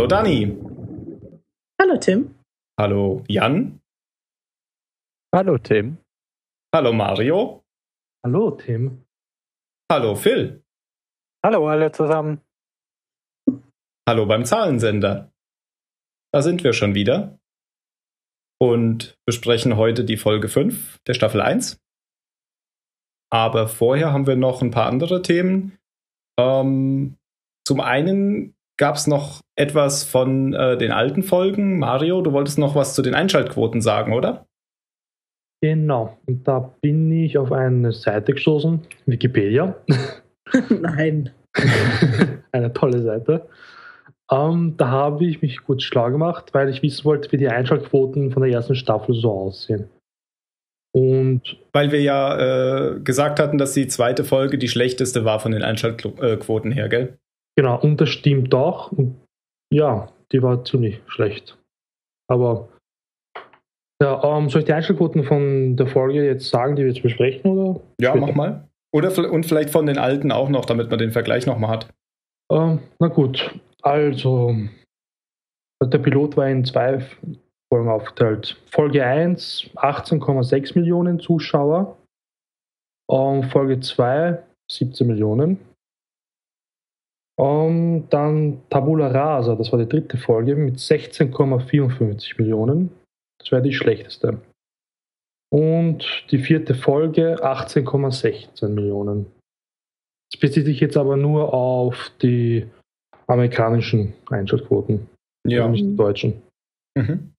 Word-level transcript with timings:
Hallo 0.00 0.08
Dani. 0.08 0.56
Hallo 1.78 1.98
Tim. 1.98 2.34
Hallo 2.80 3.22
Jan. 3.28 3.82
Hallo 5.30 5.58
Tim. 5.58 5.98
Hallo 6.74 6.94
Mario. 6.94 7.62
Hallo 8.24 8.52
Tim. 8.52 9.04
Hallo 9.92 10.14
Phil. 10.14 10.64
Hallo 11.44 11.68
alle 11.68 11.92
zusammen. 11.92 12.40
Hallo 14.08 14.24
beim 14.24 14.46
Zahlensender. 14.46 15.30
Da 16.32 16.40
sind 16.40 16.64
wir 16.64 16.72
schon 16.72 16.94
wieder 16.94 17.38
und 18.58 19.18
besprechen 19.26 19.76
heute 19.76 20.06
die 20.06 20.16
Folge 20.16 20.48
5 20.48 21.00
der 21.06 21.12
Staffel 21.12 21.42
1. 21.42 21.78
Aber 23.30 23.68
vorher 23.68 24.14
haben 24.14 24.26
wir 24.26 24.36
noch 24.36 24.62
ein 24.62 24.70
paar 24.70 24.86
andere 24.86 25.20
Themen. 25.20 25.78
Ähm, 26.38 27.18
zum 27.66 27.80
einen 27.80 28.56
gab 28.80 28.96
es 28.96 29.06
noch 29.06 29.42
etwas 29.56 30.04
von 30.04 30.54
äh, 30.54 30.78
den 30.78 30.90
alten 30.90 31.22
Folgen. 31.22 31.78
Mario, 31.78 32.22
du 32.22 32.32
wolltest 32.32 32.58
noch 32.58 32.74
was 32.74 32.94
zu 32.94 33.02
den 33.02 33.14
Einschaltquoten 33.14 33.82
sagen, 33.82 34.14
oder? 34.14 34.46
Genau. 35.62 36.18
Und 36.26 36.48
da 36.48 36.74
bin 36.80 37.12
ich 37.12 37.36
auf 37.36 37.52
eine 37.52 37.92
Seite 37.92 38.32
gestoßen, 38.32 38.80
Wikipedia. 39.04 39.76
Nein. 40.70 41.30
eine 42.52 42.72
tolle 42.72 43.02
Seite. 43.02 43.46
Ähm, 44.32 44.74
da 44.78 44.88
habe 44.88 45.26
ich 45.26 45.42
mich 45.42 45.62
kurz 45.62 45.82
schlau 45.82 46.10
gemacht, 46.10 46.54
weil 46.54 46.70
ich 46.70 46.82
wissen 46.82 47.04
wollte, 47.04 47.30
wie 47.32 47.36
die 47.36 47.48
Einschaltquoten 47.48 48.32
von 48.32 48.42
der 48.42 48.52
ersten 48.52 48.76
Staffel 48.76 49.14
so 49.14 49.30
aussehen. 49.30 49.90
Und 50.92 51.58
weil 51.72 51.92
wir 51.92 52.00
ja 52.00 52.94
äh, 52.94 53.00
gesagt 53.00 53.40
hatten, 53.40 53.58
dass 53.58 53.74
die 53.74 53.88
zweite 53.88 54.24
Folge 54.24 54.56
die 54.56 54.68
schlechteste 54.68 55.26
war 55.26 55.38
von 55.38 55.52
den 55.52 55.62
Einschaltquoten 55.62 56.72
her, 56.72 56.88
gell? 56.88 57.19
Genau, 57.60 57.78
und 57.78 58.00
das 58.00 58.08
stimmt 58.08 58.54
auch. 58.54 58.90
Und 58.90 59.20
ja, 59.70 60.10
die 60.32 60.42
war 60.42 60.64
ziemlich 60.64 61.02
schlecht. 61.08 61.58
Aber 62.26 62.70
ja, 64.02 64.24
ähm, 64.24 64.48
soll 64.48 64.60
ich 64.60 64.64
die 64.64 64.72
Einschaltquoten 64.72 65.24
von 65.24 65.76
der 65.76 65.86
Folge 65.86 66.24
jetzt 66.24 66.48
sagen, 66.48 66.74
die 66.74 66.84
wir 66.84 66.90
jetzt 66.90 67.02
besprechen? 67.02 67.50
Oder 67.50 67.80
ja, 68.00 68.12
später? 68.12 68.26
mach 68.26 68.34
mal. 68.34 68.68
Oder 68.94 69.30
und 69.30 69.44
vielleicht 69.44 69.68
von 69.68 69.84
den 69.84 69.98
alten 69.98 70.32
auch 70.32 70.48
noch, 70.48 70.64
damit 70.64 70.88
man 70.88 70.98
den 70.98 71.12
Vergleich 71.12 71.44
nochmal 71.44 71.68
hat. 71.68 71.90
Ähm, 72.50 72.78
na 72.98 73.08
gut, 73.08 73.54
also 73.82 74.56
der 75.84 75.98
Pilot 75.98 76.38
war 76.38 76.48
in 76.48 76.64
zwei 76.64 77.04
Folgen 77.70 77.90
aufgeteilt. 77.90 78.58
Folge 78.70 79.04
1 79.04 79.68
18,6 79.74 80.78
Millionen 80.78 81.20
Zuschauer. 81.20 81.98
Um, 83.06 83.42
Folge 83.42 83.80
2 83.80 84.42
17 84.72 85.06
Millionen. 85.06 85.69
Um, 87.38 88.08
dann 88.10 88.60
Tabula 88.68 89.08
Rasa, 89.08 89.54
das 89.54 89.72
war 89.72 89.78
die 89.78 89.88
dritte 89.88 90.18
Folge 90.18 90.56
mit 90.56 90.76
16,54 90.76 92.36
Millionen. 92.38 92.90
Das 93.38 93.50
wäre 93.50 93.62
die 93.62 93.72
schlechteste. 93.72 94.42
Und 95.50 96.26
die 96.30 96.38
vierte 96.38 96.74
Folge 96.74 97.42
18,16 97.42 98.68
Millionen. 98.68 99.26
Das 100.30 100.40
bezieht 100.40 100.66
sich 100.66 100.80
jetzt 100.80 100.96
aber 100.96 101.16
nur 101.16 101.52
auf 101.54 102.12
die 102.22 102.68
amerikanischen 103.26 104.14
Einschaltquoten. 104.28 105.08
Ja. 105.46 105.66
Nicht 105.68 105.84
die 105.84 105.96
deutschen. 105.96 106.42
Mhm. 106.96 107.32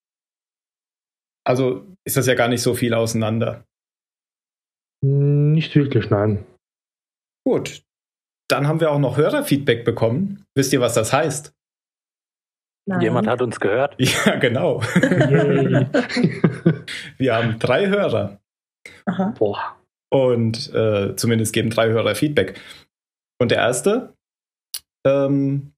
Also 1.45 1.85
ist 2.05 2.17
das 2.17 2.27
ja 2.27 2.33
gar 2.33 2.47
nicht 2.47 2.61
so 2.61 2.73
viel 2.73 2.93
auseinander. 2.93 3.63
Nicht 5.03 5.75
wirklich, 5.75 6.09
nein. 6.09 6.45
Gut. 7.45 7.83
Dann 8.51 8.67
haben 8.67 8.81
wir 8.81 8.91
auch 8.91 8.99
noch 8.99 9.15
Hörerfeedback 9.15 9.85
bekommen. 9.85 10.43
Wisst 10.55 10.73
ihr, 10.73 10.81
was 10.81 10.93
das 10.93 11.13
heißt? 11.13 11.55
Nein. 12.85 12.99
Jemand 13.01 13.27
hat 13.27 13.41
uns 13.41 13.61
gehört. 13.61 13.95
Ja, 13.99 14.35
genau. 14.35 14.81
wir 17.17 17.35
haben 17.35 17.59
drei 17.59 17.87
Hörer. 17.87 18.41
Aha. 19.05 19.33
Boah. 19.37 19.77
Und 20.11 20.73
äh, 20.73 21.15
zumindest 21.15 21.53
geben 21.53 21.69
drei 21.69 21.91
Hörer 21.91 22.15
Feedback. 22.15 22.59
Und 23.39 23.51
der 23.51 23.59
erste 23.59 24.15
ähm, 25.05 25.71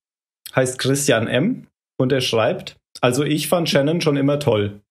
heißt 0.55 0.79
Christian 0.79 1.27
M. 1.27 1.67
und 1.99 2.11
er 2.11 2.21
schreibt, 2.21 2.77
also 3.01 3.23
ich 3.23 3.49
fand 3.49 3.69
Shannon 3.69 4.01
schon 4.01 4.17
immer 4.17 4.39
toll. 4.39 4.81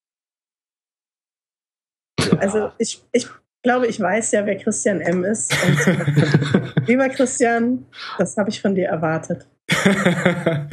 Also 2.39 2.71
ich, 2.77 3.03
ich 3.11 3.27
glaube, 3.63 3.87
ich 3.87 3.99
weiß 3.99 4.33
ja, 4.33 4.45
wer 4.45 4.57
Christian 4.57 5.01
M. 5.01 5.23
ist. 5.23 5.51
Und 5.65 6.87
lieber 6.87 7.09
Christian, 7.09 7.85
das 8.17 8.37
habe 8.37 8.49
ich 8.49 8.61
von 8.61 8.75
dir 8.75 8.87
erwartet. 8.87 9.47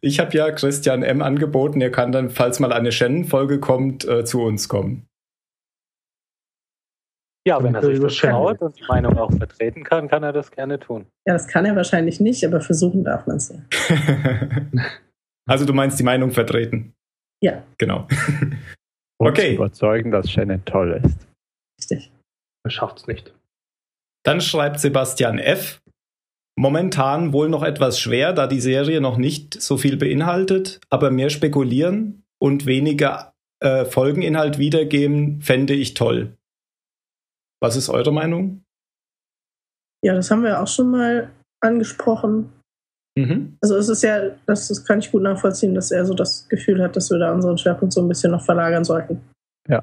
ich 0.00 0.20
habe 0.20 0.36
ja 0.36 0.50
Christian 0.50 1.02
M. 1.02 1.22
angeboten, 1.22 1.80
er 1.80 1.90
kann 1.90 2.12
dann, 2.12 2.30
falls 2.30 2.60
mal 2.60 2.72
eine 2.72 2.92
Shannon-Folge 2.92 3.60
kommt, 3.60 4.06
äh, 4.06 4.24
zu 4.24 4.42
uns 4.42 4.68
kommen. 4.68 5.06
Ja, 7.46 7.62
wenn 7.62 7.74
er 7.74 7.82
sich 7.82 8.00
das 8.00 8.16
traut 8.16 8.60
und 8.62 8.78
die 8.78 8.84
Meinung 8.88 9.18
auch 9.18 9.30
vertreten 9.30 9.84
kann, 9.84 10.08
kann 10.08 10.22
er 10.22 10.32
das 10.32 10.50
gerne 10.50 10.80
tun. 10.80 11.06
Ja, 11.26 11.34
das 11.34 11.46
kann 11.46 11.66
er 11.66 11.76
wahrscheinlich 11.76 12.18
nicht, 12.18 12.44
aber 12.44 12.62
versuchen 12.62 13.04
darf 13.04 13.26
man 13.26 13.36
es 13.36 13.50
ja. 13.50 13.58
also 15.46 15.66
du 15.66 15.74
meinst 15.74 15.98
die 15.98 16.04
Meinung 16.04 16.30
vertreten? 16.30 16.94
Ja. 17.42 17.62
Genau. 17.76 18.08
okay. 19.18 19.56
überzeugen, 19.56 20.10
dass 20.10 20.30
Shannon 20.30 20.64
toll 20.64 21.02
ist. 21.04 21.28
Richtig. 21.78 22.13
Er 22.64 22.70
schafft 22.70 22.98
es 23.00 23.06
nicht. 23.06 23.34
Dann 24.24 24.40
schreibt 24.40 24.80
Sebastian 24.80 25.38
F. 25.38 25.80
Momentan 26.56 27.32
wohl 27.32 27.48
noch 27.48 27.62
etwas 27.62 27.98
schwer, 27.98 28.32
da 28.32 28.46
die 28.46 28.60
Serie 28.60 29.00
noch 29.00 29.16
nicht 29.16 29.60
so 29.60 29.76
viel 29.76 29.96
beinhaltet, 29.96 30.80
aber 30.88 31.10
mehr 31.10 31.28
spekulieren 31.28 32.24
und 32.40 32.64
weniger 32.64 33.34
äh, 33.60 33.84
Folgeninhalt 33.84 34.58
wiedergeben, 34.58 35.40
fände 35.42 35.74
ich 35.74 35.94
toll. 35.94 36.36
Was 37.60 37.76
ist 37.76 37.88
eure 37.88 38.12
Meinung? 38.12 38.62
Ja, 40.04 40.14
das 40.14 40.30
haben 40.30 40.42
wir 40.42 40.62
auch 40.62 40.68
schon 40.68 40.90
mal 40.90 41.30
angesprochen. 41.60 42.52
Mhm. 43.16 43.56
Also 43.62 43.76
es 43.76 43.88
ist 43.88 44.02
ja, 44.02 44.30
das, 44.46 44.68
das 44.68 44.84
kann 44.84 44.98
ich 44.98 45.10
gut 45.10 45.22
nachvollziehen, 45.22 45.74
dass 45.74 45.90
er 45.90 46.04
so 46.04 46.14
das 46.14 46.48
Gefühl 46.48 46.82
hat, 46.82 46.94
dass 46.94 47.10
wir 47.10 47.18
da 47.18 47.32
unseren 47.32 47.58
Schwerpunkt 47.58 47.94
so 47.94 48.02
ein 48.02 48.08
bisschen 48.08 48.32
noch 48.32 48.44
verlagern 48.44 48.84
sollten. 48.84 49.22
Ja. 49.68 49.82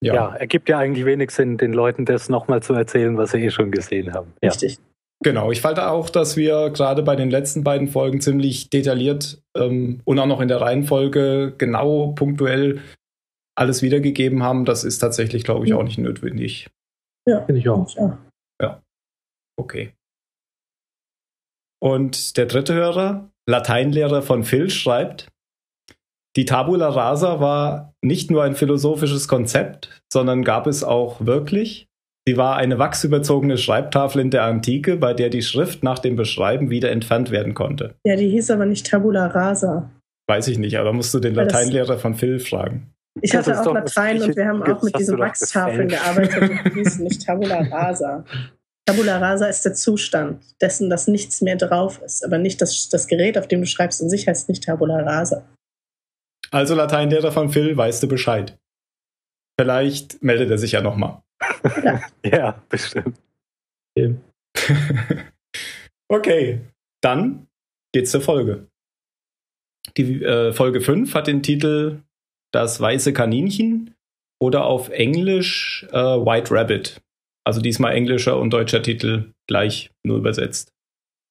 Ja, 0.00 0.14
ja 0.14 0.34
ergibt 0.36 0.68
ja 0.68 0.78
eigentlich 0.78 1.04
wenig 1.04 1.30
Sinn, 1.30 1.56
den 1.56 1.72
Leuten 1.72 2.04
das 2.04 2.28
nochmal 2.28 2.62
zu 2.62 2.74
erzählen, 2.74 3.16
was 3.16 3.32
sie 3.32 3.38
eh 3.38 3.50
schon 3.50 3.70
gesehen 3.70 4.14
haben. 4.14 4.32
Ja. 4.42 4.50
Richtig. 4.50 4.78
Genau, 5.20 5.50
ich 5.50 5.60
fand 5.60 5.80
auch, 5.80 6.10
dass 6.10 6.36
wir 6.36 6.70
gerade 6.70 7.02
bei 7.02 7.16
den 7.16 7.28
letzten 7.28 7.64
beiden 7.64 7.88
Folgen 7.88 8.20
ziemlich 8.20 8.70
detailliert 8.70 9.42
ähm, 9.56 10.00
und 10.04 10.18
auch 10.20 10.26
noch 10.26 10.40
in 10.40 10.46
der 10.46 10.60
Reihenfolge 10.60 11.54
genau 11.58 12.12
punktuell 12.12 12.80
alles 13.56 13.82
wiedergegeben 13.82 14.44
haben. 14.44 14.64
Das 14.64 14.84
ist 14.84 15.00
tatsächlich, 15.00 15.42
glaube 15.42 15.66
ich, 15.66 15.74
auch 15.74 15.82
nicht 15.82 15.98
notwendig. 15.98 16.68
Ja, 17.26 17.44
finde 17.44 17.60
ich 17.60 17.68
auch. 17.68 17.92
Ja. 17.96 18.18
Okay. 19.58 19.92
Und 21.80 22.36
der 22.36 22.46
dritte 22.46 22.74
Hörer, 22.74 23.30
Lateinlehrer 23.46 24.22
von 24.22 24.44
Phil, 24.44 24.70
schreibt, 24.70 25.28
die 26.38 26.44
Tabula 26.44 26.88
Rasa 26.88 27.40
war 27.40 27.94
nicht 28.00 28.30
nur 28.30 28.44
ein 28.44 28.54
philosophisches 28.54 29.26
Konzept, 29.26 29.90
sondern 30.12 30.44
gab 30.44 30.68
es 30.68 30.84
auch 30.84 31.26
wirklich. 31.26 31.88
Sie 32.28 32.36
war 32.36 32.54
eine 32.56 32.78
wachsüberzogene 32.78 33.58
Schreibtafel 33.58 34.20
in 34.20 34.30
der 34.30 34.44
Antike, 34.44 34.96
bei 34.96 35.14
der 35.14 35.30
die 35.30 35.42
Schrift 35.42 35.82
nach 35.82 35.98
dem 35.98 36.14
Beschreiben 36.14 36.70
wieder 36.70 36.92
entfernt 36.92 37.32
werden 37.32 37.54
konnte. 37.54 37.96
Ja, 38.06 38.14
die 38.14 38.28
hieß 38.28 38.52
aber 38.52 38.66
nicht 38.66 38.86
Tabula 38.86 39.26
Rasa. 39.26 39.90
Weiß 40.28 40.46
ich 40.46 40.58
nicht, 40.58 40.78
aber 40.78 40.92
musst 40.92 41.12
du 41.12 41.18
den 41.18 41.34
Lateinlehrer 41.34 41.98
von 41.98 42.14
Phil 42.14 42.38
fragen. 42.38 42.92
Ich 43.20 43.34
hatte 43.34 43.60
auch 43.60 43.74
Latein 43.74 44.22
und 44.22 44.36
wir 44.36 44.46
haben 44.46 44.62
auch 44.62 44.80
mit 44.80 44.96
diesen 44.96 45.18
Wachstafeln 45.18 45.88
gearbeitet 45.88 46.40
und 46.40 46.60
die 46.66 46.70
hießen 46.84 47.02
nicht 47.02 47.26
Tabula 47.26 47.62
Rasa. 47.62 48.24
Tabula 48.86 49.18
Rasa 49.18 49.46
ist 49.46 49.64
der 49.64 49.74
Zustand 49.74 50.40
dessen, 50.60 50.88
dass 50.88 51.08
nichts 51.08 51.40
mehr 51.40 51.56
drauf 51.56 52.00
ist, 52.00 52.24
aber 52.24 52.38
nicht 52.38 52.62
das, 52.62 52.88
das 52.90 53.08
Gerät, 53.08 53.36
auf 53.36 53.48
dem 53.48 53.62
du 53.62 53.66
schreibst, 53.66 54.00
in 54.00 54.08
sich 54.08 54.28
heißt 54.28 54.48
nicht 54.48 54.62
Tabula 54.62 55.00
Rasa. 55.00 55.42
Also 56.50 56.74
Lateinlehrer 56.74 57.32
von 57.32 57.50
Phil, 57.50 57.76
weißt 57.76 58.02
du 58.02 58.08
Bescheid. 58.08 58.58
Vielleicht 59.60 60.22
meldet 60.22 60.50
er 60.50 60.58
sich 60.58 60.72
ja 60.72 60.80
nochmal. 60.80 61.22
Ja. 61.82 62.02
ja, 62.24 62.62
bestimmt. 62.68 63.20
okay, 66.08 66.60
dann 67.02 67.48
geht's 67.92 68.10
zur 68.12 68.20
Folge. 68.20 68.68
Die 69.96 70.22
äh, 70.22 70.52
Folge 70.52 70.80
5 70.80 71.14
hat 71.14 71.26
den 71.26 71.42
Titel 71.42 72.02
das 72.52 72.80
weiße 72.80 73.12
Kaninchen 73.12 73.94
oder 74.40 74.64
auf 74.64 74.88
Englisch 74.90 75.86
äh, 75.90 75.96
White 75.96 76.54
Rabbit. 76.54 77.00
Also 77.44 77.60
diesmal 77.60 77.94
englischer 77.94 78.38
und 78.38 78.50
deutscher 78.50 78.82
Titel 78.82 79.32
gleich 79.48 79.90
nur 80.04 80.18
übersetzt. 80.18 80.72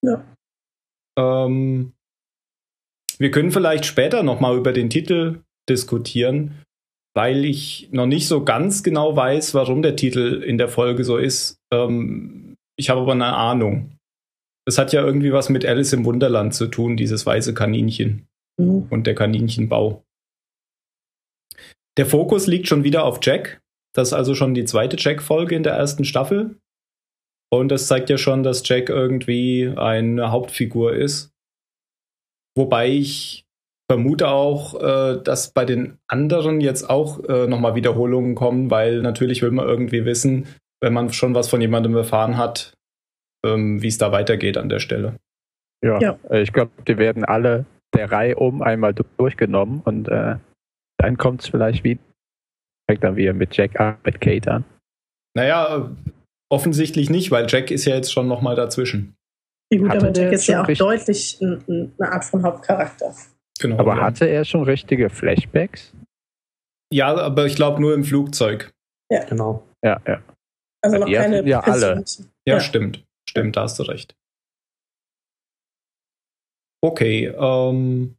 Ja. 0.04 0.26
Ähm, 1.18 1.94
wir 3.20 3.32
können 3.32 3.52
vielleicht 3.52 3.86
später 3.86 4.24
nochmal 4.24 4.58
über 4.58 4.74
den 4.74 4.90
Titel 4.90 5.42
diskutieren, 5.70 6.64
weil 7.16 7.46
ich 7.46 7.90
noch 7.92 8.06
nicht 8.06 8.28
so 8.28 8.44
ganz 8.44 8.84
genau 8.84 9.16
weiß, 9.16 9.54
warum 9.54 9.82
der 9.82 9.96
Titel 9.96 10.44
in 10.44 10.58
der 10.58 10.70
Folge 10.70 11.04
so 11.04 11.18
ist. 11.18 11.58
Ähm, 11.74 12.56
ich 12.78 12.90
habe 12.90 13.02
aber 13.02 13.14
eine 13.14 13.36
Ahnung. 13.36 13.98
Es 14.68 14.78
hat 14.78 14.94
ja 14.94 15.04
irgendwie 15.04 15.34
was 15.34 15.50
mit 15.50 15.66
Alice 15.66 15.94
im 15.94 16.06
Wunderland 16.06 16.54
zu 16.54 16.68
tun, 16.68 16.98
dieses 16.98 17.26
weiße 17.26 17.54
Kaninchen. 17.54 18.28
mhm. 18.58 18.88
und 18.90 19.08
der 19.08 19.16
Kaninchenbau. 19.16 20.04
Der 21.98 22.06
Fokus 22.06 22.48
liegt 22.48 22.68
schon 22.68 22.84
wieder 22.84 23.04
auf 23.04 23.20
Jack. 23.22 23.62
Das 23.94 24.10
ist 24.10 24.14
also 24.14 24.36
schon 24.36 24.54
die 24.54 24.66
zweite 24.66 24.98
Jack-Folge 25.00 25.56
in 25.56 25.64
der 25.64 25.74
ersten 25.74 26.06
Staffel. 26.06 26.58
Und 27.50 27.70
das 27.70 27.88
zeigt 27.88 28.10
ja 28.10 28.18
schon, 28.18 28.44
dass 28.44 28.68
Jack 28.68 28.90
irgendwie 28.90 29.74
eine 29.76 30.32
Hauptfigur 30.32 30.94
ist. 30.94 31.32
Wobei 32.58 32.90
ich 32.90 33.46
vermute 33.90 34.28
auch, 34.28 34.74
äh, 34.82 35.22
dass 35.24 35.52
bei 35.52 35.64
den 35.64 35.98
anderen 36.08 36.60
jetzt 36.60 36.90
auch 36.90 37.24
äh, 37.30 37.48
nochmal 37.48 37.76
Wiederholungen 37.76 38.36
kommen, 38.36 38.70
weil 38.70 39.02
natürlich 39.02 39.42
will 39.42 39.52
man 39.52 39.68
irgendwie 39.68 40.06
wissen, 40.06 40.48
wenn 40.82 40.94
man 40.94 41.14
schon 41.14 41.36
was 41.36 41.50
von 41.50 41.62
jemandem 41.62 41.96
erfahren 41.96 42.38
hat, 42.38 42.74
ähm, 43.46 43.82
wie 43.82 43.88
es 43.88 43.98
da 43.98 44.12
weitergeht 44.12 44.58
an 44.58 44.70
der 44.70 44.80
Stelle. 44.80 45.16
Ja, 45.84 46.00
ja. 46.00 46.20
Äh, 46.30 46.42
ich 46.42 46.52
glaube, 46.52 46.72
die 46.88 46.98
werden 46.98 47.24
alle 47.24 47.66
der 47.94 48.12
Reihe 48.12 48.36
um 48.36 48.62
einmal 48.62 48.94
durchgenommen 48.94 49.82
und 49.86 50.10
äh, 50.10 50.36
dann 50.98 51.18
kommt 51.18 51.42
es 51.42 51.50
vielleicht 51.50 51.84
wieder. 51.84 52.02
Fängt 52.90 53.04
dann 53.04 53.16
wieder 53.16 53.34
mit 53.34 53.56
Jack 53.56 53.80
an, 53.80 53.98
mit 54.04 54.22
Kate 54.22 54.52
an. 54.52 54.66
Naja, 55.36 55.92
offensichtlich 56.50 57.10
nicht, 57.10 57.32
weil 57.32 57.46
Jack 57.48 57.70
ist 57.70 57.86
ja 57.86 57.96
jetzt 57.96 58.12
schon 58.12 58.28
nochmal 58.28 58.56
dazwischen. 58.56 59.17
Ja, 59.72 59.80
gut, 59.80 59.92
aber 59.92 60.12
Jack 60.14 60.32
ist 60.32 60.48
ja 60.48 60.64
auch 60.64 60.68
deutlich 60.68 61.40
eine 61.42 61.92
Art 62.00 62.24
von 62.24 62.44
Hauptcharakter. 62.44 63.14
Genau. 63.60 63.78
Aber 63.80 63.98
ja. 63.98 64.02
hatte 64.04 64.26
er 64.26 64.46
schon 64.46 64.64
richtige 64.64 65.10
Flashbacks? 65.10 65.94
Ja, 66.94 67.16
aber 67.16 67.46
ich 67.46 67.56
glaube 67.56 67.82
nur 67.82 67.94
im 67.94 68.04
Flugzeug. 68.04 68.72
Ja. 69.12 69.26
Genau. 69.26 69.68
Ja, 69.84 70.00
ja. 70.08 70.22
Also 70.82 70.98
noch 71.00 71.12
keine 71.12 71.46
ja 71.48 71.60
alle. 71.62 72.04
Ja, 72.46 72.54
ja, 72.54 72.60
stimmt. 72.60 73.04
Stimmt, 73.30 73.56
da 73.58 73.64
hast 73.64 73.80
du 73.80 73.84
recht. 73.84 74.16
Okay, 76.82 77.26
ähm, 77.26 78.16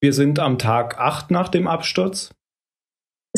wir 0.00 0.12
sind 0.12 0.38
am 0.38 0.58
Tag 0.58 0.98
8 0.98 1.30
nach 1.30 1.48
dem 1.48 1.66
Absturz. 1.66 2.32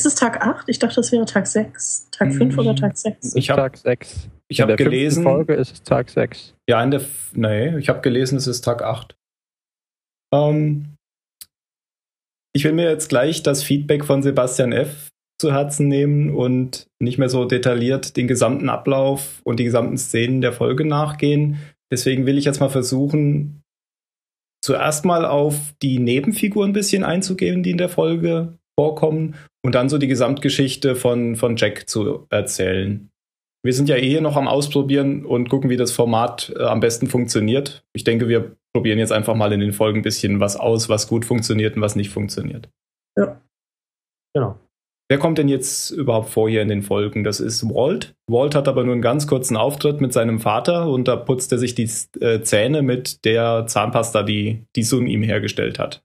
Ist 0.00 0.06
es 0.06 0.14
Tag 0.14 0.40
8? 0.40 0.66
Ich 0.70 0.78
dachte, 0.78 0.98
es 1.00 1.12
wäre 1.12 1.26
Tag 1.26 1.46
6. 1.46 2.08
Tag 2.10 2.32
5 2.32 2.56
oder 2.56 2.74
Tag 2.74 2.96
6? 2.96 3.34
Ich 3.34 3.50
habe 3.50 3.60
Tag 3.60 3.76
6. 3.76 4.30
Ich 4.48 4.62
habe 4.62 4.74
gelesen. 4.76 5.24
Folge 5.24 5.52
ist 5.52 5.72
es 5.74 5.82
Tag 5.82 6.08
6. 6.08 6.54
Ja, 6.66 6.82
in 6.82 6.90
der. 6.90 7.02
Nee, 7.34 7.76
ich 7.76 7.90
habe 7.90 8.00
gelesen, 8.00 8.38
es 8.38 8.46
ist 8.46 8.62
Tag 8.62 8.80
8. 8.80 9.14
Ähm, 10.32 10.94
ich 12.54 12.64
will 12.64 12.72
mir 12.72 12.88
jetzt 12.88 13.10
gleich 13.10 13.42
das 13.42 13.62
Feedback 13.62 14.06
von 14.06 14.22
Sebastian 14.22 14.72
F. 14.72 15.10
zu 15.38 15.52
Herzen 15.52 15.88
nehmen 15.88 16.34
und 16.34 16.86
nicht 16.98 17.18
mehr 17.18 17.28
so 17.28 17.44
detailliert 17.44 18.16
den 18.16 18.26
gesamten 18.26 18.70
Ablauf 18.70 19.42
und 19.44 19.60
die 19.60 19.64
gesamten 19.64 19.98
Szenen 19.98 20.40
der 20.40 20.54
Folge 20.54 20.86
nachgehen. 20.86 21.58
Deswegen 21.92 22.24
will 22.24 22.38
ich 22.38 22.46
jetzt 22.46 22.60
mal 22.60 22.70
versuchen, 22.70 23.60
zuerst 24.64 25.04
mal 25.04 25.26
auf 25.26 25.74
die 25.82 25.98
Nebenfiguren 25.98 26.70
ein 26.70 26.72
bisschen 26.72 27.04
einzugehen, 27.04 27.62
die 27.62 27.72
in 27.72 27.76
der 27.78 27.90
Folge 27.90 28.56
vorkommen 28.78 29.34
und 29.62 29.74
dann 29.74 29.88
so 29.88 29.98
die 29.98 30.08
Gesamtgeschichte 30.08 30.96
von, 30.96 31.36
von 31.36 31.56
Jack 31.56 31.88
zu 31.88 32.26
erzählen. 32.30 33.10
Wir 33.62 33.74
sind 33.74 33.88
ja 33.88 33.96
eh 33.96 34.20
noch 34.20 34.36
am 34.36 34.48
Ausprobieren 34.48 35.26
und 35.26 35.50
gucken, 35.50 35.68
wie 35.68 35.76
das 35.76 35.92
Format 35.92 36.52
äh, 36.56 36.62
am 36.62 36.80
besten 36.80 37.08
funktioniert. 37.08 37.84
Ich 37.92 38.04
denke, 38.04 38.28
wir 38.28 38.56
probieren 38.74 38.98
jetzt 38.98 39.12
einfach 39.12 39.34
mal 39.34 39.52
in 39.52 39.60
den 39.60 39.72
Folgen 39.72 40.00
ein 40.00 40.02
bisschen 40.02 40.40
was 40.40 40.56
aus, 40.56 40.88
was 40.88 41.08
gut 41.08 41.24
funktioniert 41.24 41.76
und 41.76 41.82
was 41.82 41.96
nicht 41.96 42.10
funktioniert. 42.10 42.70
Ja. 43.18 43.40
Genau. 44.34 44.58
Wer 45.10 45.18
kommt 45.18 45.38
denn 45.38 45.48
jetzt 45.48 45.90
überhaupt 45.90 46.30
vor 46.30 46.48
hier 46.48 46.62
in 46.62 46.68
den 46.68 46.82
Folgen? 46.82 47.24
Das 47.24 47.40
ist 47.40 47.68
Walt. 47.68 48.14
Walt 48.28 48.54
hat 48.54 48.68
aber 48.68 48.84
nur 48.84 48.92
einen 48.92 49.02
ganz 49.02 49.26
kurzen 49.26 49.56
Auftritt 49.56 50.00
mit 50.00 50.12
seinem 50.12 50.38
Vater 50.38 50.88
und 50.88 51.08
da 51.08 51.16
putzt 51.16 51.50
er 51.50 51.58
sich 51.58 51.74
die 51.74 51.90
äh, 52.20 52.42
Zähne 52.42 52.82
mit 52.82 53.24
der 53.24 53.66
Zahnpasta, 53.66 54.22
die, 54.22 54.66
die 54.76 54.84
Sun 54.84 55.08
ihm 55.08 55.24
hergestellt 55.24 55.80
hat. 55.80 56.04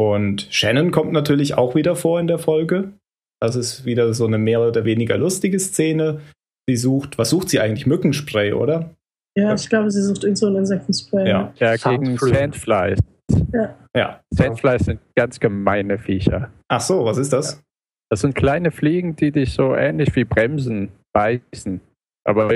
Und 0.00 0.46
Shannon 0.48 0.92
kommt 0.92 1.12
natürlich 1.12 1.58
auch 1.58 1.74
wieder 1.74 1.94
vor 1.94 2.18
in 2.20 2.26
der 2.26 2.38
Folge. 2.38 2.94
Das 3.38 3.54
ist 3.54 3.84
wieder 3.84 4.14
so 4.14 4.26
eine 4.26 4.38
mehr 4.38 4.62
oder 4.62 4.86
weniger 4.86 5.18
lustige 5.18 5.60
Szene. 5.60 6.22
Sie 6.66 6.76
sucht, 6.76 7.18
was 7.18 7.28
sucht 7.28 7.50
sie 7.50 7.60
eigentlich? 7.60 7.86
Mückenspray, 7.86 8.54
oder? 8.54 8.94
Ja, 9.36 9.52
ich 9.54 9.68
glaube, 9.68 9.90
sie 9.90 10.00
sucht 10.00 10.24
irgend 10.24 10.38
so 10.38 10.46
ein 10.46 10.56
Insektenspray. 10.56 11.28
Ja, 11.28 11.52
ja 11.56 11.76
gegen 11.76 12.16
Sandflies. 12.16 12.98
Ja. 13.52 13.76
ja. 13.94 14.20
Sandflies 14.30 14.86
sind 14.86 15.00
ganz 15.14 15.38
gemeine 15.38 15.98
Viecher. 15.98 16.50
Ach 16.68 16.80
so, 16.80 17.04
was 17.04 17.18
ist 17.18 17.34
das? 17.34 17.62
Das 18.10 18.22
sind 18.22 18.34
kleine 18.34 18.70
Fliegen, 18.70 19.16
die 19.16 19.32
dich 19.32 19.52
so 19.52 19.74
ähnlich 19.74 20.16
wie 20.16 20.24
Bremsen 20.24 20.88
beißen. 21.12 21.82
Aber 22.24 22.48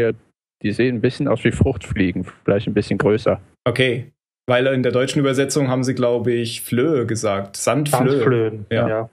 die 0.62 0.72
sehen 0.72 0.96
ein 0.96 1.00
bisschen 1.02 1.28
aus 1.28 1.44
wie 1.44 1.52
Fruchtfliegen, 1.52 2.24
vielleicht 2.44 2.68
ein 2.68 2.74
bisschen 2.74 2.96
größer. 2.96 3.38
Okay. 3.66 4.13
Weil 4.46 4.66
in 4.66 4.82
der 4.82 4.92
deutschen 4.92 5.20
Übersetzung 5.20 5.68
haben 5.68 5.84
sie, 5.84 5.94
glaube 5.94 6.32
ich, 6.32 6.60
Flöhe 6.60 7.06
gesagt. 7.06 7.56
Sandflöhe. 7.56 8.10
Sandflöhen, 8.10 8.66
ja. 8.70 8.88
ja. 8.88 9.10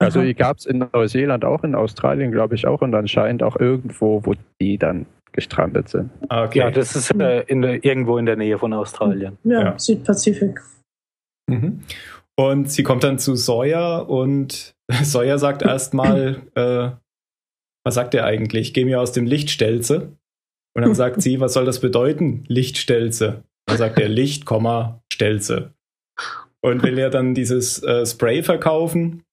Also 0.00 0.22
die 0.22 0.34
gab 0.34 0.58
es 0.58 0.66
in 0.66 0.78
Neuseeland 0.92 1.44
auch, 1.44 1.62
in 1.62 1.76
Australien 1.76 2.32
glaube 2.32 2.56
ich 2.56 2.66
auch 2.66 2.82
und 2.82 2.94
anscheinend 2.94 3.42
auch 3.42 3.56
irgendwo, 3.56 4.24
wo 4.24 4.34
die 4.60 4.78
dann 4.78 5.06
gestrandet 5.30 5.88
sind. 5.88 6.10
Okay. 6.28 6.58
Ja, 6.58 6.70
das 6.70 6.96
ist 6.96 7.14
äh, 7.14 7.42
in 7.42 7.62
der, 7.62 7.84
irgendwo 7.84 8.18
in 8.18 8.26
der 8.26 8.36
Nähe 8.36 8.58
von 8.58 8.72
Australien. 8.72 9.38
Ja, 9.44 9.62
ja. 9.62 9.78
Südpazifik. 9.78 10.60
Mhm. 11.48 11.82
Und 12.36 12.70
sie 12.70 12.82
kommt 12.82 13.04
dann 13.04 13.18
zu 13.18 13.36
Sawyer 13.36 14.08
und 14.08 14.74
Sawyer 15.02 15.38
sagt 15.38 15.62
erstmal, 15.62 16.42
äh, 16.54 16.90
was 17.84 17.94
sagt 17.94 18.14
er 18.14 18.24
eigentlich? 18.24 18.74
Geh 18.74 18.84
mir 18.84 19.00
aus 19.00 19.12
dem 19.12 19.26
Lichtstelze. 19.26 20.16
Und 20.74 20.82
dann 20.82 20.94
sagt 20.96 21.22
sie, 21.22 21.40
was 21.40 21.54
soll 21.54 21.64
das 21.64 21.80
bedeuten? 21.80 22.44
Lichtstelze. 22.48 23.44
Dann 23.66 23.78
sagt 23.78 23.98
er 23.98 24.08
Licht, 24.08 24.44
Stelze. 25.12 25.72
Und 26.60 26.82
will 26.82 26.98
er 26.98 27.10
dann 27.10 27.34
dieses 27.34 27.82
äh, 27.82 28.06
Spray 28.06 28.42
verkaufen 28.42 29.24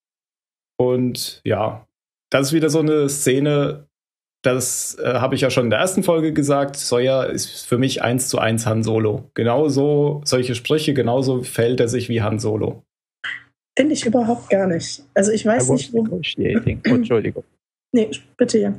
und 0.79 1.41
ja, 1.43 1.85
das 2.31 2.47
ist 2.47 2.53
wieder 2.53 2.69
so 2.69 2.79
eine 2.79 3.09
Szene, 3.09 3.87
das 4.43 4.97
äh, 4.99 5.15
habe 5.15 5.35
ich 5.35 5.41
ja 5.41 5.49
schon 5.49 5.65
in 5.65 5.69
der 5.69 5.79
ersten 5.79 6.03
Folge 6.03 6.31
gesagt. 6.31 6.77
Sawyer 6.77 7.27
ist 7.27 7.67
für 7.67 7.77
mich 7.77 8.01
eins 8.01 8.29
zu 8.29 8.39
eins 8.39 8.65
Han 8.65 8.83
Solo. 8.83 9.29
Genauso 9.33 10.21
solche 10.23 10.55
Sprüche, 10.55 10.93
genauso 10.93 11.43
fällt 11.43 11.81
er 11.81 11.89
sich 11.89 12.07
wie 12.07 12.21
Han 12.21 12.39
Solo. 12.39 12.83
Finde 13.77 13.93
ich 13.93 14.05
überhaupt 14.05 14.49
gar 14.49 14.67
nicht. 14.67 15.03
Also 15.13 15.31
ich 15.31 15.45
weiß 15.45 15.69
nicht, 15.69 15.93
wo. 15.93 16.05
Entschuldigung. 16.85 17.43
Nee, 17.91 18.11
bitte 18.37 18.59
ja. 18.59 18.73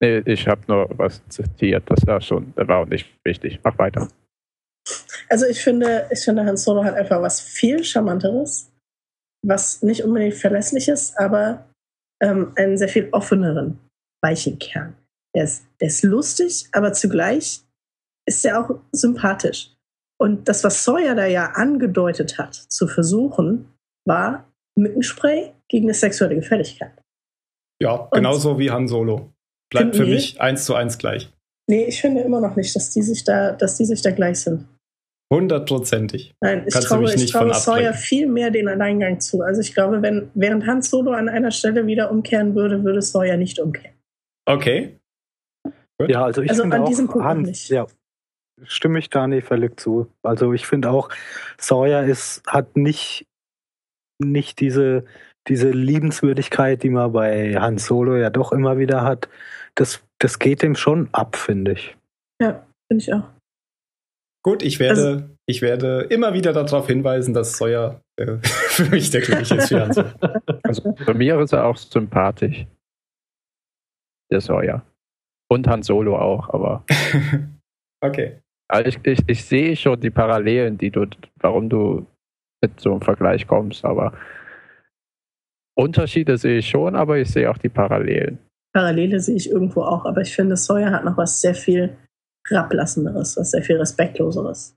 Nee, 0.00 0.22
ich 0.26 0.46
habe 0.46 0.60
nur 0.68 0.88
was 0.96 1.20
zitiert. 1.28 1.82
Das 1.86 2.06
war 2.06 2.20
schon, 2.20 2.52
das 2.54 2.68
war 2.68 2.78
auch 2.78 2.86
nicht 2.86 3.08
wichtig. 3.24 3.58
Mach 3.64 3.76
weiter. 3.80 4.06
Also 5.28 5.46
ich 5.46 5.62
finde, 5.62 6.06
ich 6.10 6.24
finde, 6.24 6.44
Han 6.44 6.56
Solo 6.56 6.84
hat 6.84 6.94
einfach 6.94 7.20
was 7.20 7.40
viel 7.40 7.82
Charmanteres 7.84 8.70
was 9.46 9.82
nicht 9.82 10.02
unbedingt 10.02 10.34
verlässlich 10.34 10.88
ist, 10.88 11.18
aber 11.18 11.68
ähm, 12.22 12.52
einen 12.56 12.78
sehr 12.78 12.88
viel 12.88 13.08
offeneren, 13.12 13.78
weichen 14.22 14.58
Kern. 14.58 14.96
Der 15.34 15.44
ist, 15.44 15.66
der 15.80 15.88
ist 15.88 16.02
lustig, 16.02 16.68
aber 16.72 16.92
zugleich 16.92 17.62
ist 18.26 18.44
er 18.44 18.60
auch 18.60 18.80
sympathisch. 18.92 19.70
Und 20.18 20.48
das, 20.48 20.64
was 20.64 20.84
Sawyer 20.84 21.14
da 21.14 21.26
ja 21.26 21.52
angedeutet 21.52 22.38
hat, 22.38 22.54
zu 22.54 22.86
versuchen, 22.86 23.68
war 24.06 24.48
Mückenspray 24.78 25.52
gegen 25.68 25.86
eine 25.86 25.94
sexuelle 25.94 26.36
Gefälligkeit. 26.36 26.92
Ja, 27.82 28.08
genauso 28.12 28.58
wie 28.58 28.70
Han 28.70 28.88
Solo. 28.88 29.32
Bleibt 29.70 29.96
für 29.96 30.04
nee, 30.04 30.14
mich 30.14 30.40
eins 30.40 30.64
zu 30.64 30.74
eins 30.74 30.98
gleich. 30.98 31.30
Nee, 31.68 31.84
ich 31.84 32.00
finde 32.00 32.20
immer 32.20 32.40
noch 32.40 32.54
nicht, 32.54 32.74
dass 32.76 32.90
die 32.90 33.02
sich 33.02 33.24
da, 33.24 33.52
dass 33.52 33.76
die 33.76 33.84
sich 33.84 34.02
da 34.02 34.12
gleich 34.12 34.40
sind. 34.40 34.68
Hundertprozentig. 35.34 36.32
Nein, 36.40 36.64
ich 36.66 36.74
traue, 36.74 37.12
ich 37.12 37.32
traue 37.32 37.54
Sawyer 37.54 37.92
viel 37.92 38.28
mehr 38.28 38.50
den 38.50 38.68
Alleingang 38.68 39.18
zu. 39.18 39.42
Also 39.42 39.60
ich 39.60 39.74
glaube, 39.74 40.00
wenn 40.00 40.30
während 40.34 40.66
Hans 40.66 40.90
Solo 40.90 41.10
an 41.10 41.28
einer 41.28 41.50
Stelle 41.50 41.86
wieder 41.86 42.10
umkehren 42.10 42.54
würde, 42.54 42.84
würde 42.84 43.02
Sawyer 43.02 43.36
nicht 43.36 43.58
umkehren. 43.58 43.96
Okay. 44.46 44.96
Gut. 45.98 46.08
Ja, 46.08 46.24
also 46.24 46.42
ich 46.42 46.50
also 46.50 46.62
finde 46.62 46.76
an 46.76 46.82
auch, 46.82 46.88
diesem 46.88 47.08
Punkt 47.08 47.26
Hans, 47.26 47.48
nicht. 47.48 47.68
Ja, 47.68 47.86
stimme 48.62 49.00
ich 49.00 49.10
Dani 49.10 49.42
völlig 49.42 49.78
zu. 49.80 50.06
Also 50.22 50.52
ich 50.52 50.66
finde 50.66 50.90
auch, 50.90 51.08
Sawyer 51.58 52.04
ist, 52.04 52.42
hat 52.46 52.76
nicht, 52.76 53.26
nicht 54.22 54.60
diese, 54.60 55.04
diese 55.48 55.70
Liebenswürdigkeit, 55.70 56.82
die 56.82 56.90
man 56.90 57.12
bei 57.12 57.56
Hans 57.58 57.86
Solo 57.86 58.16
ja 58.16 58.30
doch 58.30 58.52
immer 58.52 58.78
wieder 58.78 59.02
hat. 59.02 59.28
Das, 59.74 60.00
das 60.18 60.38
geht 60.38 60.62
dem 60.62 60.76
schon 60.76 61.08
ab, 61.10 61.34
finde 61.34 61.72
ich. 61.72 61.96
Ja, 62.40 62.64
finde 62.88 63.02
ich 63.02 63.12
auch. 63.12 63.24
Gut, 64.44 64.62
ich 64.62 64.78
werde, 64.78 65.06
also, 65.06 65.24
ich 65.46 65.62
werde 65.62 66.02
immer 66.10 66.34
wieder 66.34 66.52
darauf 66.52 66.86
hinweisen, 66.86 67.32
dass 67.32 67.56
Sawyer 67.56 68.02
äh, 68.16 68.36
für 68.42 68.90
mich 68.90 69.10
der 69.10 69.22
gleiche 69.22 69.54
ist 69.54 69.70
wie 69.70 69.76
Han 69.76 69.92
Solo. 69.92 70.08
Also 70.62 70.94
bei 71.06 71.14
mir 71.14 71.40
ist 71.40 71.52
er 71.52 71.64
auch 71.64 71.76
sympathisch. 71.76 72.66
Der 74.30 74.42
Sawyer. 74.42 74.84
Und 75.50 75.66
Han 75.66 75.82
Solo 75.82 76.18
auch, 76.18 76.50
aber. 76.50 76.84
okay. 78.04 78.40
Also 78.68 78.88
ich, 78.88 78.98
ich, 79.04 79.20
ich 79.26 79.44
sehe 79.44 79.76
schon 79.76 79.98
die 80.00 80.10
Parallelen, 80.10 80.76
die 80.76 80.90
du, 80.90 81.06
warum 81.36 81.70
du 81.70 82.06
mit 82.62 82.78
so 82.78 82.92
einem 82.92 83.00
Vergleich 83.00 83.46
kommst, 83.46 83.84
aber 83.84 84.12
Unterschiede 85.74 86.36
sehe 86.36 86.58
ich 86.58 86.68
schon, 86.68 86.96
aber 86.96 87.18
ich 87.18 87.30
sehe 87.30 87.50
auch 87.50 87.58
die 87.58 87.68
Parallelen. 87.68 88.38
Parallele 88.74 89.20
sehe 89.20 89.36
ich 89.36 89.50
irgendwo 89.50 89.82
auch, 89.82 90.04
aber 90.04 90.20
ich 90.20 90.34
finde, 90.34 90.56
Sawyer 90.56 90.90
hat 90.90 91.04
noch 91.04 91.16
was 91.16 91.40
sehr 91.40 91.54
viel 91.54 91.96
herablassenderes, 92.48 93.36
was 93.36 93.50
sehr 93.50 93.62
viel 93.62 93.76
respektloseres. 93.76 94.76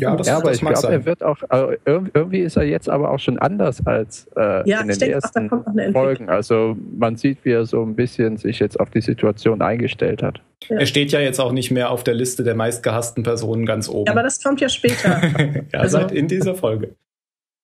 Ja, 0.00 0.14
das, 0.16 0.28
ja 0.28 0.36
aber 0.36 0.50
das 0.50 0.62
ich 0.62 0.66
glaube, 0.66 0.88
er 0.88 1.04
wird 1.04 1.22
auch, 1.22 1.38
also 1.48 1.72
irgendwie 1.84 2.40
ist 2.40 2.56
er 2.56 2.64
jetzt 2.64 2.88
aber 2.88 3.10
auch 3.10 3.18
schon 3.18 3.38
anders 3.38 3.84
als 3.84 4.28
äh, 4.36 4.68
ja, 4.68 4.80
in 4.80 4.88
den 4.88 5.10
ersten 5.10 5.50
ach, 5.52 5.92
Folgen. 5.92 6.28
Also 6.28 6.76
man 6.96 7.16
sieht, 7.16 7.44
wie 7.44 7.50
er 7.50 7.66
so 7.66 7.82
ein 7.82 7.96
bisschen 7.96 8.36
sich 8.36 8.60
jetzt 8.60 8.78
auf 8.78 8.90
die 8.90 9.00
Situation 9.00 9.60
eingestellt 9.60 10.22
hat. 10.22 10.40
Ja. 10.68 10.78
Er 10.78 10.86
steht 10.86 11.12
ja 11.12 11.20
jetzt 11.20 11.40
auch 11.40 11.52
nicht 11.52 11.70
mehr 11.70 11.90
auf 11.90 12.04
der 12.04 12.14
Liste 12.14 12.44
der 12.44 12.54
meistgehassten 12.54 13.22
Personen 13.22 13.66
ganz 13.66 13.88
oben. 13.88 14.06
Ja, 14.06 14.12
aber 14.12 14.22
das 14.22 14.42
kommt 14.42 14.60
ja 14.60 14.68
später. 14.68 15.20
ja, 15.72 15.80
also. 15.80 15.98
seit 15.98 16.12
in 16.12 16.28
dieser 16.28 16.54
Folge. 16.54 16.94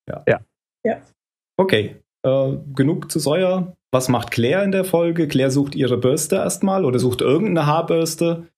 Ja. 0.08 0.22
Ja. 0.28 0.40
ja. 0.84 0.96
Okay, 1.56 1.96
äh, 2.24 2.52
genug 2.74 3.10
zu 3.10 3.18
Sawyer. 3.18 3.74
Was 3.92 4.08
macht 4.08 4.32
Claire 4.32 4.64
in 4.64 4.72
der 4.72 4.84
Folge? 4.84 5.28
Claire 5.28 5.52
sucht 5.52 5.76
ihre 5.76 5.98
Bürste 5.98 6.36
erstmal 6.36 6.84
oder 6.84 6.98
sucht 6.98 7.20
irgendeine 7.20 7.66
Haarbürste 7.66 8.48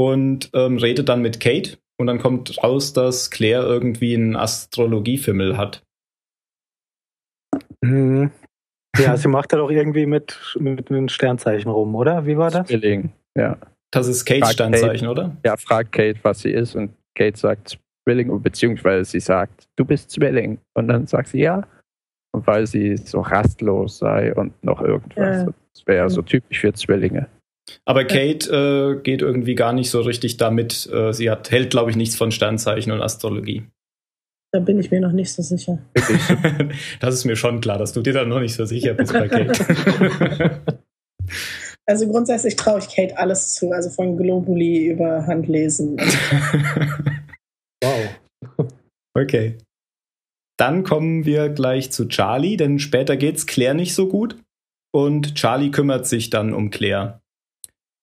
und 0.00 0.50
ähm, 0.54 0.78
redet 0.78 1.10
dann 1.10 1.20
mit 1.20 1.40
Kate, 1.40 1.76
und 2.00 2.06
dann 2.06 2.18
kommt 2.18 2.62
raus, 2.62 2.94
dass 2.94 3.30
Claire 3.30 3.66
irgendwie 3.66 4.14
einen 4.14 4.34
Astrologiefimmel 4.34 5.58
hat. 5.58 5.82
Mhm. 7.82 8.30
Ja, 8.98 9.18
sie 9.18 9.28
macht 9.28 9.52
da 9.52 9.58
doch 9.58 9.70
irgendwie 9.70 10.06
mit, 10.06 10.56
mit 10.58 10.90
einem 10.90 11.10
Sternzeichen 11.10 11.70
rum, 11.70 11.94
oder? 11.94 12.24
Wie 12.24 12.38
war 12.38 12.50
das? 12.50 12.68
Zwilling, 12.68 13.12
ja. 13.36 13.58
Das 13.92 14.06
ist 14.06 14.24
Kates 14.24 14.40
fragt 14.40 14.54
Sternzeichen, 14.54 15.08
Kate, 15.08 15.10
oder? 15.10 15.36
Ja, 15.44 15.58
fragt 15.58 15.92
Kate, 15.92 16.18
was 16.22 16.40
sie 16.40 16.52
ist 16.52 16.74
und 16.74 16.90
Kate 17.14 17.38
sagt 17.38 17.78
Zwilling, 18.04 18.40
beziehungsweise 18.40 19.04
sie 19.04 19.20
sagt, 19.20 19.68
du 19.76 19.84
bist 19.84 20.10
Zwilling. 20.10 20.58
Und 20.74 20.88
dann 20.88 21.06
sagt 21.06 21.28
sie 21.28 21.40
ja. 21.40 21.66
Und 22.32 22.46
weil 22.46 22.66
sie 22.66 22.96
so 22.96 23.20
rastlos 23.20 23.98
sei 23.98 24.34
und 24.34 24.52
noch 24.64 24.80
irgendwas. 24.80 25.44
Ja. 25.44 25.52
Das 25.74 25.86
wäre 25.86 26.08
so 26.08 26.22
typisch 26.22 26.60
für 26.60 26.72
Zwillinge. 26.72 27.28
Aber 27.84 28.04
Kate 28.04 28.50
äh, 28.50 29.02
geht 29.02 29.22
irgendwie 29.22 29.54
gar 29.54 29.72
nicht 29.72 29.90
so 29.90 30.00
richtig 30.00 30.36
damit. 30.36 30.88
Äh, 30.92 31.12
sie 31.12 31.30
hat, 31.30 31.50
hält, 31.50 31.70
glaube 31.70 31.90
ich, 31.90 31.96
nichts 31.96 32.16
von 32.16 32.32
Sternzeichen 32.32 32.92
und 32.92 33.02
Astrologie. 33.02 33.64
Da 34.52 34.58
bin 34.58 34.80
ich 34.80 34.90
mir 34.90 35.00
noch 35.00 35.12
nicht 35.12 35.32
so 35.32 35.42
sicher. 35.42 35.78
das 37.00 37.14
ist 37.14 37.24
mir 37.24 37.36
schon 37.36 37.60
klar, 37.60 37.78
dass 37.78 37.92
du 37.92 38.02
dir 38.02 38.12
da 38.12 38.24
noch 38.24 38.40
nicht 38.40 38.54
so 38.54 38.64
sicher 38.64 38.94
bist 38.94 39.12
bei 39.12 39.28
Kate. 39.28 40.60
also 41.86 42.08
grundsätzlich 42.08 42.56
traue 42.56 42.80
ich 42.80 42.88
Kate 42.88 43.16
alles 43.16 43.54
zu, 43.54 43.70
also 43.70 43.90
von 43.90 44.16
Globuli 44.16 44.86
über 44.86 45.26
Handlesen. 45.26 45.98
wow. 47.82 48.68
Okay. 49.12 49.58
Dann 50.56 50.84
kommen 50.84 51.24
wir 51.24 51.48
gleich 51.48 51.90
zu 51.90 52.06
Charlie, 52.06 52.56
denn 52.56 52.78
später 52.78 53.16
geht's 53.16 53.46
Claire 53.46 53.74
nicht 53.74 53.92
so 53.92 54.06
gut. 54.06 54.36
Und 54.92 55.34
Charlie 55.34 55.72
kümmert 55.72 56.06
sich 56.06 56.30
dann 56.30 56.54
um 56.54 56.70
Claire. 56.70 57.19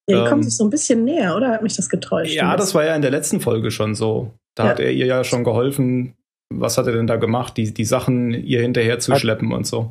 Ja, 0.09 0.17
die 0.17 0.23
ähm, 0.23 0.29
kommt 0.29 0.45
sich 0.45 0.55
so 0.55 0.63
ein 0.63 0.69
bisschen 0.69 1.03
näher, 1.03 1.35
oder 1.35 1.49
hat 1.51 1.63
mich 1.63 1.75
das 1.75 1.89
getäuscht? 1.89 2.33
Ja, 2.33 2.55
das 2.55 2.73
war 2.73 2.85
ja 2.85 2.95
in 2.95 3.01
der 3.01 3.11
letzten 3.11 3.41
Folge 3.41 3.71
schon 3.71 3.93
so. 3.93 4.31
Da 4.55 4.63
ja. 4.63 4.69
hat 4.69 4.79
er 4.79 4.91
ihr 4.91 5.05
ja 5.05 5.23
schon 5.23 5.43
geholfen. 5.43 6.15
Was 6.49 6.77
hat 6.77 6.87
er 6.87 6.93
denn 6.93 7.07
da 7.07 7.17
gemacht? 7.17 7.57
Die, 7.57 7.73
die 7.73 7.85
Sachen 7.85 8.33
ihr 8.33 8.61
hinterher 8.61 8.99
zu 8.99 9.13
hat, 9.13 9.19
schleppen 9.19 9.51
und 9.51 9.67
so. 9.67 9.89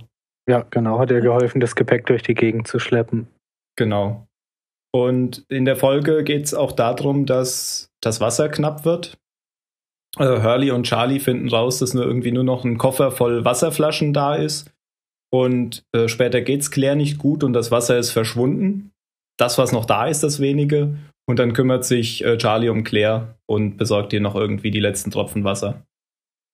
Ja, 0.49 0.65
genau, 0.71 0.99
hat 0.99 1.11
er 1.11 1.21
geholfen, 1.21 1.61
das 1.61 1.77
Gepäck 1.77 2.07
durch 2.07 2.23
die 2.23 2.35
Gegend 2.35 2.67
zu 2.67 2.79
schleppen. 2.79 3.27
Genau. 3.77 4.27
Und 4.95 5.45
in 5.51 5.67
der 5.67 5.77
Folge 5.77 6.25
geht 6.25 6.45
es 6.45 6.55
auch 6.55 6.73
darum, 6.73 7.27
dass 7.27 7.91
das 8.01 8.21
Wasser 8.21 8.49
knapp 8.49 8.87
wird. 8.87 9.19
Also 10.17 10.43
Hurley 10.43 10.71
und 10.71 10.85
Charlie 10.85 11.21
finden 11.21 11.51
raus, 11.51 11.79
dass 11.79 11.93
nur 11.93 12.07
irgendwie 12.07 12.33
nur 12.33 12.45
noch 12.45 12.65
ein 12.65 12.79
Koffer 12.79 13.11
voll 13.11 13.45
Wasserflaschen 13.45 14.15
da 14.15 14.35
ist. 14.35 14.73
Und 15.31 15.85
äh, 15.93 16.09
später 16.09 16.41
geht's 16.41 16.71
Claire 16.71 16.97
nicht 16.97 17.19
gut 17.19 17.45
und 17.45 17.53
das 17.53 17.71
Wasser 17.71 17.99
ist 17.99 18.13
verschwunden 18.13 18.93
das, 19.37 19.59
was 19.59 19.73
noch 19.73 19.85
da 19.85 20.07
ist, 20.07 20.23
das 20.23 20.41
wenige. 20.41 20.97
Und 21.29 21.39
dann 21.39 21.53
kümmert 21.53 21.85
sich 21.85 22.25
äh, 22.25 22.39
Charlie 22.39 22.69
um 22.69 22.85
Claire 22.85 23.37
und 23.47 23.77
besorgt 23.77 24.13
ihr 24.13 24.21
noch 24.21 24.37
irgendwie 24.37 24.71
die 24.71 24.81
letzten 24.81 25.11
Tropfen 25.11 25.45
Wasser. 25.45 25.83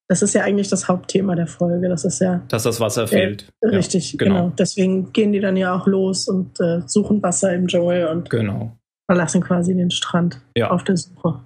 Das 0.09 0.21
ist 0.21 0.33
ja 0.33 0.43
eigentlich 0.43 0.67
das 0.67 0.87
Hauptthema 0.87 1.35
der 1.35 1.47
Folge. 1.47 1.87
Das 1.89 2.03
ist 2.05 2.19
ja. 2.19 2.41
Dass 2.49 2.63
das 2.63 2.79
Wasser 2.79 3.07
fehlt. 3.07 3.51
Äh, 3.61 3.67
richtig, 3.67 4.13
ja, 4.13 4.17
genau. 4.17 4.35
genau. 4.35 4.53
Deswegen 4.57 5.13
gehen 5.13 5.31
die 5.31 5.39
dann 5.39 5.57
ja 5.57 5.75
auch 5.75 5.87
los 5.87 6.27
und 6.27 6.59
äh, 6.59 6.81
suchen 6.85 7.21
Wasser 7.23 7.53
im 7.53 7.67
Dschungel 7.67 8.07
und 8.07 8.29
genau. 8.29 8.77
verlassen 9.09 9.41
quasi 9.41 9.75
den 9.75 9.91
Strand 9.91 10.41
ja. 10.57 10.71
auf 10.71 10.83
der 10.83 10.97
Suche. 10.97 11.39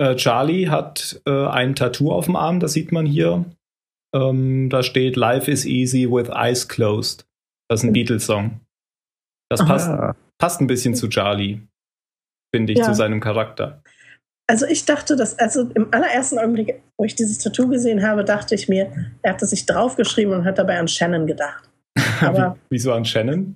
Äh, 0.00 0.16
Charlie 0.16 0.68
hat 0.68 1.20
äh, 1.26 1.46
ein 1.46 1.74
Tattoo 1.74 2.12
auf 2.12 2.24
dem 2.24 2.36
Arm, 2.36 2.60
das 2.60 2.72
sieht 2.72 2.92
man 2.92 3.06
hier. 3.06 3.44
Ähm, 4.14 4.68
da 4.70 4.82
steht 4.82 5.16
Life 5.16 5.50
is 5.50 5.64
easy 5.64 6.10
with 6.10 6.28
eyes 6.28 6.68
closed. 6.68 7.26
Das 7.68 7.80
ist 7.80 7.84
ein 7.84 7.92
Beatles-Song. 7.92 8.60
Das 9.50 9.64
passt, 9.64 9.90
passt 10.42 10.60
ein 10.60 10.66
bisschen 10.66 10.96
zu 10.96 11.08
Charlie, 11.08 11.60
finde 12.52 12.72
ich, 12.72 12.80
ja. 12.80 12.84
zu 12.86 12.94
seinem 12.94 13.20
Charakter. 13.20 13.80
Also 14.50 14.66
ich 14.66 14.84
dachte, 14.84 15.14
dass, 15.14 15.38
also 15.38 15.70
im 15.74 15.94
allerersten 15.94 16.36
Augenblick, 16.36 16.82
wo 16.98 17.04
ich 17.04 17.14
dieses 17.14 17.38
Tattoo 17.38 17.68
gesehen 17.68 18.02
habe, 18.02 18.24
dachte 18.24 18.56
ich 18.56 18.68
mir, 18.68 18.92
er 19.22 19.34
hat 19.34 19.40
das 19.40 19.50
sich 19.50 19.66
draufgeschrieben 19.66 20.34
und 20.34 20.44
hat 20.44 20.58
dabei 20.58 20.80
an 20.80 20.88
Shannon 20.88 21.28
gedacht. 21.28 21.70
Aber, 22.20 22.58
Wieso 22.70 22.92
an 22.92 23.04
Shannon? 23.04 23.54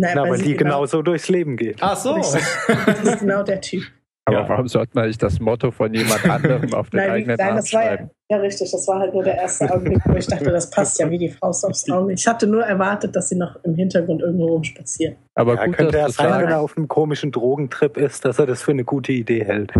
Naja, 0.00 0.14
Na, 0.14 0.30
weil, 0.30 0.38
die 0.38 0.56
genau, 0.56 0.76
genauso 0.76 1.02
durchs 1.02 1.28
Leben 1.28 1.56
geht. 1.56 1.78
Ach 1.80 1.96
so. 1.96 2.14
Das 2.14 2.36
ist 2.36 3.18
genau 3.18 3.42
der 3.42 3.60
Typ. 3.60 3.82
Aber 4.26 4.40
ja. 4.40 4.48
warum 4.48 4.68
sollte 4.68 4.92
man 4.94 5.06
nicht 5.06 5.22
das 5.22 5.38
Motto 5.38 5.70
von 5.70 5.92
jemand 5.92 6.24
anderem 6.28 6.72
auf 6.72 6.88
den 6.88 7.00
nein, 7.00 7.10
eigenen 7.10 7.36
nein, 7.36 7.56
das 7.56 7.72
war 7.74 7.84
ja, 7.84 8.08
ja, 8.30 8.36
richtig. 8.38 8.70
Das 8.70 8.88
war 8.88 9.00
halt 9.00 9.12
nur 9.12 9.22
der 9.22 9.36
erste 9.36 9.70
Augenblick, 9.70 10.00
wo 10.06 10.14
ich 10.14 10.26
dachte, 10.26 10.50
das 10.50 10.70
passt 10.70 10.98
ja 10.98 11.10
wie 11.10 11.18
die 11.18 11.28
Faust 11.28 11.64
aufs 11.66 11.90
Auge. 11.90 12.14
Ich 12.14 12.26
hatte 12.26 12.46
nur 12.46 12.64
erwartet, 12.64 13.14
dass 13.14 13.28
sie 13.28 13.36
noch 13.36 13.62
im 13.64 13.74
Hintergrund 13.74 14.22
irgendwo 14.22 14.46
rumspazieren. 14.46 15.16
Aber 15.34 15.56
ja, 15.56 15.66
gut, 15.66 15.76
könnte 15.76 15.98
er 15.98 16.10
sein, 16.10 16.42
wenn 16.42 16.48
er 16.48 16.60
auf 16.60 16.76
einem 16.76 16.88
komischen 16.88 17.32
Drogentrip 17.32 17.98
ist, 17.98 18.24
dass 18.24 18.38
er 18.38 18.46
das 18.46 18.62
für 18.62 18.70
eine 18.70 18.84
gute 18.84 19.12
Idee 19.12 19.44
hält. 19.44 19.72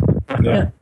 Ja. 0.43 0.57
ja. 0.57 0.73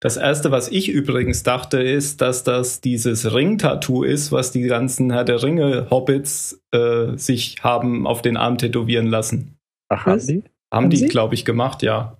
Das 0.00 0.18
erste, 0.18 0.50
was 0.50 0.68
ich 0.68 0.90
übrigens 0.90 1.44
dachte, 1.44 1.82
ist, 1.82 2.20
dass 2.20 2.44
das 2.44 2.82
dieses 2.82 3.32
Ring-Tattoo 3.32 4.02
ist, 4.02 4.32
was 4.32 4.50
die 4.50 4.62
ganzen 4.62 5.10
Herr 5.10 5.24
der 5.24 5.42
Ringe-Hobbits 5.42 6.62
äh, 6.72 7.16
sich 7.16 7.56
haben 7.62 8.06
auf 8.06 8.20
den 8.20 8.36
Arm 8.36 8.58
tätowieren 8.58 9.06
lassen. 9.06 9.56
Ach, 9.88 10.04
haben 10.04 10.18
die? 10.18 10.44
Haben, 10.70 10.84
haben 10.84 10.90
die, 10.90 11.06
glaube 11.06 11.34
ich, 11.34 11.46
gemacht, 11.46 11.82
ja. 11.82 12.18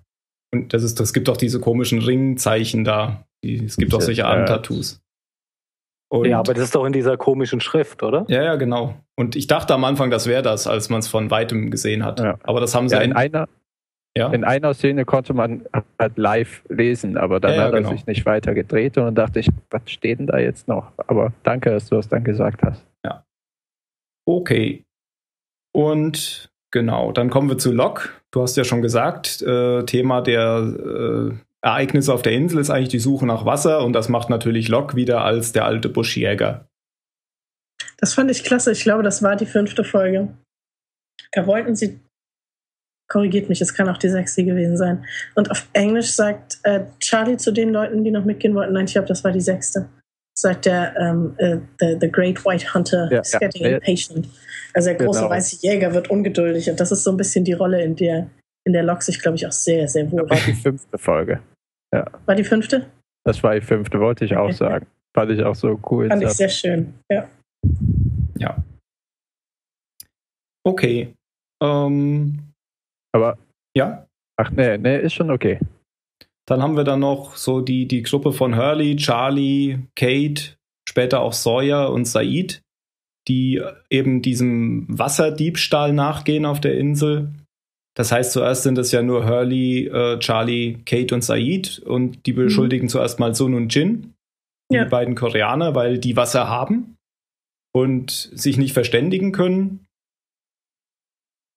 Und 0.54 0.72
das 0.72 0.84
ist, 0.84 1.00
das 1.00 1.12
gibt 1.12 1.28
auch 1.28 1.36
diese 1.36 1.58
komischen 1.58 1.98
Ringzeichen 1.98 2.84
da. 2.84 3.26
Die, 3.42 3.64
es 3.64 3.76
gibt 3.76 3.92
auch 3.92 4.00
solche 4.00 4.24
Arm-Tattoos. 4.24 5.02
Ja, 6.22 6.38
aber 6.38 6.54
das 6.54 6.64
ist 6.64 6.76
doch 6.76 6.84
in 6.84 6.92
dieser 6.92 7.16
komischen 7.16 7.60
Schrift, 7.60 8.04
oder? 8.04 8.24
Ja, 8.28 8.40
ja, 8.44 8.54
genau. 8.54 8.94
Und 9.16 9.34
ich 9.34 9.48
dachte 9.48 9.74
am 9.74 9.82
Anfang, 9.82 10.12
das 10.12 10.28
wäre 10.28 10.42
das, 10.42 10.68
als 10.68 10.90
man 10.90 11.00
es 11.00 11.08
von 11.08 11.28
weitem 11.32 11.72
gesehen 11.72 12.04
hat. 12.04 12.20
Ja. 12.20 12.38
Aber 12.44 12.60
das 12.60 12.72
haben 12.72 12.88
sie 12.88 12.94
ja, 12.94 13.00
in 13.00 13.14
einer. 13.14 13.48
Ja? 14.16 14.32
In 14.32 14.44
einer 14.44 14.74
Szene 14.74 15.04
konnte 15.04 15.34
man 15.34 15.64
halt 15.98 16.16
live 16.16 16.62
lesen, 16.68 17.16
aber 17.16 17.40
dann 17.40 17.54
ja, 17.54 17.62
hat 17.62 17.72
er 17.72 17.80
genau. 17.80 17.90
sich 17.90 18.06
nicht 18.06 18.24
weiter 18.26 18.54
gedreht 18.54 18.96
und 18.96 19.06
dann 19.06 19.16
dachte 19.16 19.40
ich, 19.40 19.48
was 19.70 19.82
steht 19.90 20.20
denn 20.20 20.28
da 20.28 20.38
jetzt 20.38 20.68
noch? 20.68 20.92
Aber 20.98 21.32
danke, 21.42 21.70
dass 21.70 21.88
du 21.88 21.96
es 21.96 22.08
dann 22.08 22.22
gesagt 22.22 22.62
hast. 22.62 22.86
Ja. 23.04 23.24
Okay. 24.24 24.84
Und 25.72 26.48
Genau, 26.74 27.12
dann 27.12 27.30
kommen 27.30 27.48
wir 27.48 27.56
zu 27.56 27.70
Locke. 27.70 28.08
Du 28.34 28.42
hast 28.42 28.56
ja 28.56 28.64
schon 28.64 28.82
gesagt, 28.82 29.42
äh, 29.42 29.84
Thema 29.84 30.20
der 30.20 30.58
äh, 30.66 31.36
Ereignisse 31.64 32.12
auf 32.12 32.22
der 32.22 32.32
Insel 32.32 32.58
ist 32.58 32.68
eigentlich 32.68 32.88
die 32.88 32.98
Suche 32.98 33.26
nach 33.26 33.46
Wasser 33.46 33.84
und 33.84 33.92
das 33.92 34.08
macht 34.08 34.28
natürlich 34.28 34.66
Locke 34.66 34.96
wieder 34.96 35.22
als 35.22 35.52
der 35.52 35.64
alte 35.64 35.88
Buschjäger. 35.88 36.66
Das 37.98 38.14
fand 38.14 38.32
ich 38.32 38.42
klasse. 38.42 38.72
Ich 38.72 38.82
glaube, 38.82 39.04
das 39.04 39.22
war 39.22 39.36
die 39.36 39.46
fünfte 39.46 39.84
Folge. 39.84 40.34
Da 41.30 41.46
wollten 41.46 41.76
sie, 41.76 42.00
korrigiert 43.08 43.48
mich, 43.48 43.60
es 43.60 43.72
kann 43.72 43.88
auch 43.88 43.98
die 43.98 44.08
sechste 44.08 44.44
gewesen 44.44 44.76
sein. 44.76 45.04
Und 45.36 45.52
auf 45.52 45.68
Englisch 45.72 46.10
sagt 46.10 46.58
äh, 46.64 46.86
Charlie 46.98 47.36
zu 47.36 47.52
den 47.52 47.70
Leuten, 47.70 48.02
die 48.02 48.10
noch 48.10 48.24
mitgehen 48.24 48.56
wollten, 48.56 48.72
nein, 48.72 48.86
ich 48.86 48.94
glaube, 48.94 49.06
das 49.06 49.22
war 49.22 49.30
die 49.30 49.40
sechste 49.40 49.88
sagt 50.44 50.66
er, 50.66 50.94
um, 50.98 51.36
uh, 51.40 51.58
the, 51.80 51.96
the 52.00 52.10
Great 52.10 52.44
White 52.44 52.74
Hunter 52.74 53.08
ja, 53.10 53.20
is 53.20 53.32
getting 53.32 53.64
ja. 53.64 53.76
impatient. 53.78 54.28
Also 54.74 54.90
der 54.90 54.96
große 54.96 55.20
genau. 55.20 55.30
weiße 55.30 55.66
Jäger 55.66 55.94
wird 55.94 56.10
ungeduldig 56.10 56.70
und 56.70 56.78
das 56.78 56.92
ist 56.92 57.02
so 57.02 57.10
ein 57.10 57.16
bisschen 57.16 57.44
die 57.44 57.54
Rolle, 57.54 57.82
in 57.82 57.96
der 57.96 58.28
in 58.66 58.72
der 58.72 58.82
Lok 58.82 59.02
sich, 59.02 59.20
glaube 59.20 59.36
ich, 59.36 59.46
auch 59.46 59.52
sehr, 59.52 59.88
sehr 59.88 60.10
wohl. 60.10 60.26
Das 60.26 60.40
war 60.40 60.46
die 60.46 60.52
fünfte 60.52 60.98
Folge. 60.98 61.42
Ja. 61.94 62.06
War 62.26 62.34
die 62.34 62.44
fünfte? 62.44 62.90
Das 63.24 63.42
war 63.42 63.54
die 63.54 63.60
fünfte, 63.60 64.00
wollte 64.00 64.24
ich 64.24 64.36
auch 64.36 64.52
sagen. 64.52 64.86
Fand 65.14 65.30
ich 65.30 65.42
auch 65.42 65.54
so 65.54 65.78
cool. 65.90 66.08
Fand 66.08 66.22
ich 66.22 66.30
sehr 66.30 66.48
schön, 66.48 66.94
ja. 67.10 67.28
Ja. 68.36 68.56
Okay. 70.66 71.14
Ähm, 71.62 72.52
Aber. 73.12 73.38
Ja? 73.76 74.06
Ach 74.36 74.50
nee, 74.50 74.76
nee, 74.78 75.00
ist 75.00 75.14
schon 75.14 75.30
okay. 75.30 75.60
Dann 76.46 76.62
haben 76.62 76.76
wir 76.76 76.84
dann 76.84 77.00
noch 77.00 77.36
so 77.36 77.60
die, 77.60 77.86
die 77.86 78.02
Gruppe 78.02 78.32
von 78.32 78.56
Hurley, 78.56 78.96
Charlie, 78.96 79.78
Kate, 79.96 80.56
später 80.86 81.20
auch 81.20 81.32
Sawyer 81.32 81.90
und 81.90 82.04
Said, 82.04 82.62
die 83.28 83.62
eben 83.88 84.20
diesem 84.20 84.86
Wasserdiebstahl 84.88 85.92
nachgehen 85.92 86.44
auf 86.44 86.60
der 86.60 86.76
Insel. 86.76 87.32
Das 87.96 88.12
heißt, 88.12 88.32
zuerst 88.32 88.64
sind 88.64 88.76
es 88.76 88.92
ja 88.92 89.02
nur 89.02 89.26
Hurley, 89.26 89.86
äh, 89.86 90.18
Charlie, 90.18 90.78
Kate 90.84 91.14
und 91.14 91.22
Said 91.22 91.78
und 91.78 92.26
die 92.26 92.32
mhm. 92.32 92.36
beschuldigen 92.36 92.86
mhm. 92.86 92.90
zuerst 92.90 93.20
mal 93.20 93.34
Sun 93.34 93.54
und 93.54 93.74
Jin, 93.74 94.14
die 94.70 94.76
ja. 94.76 94.84
beiden 94.84 95.14
Koreaner, 95.14 95.74
weil 95.74 95.98
die 95.98 96.16
Wasser 96.16 96.48
haben 96.48 96.96
und 97.72 98.10
sich 98.10 98.58
nicht 98.58 98.74
verständigen 98.74 99.32
können. 99.32 99.86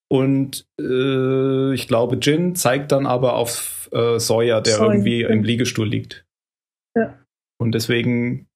Und 0.10 0.65
äh, 0.79 1.74
ich 1.74 1.88
glaube, 1.89 2.17
Jin 2.22 2.56
zeigt 2.56 2.94
dann 2.94 3.06
aber 3.06 3.36
auf 3.36 3.77
äh, 3.91 4.20
Sawyer, 4.20 4.62
der 4.62 4.75
Sawyer. 4.75 4.91
irgendwie 4.91 5.22
im 5.24 5.44
Liegestuhl 5.44 5.88
liegt. 5.88 6.25
Ja. 6.98 7.17
Und 7.60 7.74
deswegen 7.74 8.48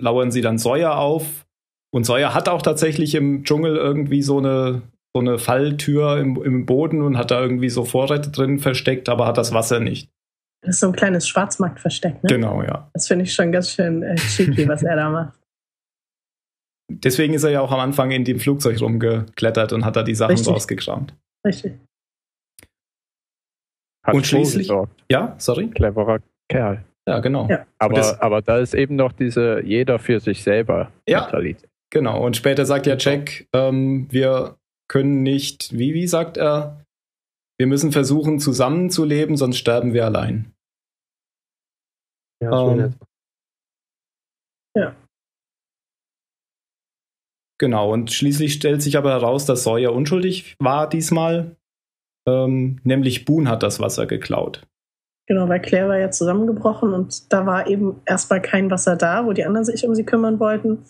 lauern 0.00 0.30
sie 0.30 0.40
dann 0.40 0.58
Sawyer 0.58 0.98
auf. 0.98 1.46
Und 1.92 2.04
Sawyer 2.04 2.34
hat 2.34 2.48
auch 2.48 2.62
tatsächlich 2.62 3.14
im 3.14 3.44
Dschungel 3.44 3.76
irgendwie 3.76 4.22
so 4.22 4.38
eine, 4.38 4.82
so 5.14 5.20
eine 5.20 5.38
Falltür 5.38 6.18
im, 6.18 6.42
im 6.42 6.66
Boden 6.66 7.02
und 7.02 7.16
hat 7.16 7.30
da 7.30 7.40
irgendwie 7.40 7.68
so 7.68 7.84
Vorräte 7.84 8.30
drin 8.30 8.58
versteckt, 8.58 9.08
aber 9.08 9.26
hat 9.26 9.38
das 9.38 9.52
Wasser 9.52 9.80
nicht. 9.80 10.08
Das 10.62 10.76
ist 10.76 10.80
so 10.80 10.88
ein 10.88 10.92
kleines 10.92 11.26
Schwarzmarktversteck, 11.28 12.22
ne? 12.22 12.28
Genau, 12.28 12.62
ja. 12.62 12.90
Das 12.92 13.08
finde 13.08 13.24
ich 13.24 13.32
schon 13.32 13.50
ganz 13.50 13.70
schön 13.70 14.02
äh, 14.02 14.14
cheeky, 14.16 14.68
was 14.68 14.82
er 14.82 14.96
da 14.96 15.10
macht. 15.10 15.34
Deswegen 16.92 17.34
ist 17.34 17.44
er 17.44 17.50
ja 17.50 17.60
auch 17.60 17.72
am 17.72 17.80
Anfang 17.80 18.10
in 18.10 18.24
dem 18.24 18.40
Flugzeug 18.40 18.80
rumgeklettert 18.80 19.72
und 19.72 19.84
hat 19.84 19.96
da 19.96 20.02
die 20.02 20.14
Sachen 20.14 20.32
Richtig. 20.32 20.52
rausgekramt. 20.52 21.14
Richtig. 21.46 21.78
Hat 24.02 24.14
und 24.14 24.26
schließlich. 24.26 24.70
Ja, 25.10 25.34
sorry. 25.38 25.68
Cleverer 25.68 26.20
Kerl. 26.48 26.84
Ja, 27.06 27.18
genau. 27.20 27.48
Ja. 27.48 27.66
Aber, 27.78 27.94
das, 27.94 28.20
aber 28.20 28.42
da 28.42 28.58
ist 28.58 28.74
eben 28.74 28.96
noch 28.96 29.12
diese 29.12 29.62
jeder 29.64 29.98
für 29.98 30.20
sich 30.20 30.42
selber 30.42 30.92
ja, 31.08 31.22
Mentalität. 31.22 31.68
Genau. 31.90 32.24
Und 32.24 32.36
später 32.36 32.64
sagt 32.66 32.86
ja 32.86 32.96
Jack, 32.96 33.46
ähm, 33.52 34.06
wir 34.10 34.56
können 34.88 35.22
nicht, 35.22 35.76
wie, 35.76 35.94
wie 35.94 36.06
sagt 36.06 36.36
er, 36.36 36.84
wir 37.58 37.66
müssen 37.66 37.92
versuchen, 37.92 38.38
zusammenzuleben, 38.38 39.36
sonst 39.36 39.58
sterben 39.58 39.92
wir 39.92 40.04
allein. 40.04 40.52
Ja, 42.42 42.72
ähm, 42.72 42.94
ja. 44.76 44.96
Genau, 47.58 47.92
und 47.92 48.10
schließlich 48.12 48.54
stellt 48.54 48.80
sich 48.80 48.96
aber 48.96 49.10
heraus, 49.10 49.44
dass 49.44 49.64
Sawyer 49.64 49.92
unschuldig 49.92 50.54
war 50.58 50.88
diesmal. 50.88 51.56
Ähm, 52.28 52.80
nämlich 52.84 53.24
Boone 53.24 53.48
hat 53.48 53.62
das 53.62 53.80
Wasser 53.80 54.06
geklaut. 54.06 54.66
Genau, 55.26 55.48
weil 55.48 55.60
Claire 55.60 55.88
war 55.88 55.98
ja 55.98 56.10
zusammengebrochen 56.10 56.92
und 56.92 57.32
da 57.32 57.46
war 57.46 57.68
eben 57.68 58.00
erstmal 58.04 58.42
kein 58.42 58.68
Wasser 58.70 58.96
da, 58.96 59.26
wo 59.26 59.32
die 59.32 59.44
anderen 59.44 59.64
sich 59.64 59.86
um 59.86 59.94
sie 59.94 60.04
kümmern 60.04 60.40
wollten. 60.40 60.84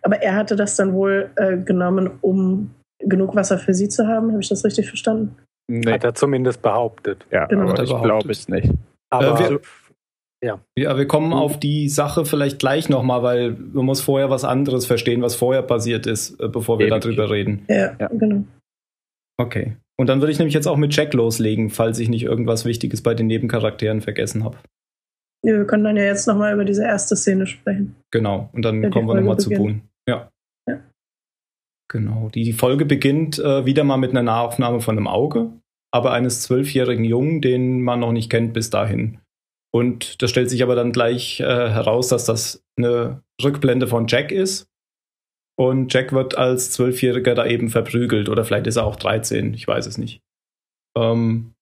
Aber 0.00 0.22
er 0.22 0.34
hatte 0.34 0.56
das 0.56 0.76
dann 0.76 0.94
wohl 0.94 1.30
äh, 1.36 1.58
genommen, 1.58 2.10
um 2.22 2.70
genug 3.00 3.34
Wasser 3.36 3.58
für 3.58 3.74
sie 3.74 3.88
zu 3.88 4.06
haben. 4.06 4.30
Habe 4.30 4.40
ich 4.40 4.48
das 4.48 4.64
richtig 4.64 4.88
verstanden? 4.88 5.36
Nee. 5.70 5.92
Hat 5.92 6.04
er 6.04 6.14
zumindest 6.14 6.62
behauptet. 6.62 7.26
Ja, 7.30 7.44
genau. 7.46 7.70
aber 7.70 7.82
ich 7.82 7.90
glaube 7.90 8.30
es 8.30 8.48
nicht. 8.48 8.72
Aber 9.10 9.38
äh, 9.38 9.50
wir, 9.50 9.60
ja. 10.42 10.58
ja, 10.76 10.96
wir 10.96 11.06
kommen 11.06 11.32
auf 11.32 11.60
die 11.60 11.88
Sache 11.88 12.24
vielleicht 12.24 12.58
gleich 12.58 12.88
nochmal, 12.88 13.22
weil 13.22 13.50
man 13.52 13.84
muss 13.84 14.00
vorher 14.00 14.30
was 14.30 14.44
anderes 14.44 14.86
verstehen, 14.86 15.22
was 15.22 15.34
vorher 15.34 15.62
passiert 15.62 16.06
ist, 16.06 16.40
äh, 16.40 16.48
bevor 16.48 16.78
wir 16.78 16.86
Eben. 16.86 17.00
darüber 17.00 17.30
reden. 17.30 17.64
Ja, 17.68 17.94
ja, 17.98 18.08
genau. 18.08 18.44
Okay. 19.36 19.76
Und 19.98 20.08
dann 20.08 20.20
würde 20.20 20.32
ich 20.32 20.38
nämlich 20.38 20.54
jetzt 20.54 20.66
auch 20.66 20.76
mit 20.76 20.94
Jack 20.94 21.14
loslegen, 21.14 21.70
falls 21.70 21.98
ich 21.98 22.08
nicht 22.08 22.24
irgendwas 22.24 22.64
Wichtiges 22.64 23.02
bei 23.02 23.14
den 23.14 23.26
Nebencharakteren 23.26 24.00
vergessen 24.00 24.44
habe. 24.44 24.58
Ja, 25.44 25.56
wir 25.56 25.66
können 25.66 25.84
dann 25.84 25.96
ja 25.96 26.04
jetzt 26.04 26.26
nochmal 26.26 26.54
über 26.54 26.64
diese 26.64 26.84
erste 26.84 27.16
Szene 27.16 27.46
sprechen. 27.46 27.96
Genau, 28.10 28.48
und 28.52 28.64
dann 28.64 28.90
kommen 28.90 29.08
wir 29.08 29.14
nochmal 29.14 29.38
zu 29.38 29.50
Boone. 29.50 29.82
Ja. 30.08 30.30
ja. 30.68 30.80
Genau. 31.88 32.30
Die, 32.32 32.44
die 32.44 32.52
Folge 32.52 32.86
beginnt 32.86 33.38
äh, 33.38 33.66
wieder 33.66 33.84
mal 33.84 33.96
mit 33.96 34.10
einer 34.10 34.22
Nahaufnahme 34.22 34.80
von 34.80 34.96
einem 34.96 35.08
Auge, 35.08 35.50
aber 35.92 36.12
eines 36.12 36.42
zwölfjährigen 36.42 37.04
Jungen, 37.04 37.40
den 37.40 37.82
man 37.82 38.00
noch 38.00 38.12
nicht 38.12 38.30
kennt 38.30 38.52
bis 38.52 38.70
dahin. 38.70 39.18
Und 39.74 40.22
das 40.22 40.30
stellt 40.30 40.50
sich 40.50 40.62
aber 40.62 40.74
dann 40.74 40.92
gleich 40.92 41.40
äh, 41.40 41.44
heraus, 41.44 42.08
dass 42.08 42.24
das 42.24 42.62
eine 42.76 43.22
Rückblende 43.42 43.86
von 43.86 44.06
Jack 44.06 44.30
ist. 44.30 44.68
Und 45.58 45.92
Jack 45.92 46.12
wird 46.12 46.36
als 46.36 46.70
Zwölfjähriger 46.72 47.34
da 47.34 47.46
eben 47.46 47.68
verprügelt. 47.68 48.28
Oder 48.28 48.44
vielleicht 48.44 48.66
ist 48.66 48.76
er 48.76 48.86
auch 48.86 48.96
13, 48.96 49.54
ich 49.54 49.68
weiß 49.68 49.86
es 49.86 49.98
nicht. 49.98 50.20
Ähm, 50.96 51.54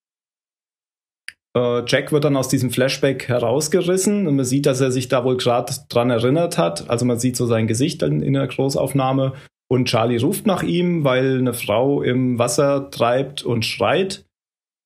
äh, 1.56 1.84
Jack 1.86 2.12
wird 2.12 2.24
dann 2.24 2.36
aus 2.36 2.48
diesem 2.48 2.70
Flashback 2.70 3.28
herausgerissen 3.28 4.26
und 4.26 4.36
man 4.36 4.44
sieht, 4.44 4.66
dass 4.66 4.80
er 4.80 4.92
sich 4.92 5.08
da 5.08 5.24
wohl 5.24 5.36
gerade 5.36 5.72
dran 5.88 6.10
erinnert 6.10 6.58
hat. 6.58 6.88
Also 6.88 7.04
man 7.04 7.18
sieht 7.18 7.36
so 7.36 7.46
sein 7.46 7.66
Gesicht 7.66 8.02
in, 8.02 8.22
in 8.22 8.34
der 8.34 8.46
Großaufnahme. 8.46 9.34
Und 9.68 9.86
Charlie 9.86 10.18
ruft 10.18 10.46
nach 10.46 10.62
ihm, 10.62 11.04
weil 11.04 11.38
eine 11.38 11.54
Frau 11.54 12.02
im 12.02 12.38
Wasser 12.38 12.90
treibt 12.90 13.42
und 13.42 13.64
schreit. 13.64 14.24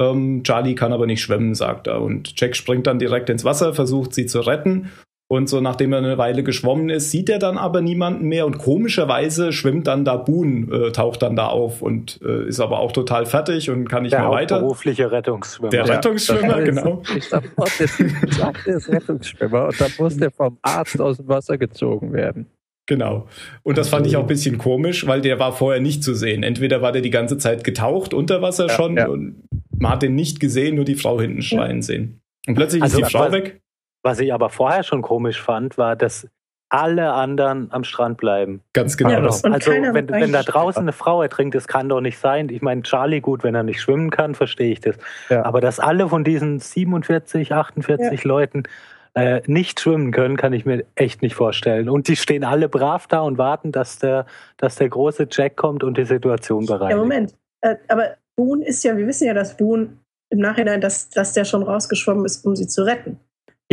Ähm, 0.01 0.43
Charlie 0.45 0.75
kann 0.75 0.93
aber 0.93 1.07
nicht 1.07 1.23
schwimmen, 1.23 1.55
sagt 1.55 1.87
er. 1.87 2.03
Und 2.03 2.39
Jack 2.39 2.57
springt 2.57 2.87
dann 2.87 2.99
direkt 2.99 3.31
ins 3.31 3.45
Wasser, 3.45 3.75
versucht 3.75 4.13
sie 4.13 4.27
zu 4.27 4.41
retten. 4.41 4.91
Und 5.35 5.49
so 5.49 5.61
nachdem 5.61 5.93
er 5.93 5.99
eine 5.99 6.17
Weile 6.17 6.45
geschwommen 6.45 6.91
ist, 6.91 7.11
sieht 7.11 7.29
er 7.29 7.41
dann 7.41 7.59
aber 7.59 7.81
niemanden 7.81 8.29
mehr. 8.29 8.47
Und 8.47 8.59
komischerweise 8.59 9.53
schwimmt 9.53 9.89
dann 9.89 10.05
da 10.05 10.15
Boone, 10.17 10.73
äh, 10.73 10.93
taucht 10.93 11.23
dann 11.23 11.35
da 11.35 11.49
auf 11.49 11.83
und 11.83 12.21
äh, 12.25 12.47
ist 12.47 12.61
aber 12.61 12.79
auch 12.79 12.93
total 12.93 13.27
fertig 13.27 13.69
und 13.69 13.89
kann 13.89 14.05
nicht 14.05 14.13
der 14.13 14.21
mehr 14.21 14.31
weiter. 14.31 14.55
Der 14.55 14.63
berufliche 14.63 15.11
Rettungsschwimmer. 15.11 15.71
Der 15.71 15.89
Rettungsschwimmer, 15.89 16.59
ja, 16.61 16.65
genau. 16.65 17.03
Ich 17.17 17.29
sag, 17.29 17.43
oh, 17.57 17.65
der 18.65 18.77
ist 18.77 18.89
Rettungsschwimmer. 18.89 19.67
Und 19.67 19.81
dann 19.81 19.91
muss 19.99 20.17
der 20.17 20.31
vom 20.31 20.57
Arzt 20.63 21.01
aus 21.01 21.17
dem 21.17 21.27
Wasser 21.27 21.59
gezogen 21.59 22.13
werden. 22.13 22.47
Genau. 22.87 23.27
Und 23.65 23.77
das 23.77 23.89
fand 23.89 24.07
ich 24.07 24.17
auch 24.17 24.21
ein 24.23 24.29
bisschen 24.29 24.57
komisch, 24.57 25.05
weil 25.09 25.21
der 25.21 25.41
war 25.41 25.53
vorher 25.53 25.81
nicht 25.81 26.05
zu 26.05 26.15
sehen. 26.15 26.45
Entweder 26.45 26.81
war 26.81 26.93
der 26.93 27.03
die 27.03 27.11
ganze 27.11 27.39
Zeit 27.39 27.65
getaucht 27.65 28.15
unter 28.15 28.41
Wasser 28.41 28.69
ja, 28.69 28.73
schon 28.73 28.97
ja. 28.97 29.09
und 29.09 29.43
man 29.77 29.91
hat 29.91 30.03
den 30.03 30.15
nicht 30.15 30.39
gesehen, 30.39 30.77
nur 30.77 30.85
die 30.85 30.95
Frau 30.95 31.21
hinten 31.21 31.43
schreien 31.43 31.83
sehen. 31.83 32.21
Und 32.47 32.55
plötzlich 32.55 32.85
also, 32.85 33.01
ist 33.01 33.09
die 33.09 33.11
Frau 33.11 33.25
was, 33.25 33.33
weg. 33.33 33.64
Was 34.05 34.21
ich 34.21 34.33
aber 34.33 34.51
vorher 34.51 34.83
schon 34.83 35.03
komisch 35.03 35.41
fand, 35.41 35.79
war, 35.79 35.97
dass 35.97 36.29
alle 36.69 37.13
anderen 37.13 37.69
am 37.71 37.85
Strand 37.85 38.19
bleiben. 38.19 38.61
Ganz 38.73 38.97
genau. 38.97 39.11
Ja, 39.11 39.19
also 39.21 39.71
wenn, 39.71 40.09
wenn, 40.09 40.33
da 40.33 40.43
draußen 40.43 40.83
eine 40.83 40.93
Frau 40.93 41.23
ertrinkt, 41.23 41.55
das 41.55 41.69
kann 41.69 41.89
doch 41.89 42.01
nicht 42.01 42.19
sein. 42.19 42.49
Ich 42.49 42.63
meine, 42.63 42.83
Charlie 42.83 43.21
gut, 43.21 43.45
wenn 43.45 43.55
er 43.55 43.63
nicht 43.63 43.81
schwimmen 43.81 44.11
kann, 44.11 44.35
verstehe 44.35 44.73
ich 44.73 44.81
das. 44.81 44.97
Ja. 45.31 45.45
Aber 45.45 45.61
dass 45.61 45.79
alle 45.79 46.09
von 46.09 46.25
diesen 46.25 46.59
47, 46.59 47.53
48 47.53 48.25
ja. 48.25 48.29
Leuten 48.29 48.65
äh, 49.15 49.41
nicht 49.47 49.81
schwimmen 49.81 50.11
können, 50.11 50.37
kann 50.37 50.53
ich 50.53 50.67
mir 50.67 50.85
echt 50.97 51.23
nicht 51.23 51.35
vorstellen. 51.35 51.89
Und 51.89 52.09
die 52.09 52.17
stehen 52.17 52.45
alle 52.45 52.69
brav 52.69 53.07
da 53.07 53.21
und 53.21 53.39
warten, 53.39 53.71
dass 53.71 54.01
der, 54.01 54.27
dass 54.57 54.77
der 54.77 54.89
große 54.89 55.29
Jack 55.31 55.57
kommt 55.57 55.85
und 55.85 55.97
die 55.97 56.05
Situation 56.05 56.67
bereinigt. 56.67 56.91
Ja, 56.91 56.97
Moment. 56.97 57.35
Äh, 57.61 57.77
aber 57.89 58.17
Boone 58.37 58.67
ist 58.67 58.83
ja, 58.83 58.97
wir 58.97 59.07
wissen 59.07 59.27
ja, 59.27 59.35
dass 59.35 59.57
Boone 59.57 59.97
im 60.31 60.41
Nachhinein, 60.41 60.81
dass, 60.81 61.09
dass 61.11 61.33
der 61.33 61.45
schon 61.45 61.63
rausgeschwommen 61.63 62.25
ist, 62.25 62.45
um 62.45 62.57
sie 62.57 62.67
zu 62.67 62.85
retten. 62.85 63.21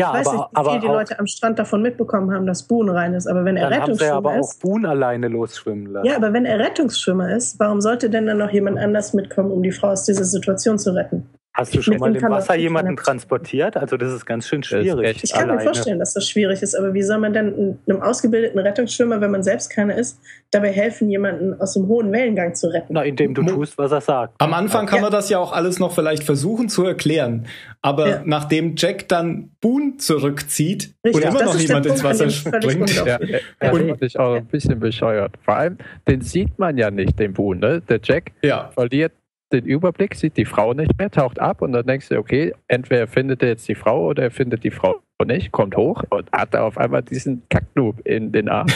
Ja, 0.02 0.10
ich 0.10 0.20
weiß 0.20 0.28
aber, 0.28 0.38
nicht, 0.38 0.52
wie 0.52 0.56
aber 0.58 0.72
viel 0.72 0.80
die 0.82 0.88
Leute 0.88 1.20
am 1.20 1.28
Strand 1.28 1.60
davon 1.60 1.82
mitbekommen 1.82 2.34
haben, 2.34 2.46
dass 2.46 2.64
Boone 2.64 2.94
rein 2.94 3.14
ist. 3.14 3.28
Aber 3.28 3.46
wenn 3.46 3.58
er 3.58 3.70
Rettungsschwimmer 3.70 4.12
haben 4.12 4.24
sie 4.24 4.30
aber 4.30 4.40
ist, 4.40 4.58
auch 4.58 4.60
Boone 4.60 4.90
alleine 4.90 5.28
losschwimmen 5.28 5.86
lassen. 5.88 6.08
Ja, 6.08 6.16
aber 6.16 6.34
wenn 6.34 6.46
er 6.46 6.60
Rettungsschwimmer 6.60 7.36
ist, 7.36 7.60
warum 7.60 7.82
sollte 7.82 8.10
denn 8.10 8.26
dann 8.26 8.38
noch 8.38 8.52
jemand 8.52 8.80
anders 8.80 9.14
mitkommen, 9.14 9.52
um 9.52 9.62
die 9.62 9.72
Frau 9.72 9.90
aus 9.90 10.06
dieser 10.06 10.26
Situation 10.26 10.80
zu 10.80 10.92
retten? 10.96 11.28
Hast 11.54 11.76
du 11.76 11.82
schon 11.82 11.98
mal 11.98 12.16
im 12.16 12.22
Wasser 12.24 12.56
jemanden 12.56 12.96
transportiert? 12.96 13.76
Also 13.76 13.98
das 13.98 14.14
ist 14.14 14.26
ganz 14.26 14.48
schön 14.48 14.64
schwierig. 14.64 15.22
Ich 15.22 15.34
kann 15.34 15.44
alleine. 15.44 15.58
mir 15.58 15.64
vorstellen, 15.66 16.00
dass 16.00 16.14
das 16.14 16.30
schwierig 16.30 16.62
ist, 16.62 16.76
aber 16.76 16.94
wie 16.94 17.02
soll 17.04 17.18
man 17.18 17.34
denn 17.34 17.78
einem 17.88 18.02
ausgebildeten 18.02 18.58
Rettungsschwimmer, 18.58 19.20
wenn 19.20 19.32
man 19.32 19.44
selbst 19.44 19.70
keiner 19.70 19.98
ist, 19.98 20.18
dabei 20.52 20.72
helfen, 20.72 21.10
jemanden 21.10 21.60
aus 21.60 21.74
dem 21.74 21.88
hohen 21.88 22.14
Wellengang 22.14 22.56
zu 22.56 22.68
retten? 22.68 22.94
Na, 22.94 23.04
indem 23.04 23.34
du 23.34 23.44
tust, 23.44 23.78
was 23.78 23.92
er 23.92 24.00
sagt. 24.00 24.36
Am 24.38 24.54
Anfang 24.54 24.86
kann 24.86 25.00
ja. 25.00 25.04
man 25.04 25.12
das 25.12 25.30
ja 25.30 25.40
auch 25.40 25.52
alles 25.52 25.78
noch 25.78 25.94
vielleicht 25.94 26.24
versuchen 26.24 26.70
zu 26.70 26.86
erklären, 26.86 27.48
aber 27.82 28.10
ja. 28.10 28.22
nachdem 28.24 28.76
Jack 28.78 29.10
dann 29.10 29.52
Boone 29.60 29.98
zurückzieht 29.98 30.94
Richtig, 31.06 31.16
und 31.16 31.30
immer 31.30 31.44
noch 31.44 31.58
niemand 31.58 31.86
ins 31.86 32.02
Wasser 32.02 32.30
springt, 32.30 32.96
ja, 32.96 33.20
ja, 33.62 33.96
ich 34.00 34.18
auch 34.18 34.36
ein 34.36 34.46
bisschen 34.46 34.80
bescheuert. 34.80 35.34
Vor 35.44 35.58
allem, 35.58 35.78
den 36.08 36.22
sieht 36.22 36.58
man 36.58 36.78
ja 36.78 36.92
nicht, 36.92 37.20
den 37.20 37.34
Boone. 37.34 37.60
Ne? 37.60 37.82
Der 37.82 38.00
Jack 38.02 38.32
ja. 38.42 38.70
verliert 38.74 39.12
den 39.52 39.66
Überblick, 39.66 40.16
sieht 40.16 40.38
die 40.38 40.46
Frau 40.46 40.74
nicht 40.74 40.98
mehr, 40.98 41.12
taucht 41.12 41.40
ab 41.40 41.62
und 41.62 41.72
dann 41.74 41.86
denkst 41.86 42.10
du, 42.10 42.18
okay, 42.18 42.54
entweder 42.68 43.08
findet 43.08 43.42
er 43.44 43.50
jetzt 43.50 43.68
die 43.68 43.76
Frau 43.76 44.08
oder 44.08 44.24
er 44.24 44.32
findet 44.32 44.64
die 44.64 44.72
Frau 44.72 45.02
nicht, 45.26 45.52
kommt 45.52 45.78
hoch 45.78 46.04
und 46.10 46.32
hat 46.32 46.54
da 46.54 46.64
auf 46.64 46.78
einmal 46.78 47.04
diesen 47.04 47.44
Kacknoob 47.50 48.06
in 48.06 48.32
den 48.32 48.50
Arm. 48.50 48.68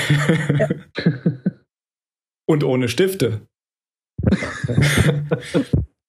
und 2.47 2.63
ohne 2.63 2.87
Stifte. 2.87 3.41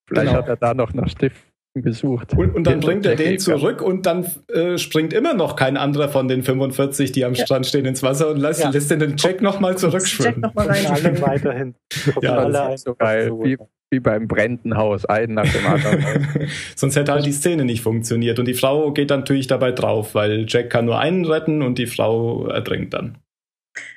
Vielleicht 0.08 0.28
genau. 0.28 0.34
hat 0.34 0.48
er 0.48 0.56
da 0.56 0.74
noch 0.74 0.92
nach 0.92 1.08
Stiften 1.08 1.42
gesucht. 1.74 2.32
Und, 2.34 2.54
und 2.54 2.66
dann 2.66 2.80
bringt 2.80 3.04
er 3.06 3.16
den 3.16 3.38
zurück 3.38 3.82
und 3.82 4.06
dann 4.06 4.26
äh, 4.48 4.78
springt 4.78 5.12
immer 5.12 5.34
noch 5.34 5.56
kein 5.56 5.76
anderer 5.76 6.08
von 6.08 6.28
den 6.28 6.42
45, 6.42 7.12
die 7.12 7.24
am 7.24 7.34
ja. 7.34 7.44
Strand 7.44 7.66
stehen, 7.66 7.84
ins 7.84 8.02
Wasser 8.02 8.30
und 8.30 8.38
lässt, 8.38 8.62
ja. 8.62 8.70
lässt 8.70 8.90
den 8.90 9.16
Jack 9.16 9.42
nochmal 9.42 9.76
zurückschwimmen. 9.76 10.42
Jack 10.42 10.42
noch 10.42 10.54
mal 10.54 10.66
rein. 10.68 10.86
Alle 10.86 11.20
weiterhin. 11.20 11.74
Ja, 12.22 12.36
alle 12.36 12.52
das 12.52 12.74
ist 12.76 12.84
so 12.84 12.94
geil. 12.94 13.30
Wie, 13.32 13.58
wie 13.90 14.00
beim 14.00 14.26
brennenden 14.26 14.76
Haus, 14.76 15.04
einen 15.04 15.34
nach 15.34 15.50
dem 15.50 15.66
anderen. 15.66 16.48
Sonst 16.74 16.96
hätte 16.96 17.12
halt 17.12 17.24
die 17.24 17.32
Szene 17.32 17.64
nicht 17.64 17.82
funktioniert. 17.82 18.38
Und 18.38 18.48
die 18.48 18.54
Frau 18.54 18.92
geht 18.92 19.10
natürlich 19.10 19.46
dabei 19.46 19.72
drauf, 19.72 20.14
weil 20.14 20.44
Jack 20.48 20.70
kann 20.70 20.86
nur 20.86 20.98
einen 20.98 21.24
retten 21.24 21.62
und 21.62 21.78
die 21.78 21.86
Frau 21.86 22.48
ertrinkt 22.48 22.94
dann. 22.94 23.18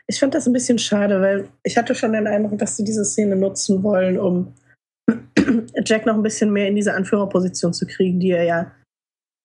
Ich 0.07 0.19
fand 0.19 0.33
das 0.35 0.45
ein 0.45 0.53
bisschen 0.53 0.77
schade, 0.77 1.21
weil 1.21 1.47
ich 1.63 1.77
hatte 1.77 1.95
schon 1.95 2.13
den 2.13 2.27
Eindruck, 2.27 2.59
dass 2.59 2.77
sie 2.77 2.83
diese 2.83 3.05
Szene 3.05 3.35
nutzen 3.35 3.81
wollen, 3.83 4.19
um 4.19 4.53
Jack 5.85 6.05
noch 6.05 6.15
ein 6.15 6.23
bisschen 6.23 6.51
mehr 6.51 6.67
in 6.67 6.75
diese 6.75 6.93
Anführerposition 6.93 7.73
zu 7.73 7.87
kriegen, 7.87 8.19
die 8.19 8.31
er 8.31 8.43
ja, 8.43 8.71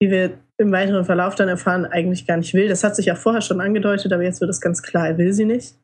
wie 0.01 0.11
wir 0.11 0.39
im 0.59 0.73
weiteren 0.73 1.05
Verlauf 1.05 1.35
dann 1.35 1.49
erfahren, 1.49 1.87
eigentlich 1.87 2.27
gar 2.27 2.37
nicht 2.37 2.55
will. 2.55 2.69
Das 2.69 2.85
hat 2.85 2.97
sich 2.97 3.07
ja 3.07 3.15
vorher 3.15 3.41
schon 3.41 3.61
angedeutet, 3.61 4.13
aber 4.13 4.23
jetzt 4.23 4.41
wird 4.41 4.51
es 4.51 4.61
ganz 4.61 4.83
klar, 4.83 5.09
er 5.09 5.19
will 5.19 5.33
sie 5.33 5.47
nicht. 5.47 5.75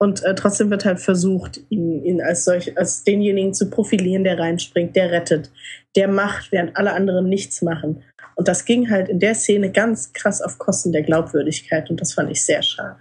Und 0.00 0.22
äh, 0.22 0.34
trotzdem 0.34 0.70
wird 0.70 0.84
halt 0.84 1.00
versucht, 1.00 1.60
ihn, 1.70 2.04
ihn 2.04 2.22
als 2.22 2.44
solch, 2.44 2.78
als 2.78 3.02
denjenigen 3.02 3.52
zu 3.52 3.68
profilieren, 3.68 4.22
der 4.22 4.38
reinspringt, 4.38 4.94
der 4.94 5.10
rettet, 5.10 5.50
der 5.96 6.06
macht, 6.06 6.52
während 6.52 6.76
alle 6.76 6.92
anderen 6.92 7.28
nichts 7.28 7.62
machen. 7.62 8.04
Und 8.36 8.46
das 8.46 8.64
ging 8.64 8.88
halt 8.90 9.08
in 9.08 9.18
der 9.18 9.34
Szene 9.34 9.72
ganz 9.72 10.12
krass 10.12 10.40
auf 10.40 10.58
Kosten 10.58 10.92
der 10.92 11.02
Glaubwürdigkeit 11.02 11.90
und 11.90 12.00
das 12.00 12.14
fand 12.14 12.30
ich 12.30 12.44
sehr 12.44 12.62
schade. 12.62 12.98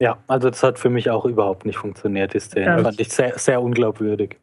Ja, 0.00 0.22
also 0.28 0.48
das 0.48 0.62
hat 0.62 0.78
für 0.78 0.88
mich 0.88 1.10
auch 1.10 1.24
überhaupt 1.24 1.66
nicht 1.66 1.76
funktioniert, 1.76 2.32
die 2.32 2.40
Szene. 2.40 2.66
Ja. 2.66 2.78
Fand 2.78 3.00
ich 3.00 3.12
sehr, 3.12 3.36
sehr 3.36 3.60
unglaubwürdig. 3.60 4.38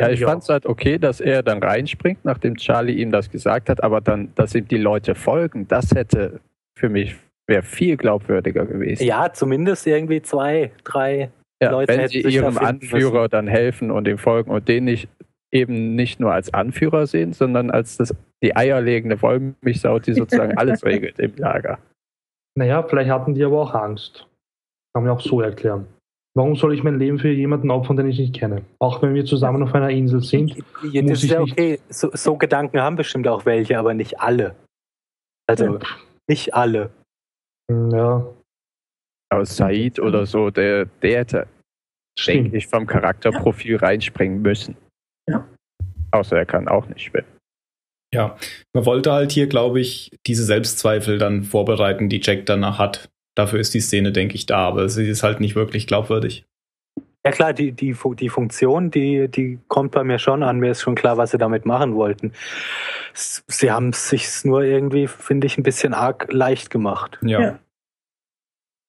Ja, 0.00 0.08
ich 0.08 0.24
fand 0.24 0.42
es 0.42 0.48
halt 0.48 0.66
okay, 0.66 0.98
dass 0.98 1.20
er 1.20 1.42
dann 1.42 1.62
reinspringt, 1.62 2.24
nachdem 2.24 2.56
Charlie 2.56 2.94
ihm 2.94 3.12
das 3.12 3.30
gesagt 3.30 3.68
hat, 3.68 3.82
aber 3.82 4.00
dann, 4.00 4.32
dass 4.36 4.54
ihm 4.54 4.66
die 4.66 4.78
Leute 4.78 5.14
folgen, 5.14 5.68
das 5.68 5.90
hätte 5.90 6.40
für 6.76 6.88
mich 6.88 7.16
wäre 7.52 7.62
viel 7.62 7.96
glaubwürdiger 7.96 8.64
gewesen. 8.64 9.04
Ja, 9.04 9.32
zumindest 9.32 9.86
irgendwie 9.86 10.22
zwei, 10.22 10.72
drei 10.84 11.30
ja, 11.62 11.70
Leute. 11.70 11.96
Wenn 11.96 12.08
sie 12.08 12.22
ihrem 12.22 12.56
Anführer 12.56 13.20
müssen. 13.20 13.30
dann 13.30 13.46
helfen 13.46 13.90
und 13.90 14.08
ihm 14.08 14.18
folgen 14.18 14.50
und 14.50 14.66
den 14.68 14.84
nicht 14.84 15.08
eben 15.52 15.94
nicht 15.94 16.18
nur 16.18 16.32
als 16.32 16.52
Anführer 16.54 17.06
sehen, 17.06 17.34
sondern 17.34 17.70
als 17.70 17.98
das, 17.98 18.14
die 18.42 18.56
eierlegende 18.56 19.20
Wollmilchsau, 19.20 19.98
die 19.98 20.14
sozusagen 20.14 20.56
alles 20.56 20.82
regelt 20.82 21.18
im 21.18 21.36
Lager. 21.36 21.78
Naja, 22.56 22.82
vielleicht 22.82 23.10
hatten 23.10 23.34
die 23.34 23.44
aber 23.44 23.60
auch 23.60 23.74
Angst. 23.74 24.26
Kann 24.94 25.04
man 25.04 25.12
auch 25.12 25.20
so 25.20 25.42
erklären. 25.42 25.86
Warum 26.34 26.56
soll 26.56 26.72
ich 26.72 26.82
mein 26.82 26.98
Leben 26.98 27.18
für 27.18 27.28
jemanden 27.28 27.70
opfern, 27.70 27.98
den 27.98 28.08
ich 28.08 28.18
nicht 28.18 28.34
kenne? 28.34 28.62
Auch 28.78 29.02
wenn 29.02 29.12
wir 29.12 29.26
zusammen 29.26 29.62
auf 29.62 29.74
einer 29.74 29.90
Insel 29.90 30.22
sind. 30.22 30.56
Ja, 30.90 31.02
das 31.02 31.22
ist 31.22 31.30
ja 31.30 31.42
okay. 31.42 31.78
So, 31.90 32.10
so, 32.14 32.36
Gedanken 32.38 32.80
haben 32.80 32.96
bestimmt 32.96 33.28
auch 33.28 33.44
welche, 33.44 33.78
aber 33.78 33.92
nicht 33.92 34.18
alle. 34.20 34.54
Also, 35.46 35.74
ja. 35.74 35.80
nicht 36.26 36.54
alle. 36.54 36.90
Ja. 37.90 38.26
Aber 39.30 39.46
Said 39.46 39.98
oder 39.98 40.26
so, 40.26 40.50
der, 40.50 40.86
der 41.02 41.20
hätte, 41.20 41.46
denke 42.26 42.56
ich, 42.56 42.66
vom 42.66 42.86
Charakterprofil 42.86 43.76
reinspringen 43.76 44.42
müssen. 44.42 44.76
Ja. 45.28 45.46
Außer 46.10 46.36
er 46.36 46.46
kann 46.46 46.68
auch 46.68 46.86
nicht 46.88 47.02
schwimmen. 47.02 47.26
Ja, 48.14 48.36
man 48.74 48.84
wollte 48.84 49.12
halt 49.12 49.32
hier, 49.32 49.46
glaube 49.46 49.80
ich, 49.80 50.10
diese 50.26 50.44
Selbstzweifel 50.44 51.16
dann 51.16 51.44
vorbereiten, 51.44 52.10
die 52.10 52.20
Jack 52.22 52.44
danach 52.44 52.78
hat. 52.78 53.08
Dafür 53.34 53.58
ist 53.58 53.72
die 53.72 53.80
Szene, 53.80 54.12
denke 54.12 54.34
ich, 54.34 54.44
da, 54.44 54.58
aber 54.58 54.90
sie 54.90 55.08
ist 55.08 55.22
halt 55.22 55.40
nicht 55.40 55.54
wirklich 55.54 55.86
glaubwürdig. 55.86 56.44
Ja 57.24 57.30
klar, 57.30 57.52
die, 57.52 57.72
die, 57.72 57.96
die 58.18 58.28
Funktion, 58.28 58.90
die, 58.90 59.28
die 59.28 59.58
kommt 59.68 59.92
bei 59.92 60.02
mir 60.02 60.18
schon 60.18 60.42
an. 60.42 60.58
Mir 60.58 60.72
ist 60.72 60.82
schon 60.82 60.96
klar, 60.96 61.16
was 61.16 61.30
sie 61.30 61.38
damit 61.38 61.64
machen 61.64 61.94
wollten. 61.94 62.32
Sie 63.14 63.70
haben 63.70 63.90
es 63.90 64.08
sich 64.08 64.44
nur 64.44 64.62
irgendwie, 64.62 65.06
finde 65.06 65.46
ich, 65.46 65.56
ein 65.56 65.62
bisschen 65.62 65.94
arg 65.94 66.32
leicht 66.32 66.68
gemacht. 66.68 67.18
Ja. 67.22 67.40
ja. 67.40 67.58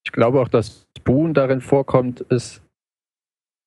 Ich 0.06 0.12
glaube 0.12 0.42
auch, 0.42 0.48
dass 0.48 0.86
Boone 1.04 1.34
darin 1.34 1.62
vorkommt, 1.62 2.22
ist 2.22 2.62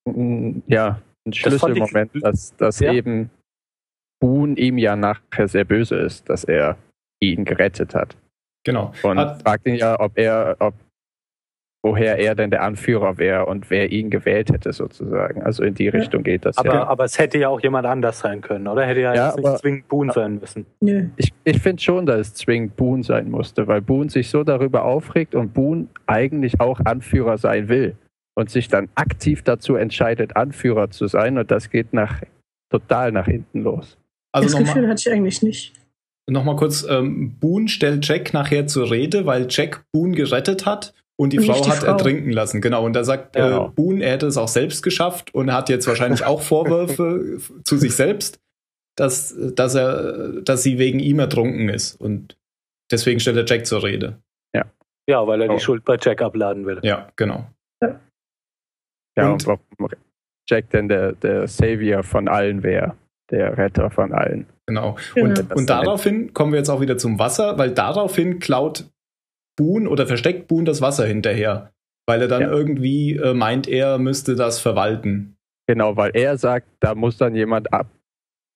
mm, 0.09 0.61
ja 0.67 1.01
ein 1.27 1.33
Schlüsselmoment, 1.33 2.13
dass, 2.23 2.55
dass 2.57 2.81
ja. 2.81 2.93
eben 2.93 3.31
Boone 4.21 4.55
ihm 4.59 4.79
ja 4.79 4.97
nachher 4.97 5.49
sehr 5.49 5.65
böse 5.65 5.97
ist, 5.97 6.29
dass 6.29 6.45
er 6.45 6.77
ihn 7.21 7.45
gerettet 7.45 7.95
hat. 7.95 8.17
Genau. 8.65 8.93
Und 9.03 9.19
hat, 9.19 9.43
fragt 9.43 9.67
ihn 9.67 9.77
ja, 9.77 9.99
ob 9.99 10.19
er, 10.19 10.57
ob 10.59 10.75
woher 11.87 12.19
er 12.19 12.35
denn 12.35 12.51
der 12.51 12.63
Anführer 12.63 13.17
wäre 13.17 13.47
und 13.47 13.71
wer 13.71 13.93
ihn 13.93 14.11
gewählt 14.11 14.51
hätte, 14.51 14.73
sozusagen. 14.73 15.43
Also 15.43 15.63
in 15.63 15.75
die 15.75 15.87
Richtung 15.87 16.25
geht 16.25 16.45
das. 16.45 16.59
Aber, 16.59 16.75
ja. 16.75 16.87
aber 16.89 17.05
es 17.05 17.17
hätte 17.17 17.39
ja 17.39 17.49
auch 17.49 17.61
jemand 17.61 17.87
anders 17.87 18.19
sein 18.19 18.41
können, 18.41 18.67
oder? 18.67 18.85
Hätte 18.85 19.03
ja, 19.03 19.15
ja 19.15 19.29
jetzt 19.29 19.39
nicht 19.39 19.59
zwingend 19.59 19.89
Boone 19.89 20.13
sein 20.13 20.41
müssen. 20.41 20.67
Nö. 20.81 21.11
Ich, 21.17 21.33
ich 21.45 21.61
finde 21.61 21.81
schon, 21.81 22.05
dass 22.05 22.19
es 22.19 22.35
zwingend 22.35 22.75
Boone 22.75 23.05
sein 23.05 23.31
musste, 23.31 23.69
weil 23.69 23.83
Boone 23.83 24.11
sich 24.11 24.31
so 24.31 24.43
darüber 24.43 24.85
aufregt 24.85 25.37
und 25.37 25.55
Boone 25.55 25.87
eigentlich 26.07 26.61
auch 26.61 26.81
Anführer 26.85 27.39
sein 27.39 27.69
will 27.69 27.95
und 28.35 28.51
sich 28.51 28.67
dann 28.67 28.89
aktiv 28.97 29.43
dazu 29.43 29.77
entscheidet, 29.77 30.35
Anführer 30.35 30.91
zu 30.91 31.07
sein 31.07 31.39
und 31.39 31.53
das 31.53 31.71
geht 31.71 31.93
nach 31.93 32.21
total 32.69 33.13
nach 33.13 33.27
hinten 33.27 33.61
los. 33.61 33.97
Also 34.33 34.49
das 34.49 34.59
Gefühl 34.59 34.83
mal, 34.83 34.91
hatte 34.91 35.09
ich 35.09 35.13
eigentlich 35.15 35.41
nicht. 35.41 35.73
Nochmal 36.29 36.57
kurz, 36.57 36.85
ähm, 36.91 37.37
Boone 37.39 37.69
stellt 37.69 38.05
Jack 38.05 38.35
nachher 38.35 38.67
zur 38.67 38.91
Rede, 38.91 39.25
weil 39.25 39.47
Jack 39.49 39.85
Boone 39.93 40.17
gerettet 40.17 40.67
hat 40.67 40.93
und 41.19 41.33
die, 41.33 41.39
Frau 41.39 41.61
die 41.61 41.71
hat 41.71 41.79
Frau. 41.79 41.93
ertrinken 41.93 42.31
lassen. 42.31 42.61
Genau, 42.61 42.85
und 42.85 42.93
da 42.93 43.05
sagt 43.05 43.37
äh, 43.37 43.41
genau. 43.41 43.69
äh, 43.69 43.71
Boone, 43.71 44.05
er 44.05 44.13
hätte 44.13 44.27
es 44.27 44.37
auch 44.37 44.49
selbst 44.49 44.83
geschafft 44.83 45.35
und 45.35 45.53
hat 45.53 45.69
jetzt 45.69 45.87
wahrscheinlich 45.87 46.25
auch 46.25 46.43
Vorwürfe 46.43 47.39
zu 47.65 47.77
sich 47.77 47.95
selbst, 47.95 48.39
dass, 48.97 49.35
dass, 49.55 49.75
er, 49.75 50.43
dass 50.43 50.63
sie 50.63 50.79
wegen 50.79 51.01
ihm 51.01 51.19
ertrunken 51.19 51.69
ist. 51.69 51.95
Und 52.01 52.37
deswegen 52.91 53.21
stellt 53.21 53.37
er 53.37 53.47
Jack 53.47 53.67
zur 53.67 53.83
Rede. 53.83 54.19
Ja. 54.55 54.65
Ja, 55.09 55.27
weil 55.27 55.41
er 55.43 55.51
oh. 55.51 55.55
die 55.55 55.61
Schuld 55.61 55.85
bei 55.85 55.97
Jack 56.01 56.21
abladen 56.21 56.67
will. 56.67 56.81
Ja, 56.83 57.09
genau. 57.17 57.47
Ja. 57.83 58.01
Ja, 59.17 59.33
und, 59.33 59.47
und 59.47 59.97
Jack 60.49 60.71
denn 60.71 60.89
der, 60.89 61.13
der 61.13 61.49
Savior 61.49 62.03
von 62.03 62.29
allen 62.29 62.63
wäre, 62.63 62.97
der 63.31 63.57
Retter 63.57 63.91
von 63.91 64.13
allen. 64.13 64.47
Genau. 64.67 64.97
genau. 65.15 65.29
Und, 65.29 65.55
und 65.55 65.71
daraufhin 65.71 66.35
kommen 66.35 66.53
wir 66.53 66.59
jetzt 66.59 66.69
auch 66.69 66.81
wieder 66.81 66.99
zum 66.99 67.19
Wasser, 67.19 67.57
weil 67.59 67.71
daraufhin 67.71 68.39
klaut 68.39 68.85
Boone 69.57 69.89
oder 69.89 70.07
versteckt 70.07 70.49
Boone 70.49 70.65
das 70.65 70.81
Wasser 70.81 71.07
hinterher, 71.07 71.73
weil 72.07 72.23
er 72.23 72.29
dann 72.29 72.43
ja. 72.43 72.51
irgendwie 72.51 73.17
äh, 73.17 73.35
meint, 73.35 73.67
er 73.67 73.99
müsste 73.99 74.37
das 74.37 74.61
verwalten. 74.61 75.37
Genau, 75.69 75.97
weil 75.97 76.13
er 76.15 76.39
sagt, 76.39 76.69
da 76.81 76.95
muss 76.95 77.17
dann 77.17 77.35
jemand 77.35 77.73
ab, 77.73 77.89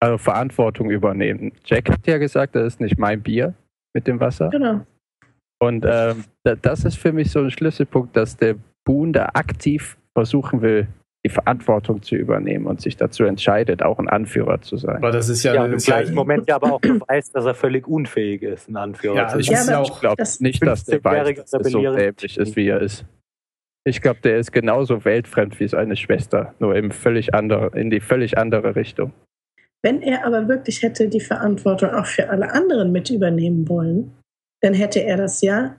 also 0.00 0.18
Verantwortung 0.18 0.90
übernehmen. 0.90 1.52
Jack 1.64 1.90
hat 1.90 2.06
ja 2.06 2.18
gesagt, 2.18 2.54
das 2.54 2.74
ist 2.74 2.80
nicht 2.80 2.98
mein 2.98 3.22
Bier 3.22 3.54
mit 3.94 4.06
dem 4.06 4.20
Wasser. 4.20 4.48
Genau. 4.50 4.86
Und 5.62 5.84
ähm, 5.86 6.24
das 6.42 6.84
ist 6.84 6.96
für 6.96 7.12
mich 7.12 7.30
so 7.30 7.40
ein 7.40 7.50
Schlüsselpunkt, 7.50 8.16
dass 8.16 8.36
der 8.36 8.56
Boone 8.84 9.12
da 9.12 9.30
aktiv 9.34 9.98
versuchen 10.16 10.62
will, 10.62 10.86
die 11.24 11.28
Verantwortung 11.28 12.02
zu 12.02 12.14
übernehmen 12.14 12.66
und 12.66 12.80
sich 12.80 12.96
dazu 12.96 13.24
entscheidet, 13.24 13.82
auch 13.82 13.98
ein 13.98 14.08
Anführer 14.08 14.62
zu 14.62 14.78
sein. 14.78 14.96
Aber 14.96 15.10
das 15.10 15.28
ist 15.28 15.42
ja, 15.42 15.54
ja 15.54 15.66
im 15.66 15.76
gleichen 15.76 16.14
Moment 16.14 16.48
ja 16.48 16.54
aber 16.56 16.72
auch 16.72 16.80
beweist, 16.80 17.36
dass 17.36 17.44
er 17.44 17.54
völlig 17.54 17.86
unfähig 17.86 18.42
ist, 18.42 18.68
ein 18.68 18.76
Anführer 18.76 19.16
ja, 19.16 19.28
zu 19.28 19.34
sein. 19.34 19.40
Ich, 19.40 19.68
ja, 19.68 19.82
ich 19.82 20.00
glaube 20.00 20.22
nicht, 20.38 20.66
dass 20.66 20.84
der 20.84 21.04
weiß, 21.04 21.50
dass 21.50 21.52
er 21.52 21.64
so 21.64 21.80
dämlich 21.80 22.38
ist, 22.38 22.56
wie 22.56 22.68
er 22.68 22.80
ist. 22.80 23.04
Ich 23.84 24.00
glaube, 24.02 24.20
der 24.20 24.38
ist 24.38 24.52
genauso 24.52 25.04
weltfremd 25.04 25.58
wie 25.58 25.68
seine 25.68 25.96
Schwester, 25.96 26.54
nur 26.58 26.74
im 26.76 26.90
völlig 26.90 27.34
andere, 27.34 27.78
in 27.78 27.90
die 27.90 28.00
völlig 28.00 28.36
andere 28.38 28.76
Richtung. 28.76 29.12
Wenn 29.82 30.02
er 30.02 30.26
aber 30.26 30.48
wirklich 30.48 30.82
hätte 30.82 31.08
die 31.08 31.20
Verantwortung 31.20 31.90
auch 31.90 32.06
für 32.06 32.28
alle 32.28 32.52
anderen 32.52 32.92
mit 32.92 33.08
übernehmen 33.08 33.68
wollen, 33.68 34.12
dann 34.62 34.74
hätte 34.74 35.00
er 35.00 35.16
das 35.16 35.40
ja 35.40 35.76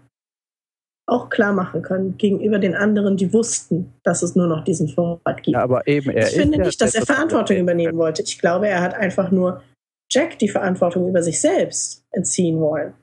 auch 1.12 1.30
klar 1.30 1.52
machen 1.52 1.82
können 1.82 2.18
gegenüber 2.18 2.58
den 2.58 2.74
anderen, 2.74 3.18
die 3.18 3.34
wussten, 3.34 3.94
dass 4.04 4.24
es 4.24 4.36
nur 4.36 4.48
noch 4.48 4.64
diesen 4.64 4.88
Vorrat 4.88 5.44
gibt. 5.44 5.56
Ja, 5.56 5.64
aber 5.64 5.86
eben, 5.86 6.10
er 6.10 6.28
ich 6.28 6.36
finde 6.36 6.60
nicht, 6.60 6.82
dass 6.82 6.96
er 6.96 7.06
Verantwortung 7.06 7.58
übernehmen 7.58 7.98
wollte. 7.98 8.24
Ich 8.24 8.40
glaube, 8.40 8.70
er 8.70 8.82
hat 8.82 8.94
einfach 8.94 9.30
nur 9.30 9.62
Jack 10.10 10.40
die 10.40 10.48
Verantwortung 10.48 11.10
über 11.10 11.22
sich 11.22 11.42
selbst 11.42 12.06
entziehen 12.12 12.62
wollen. 12.62 12.94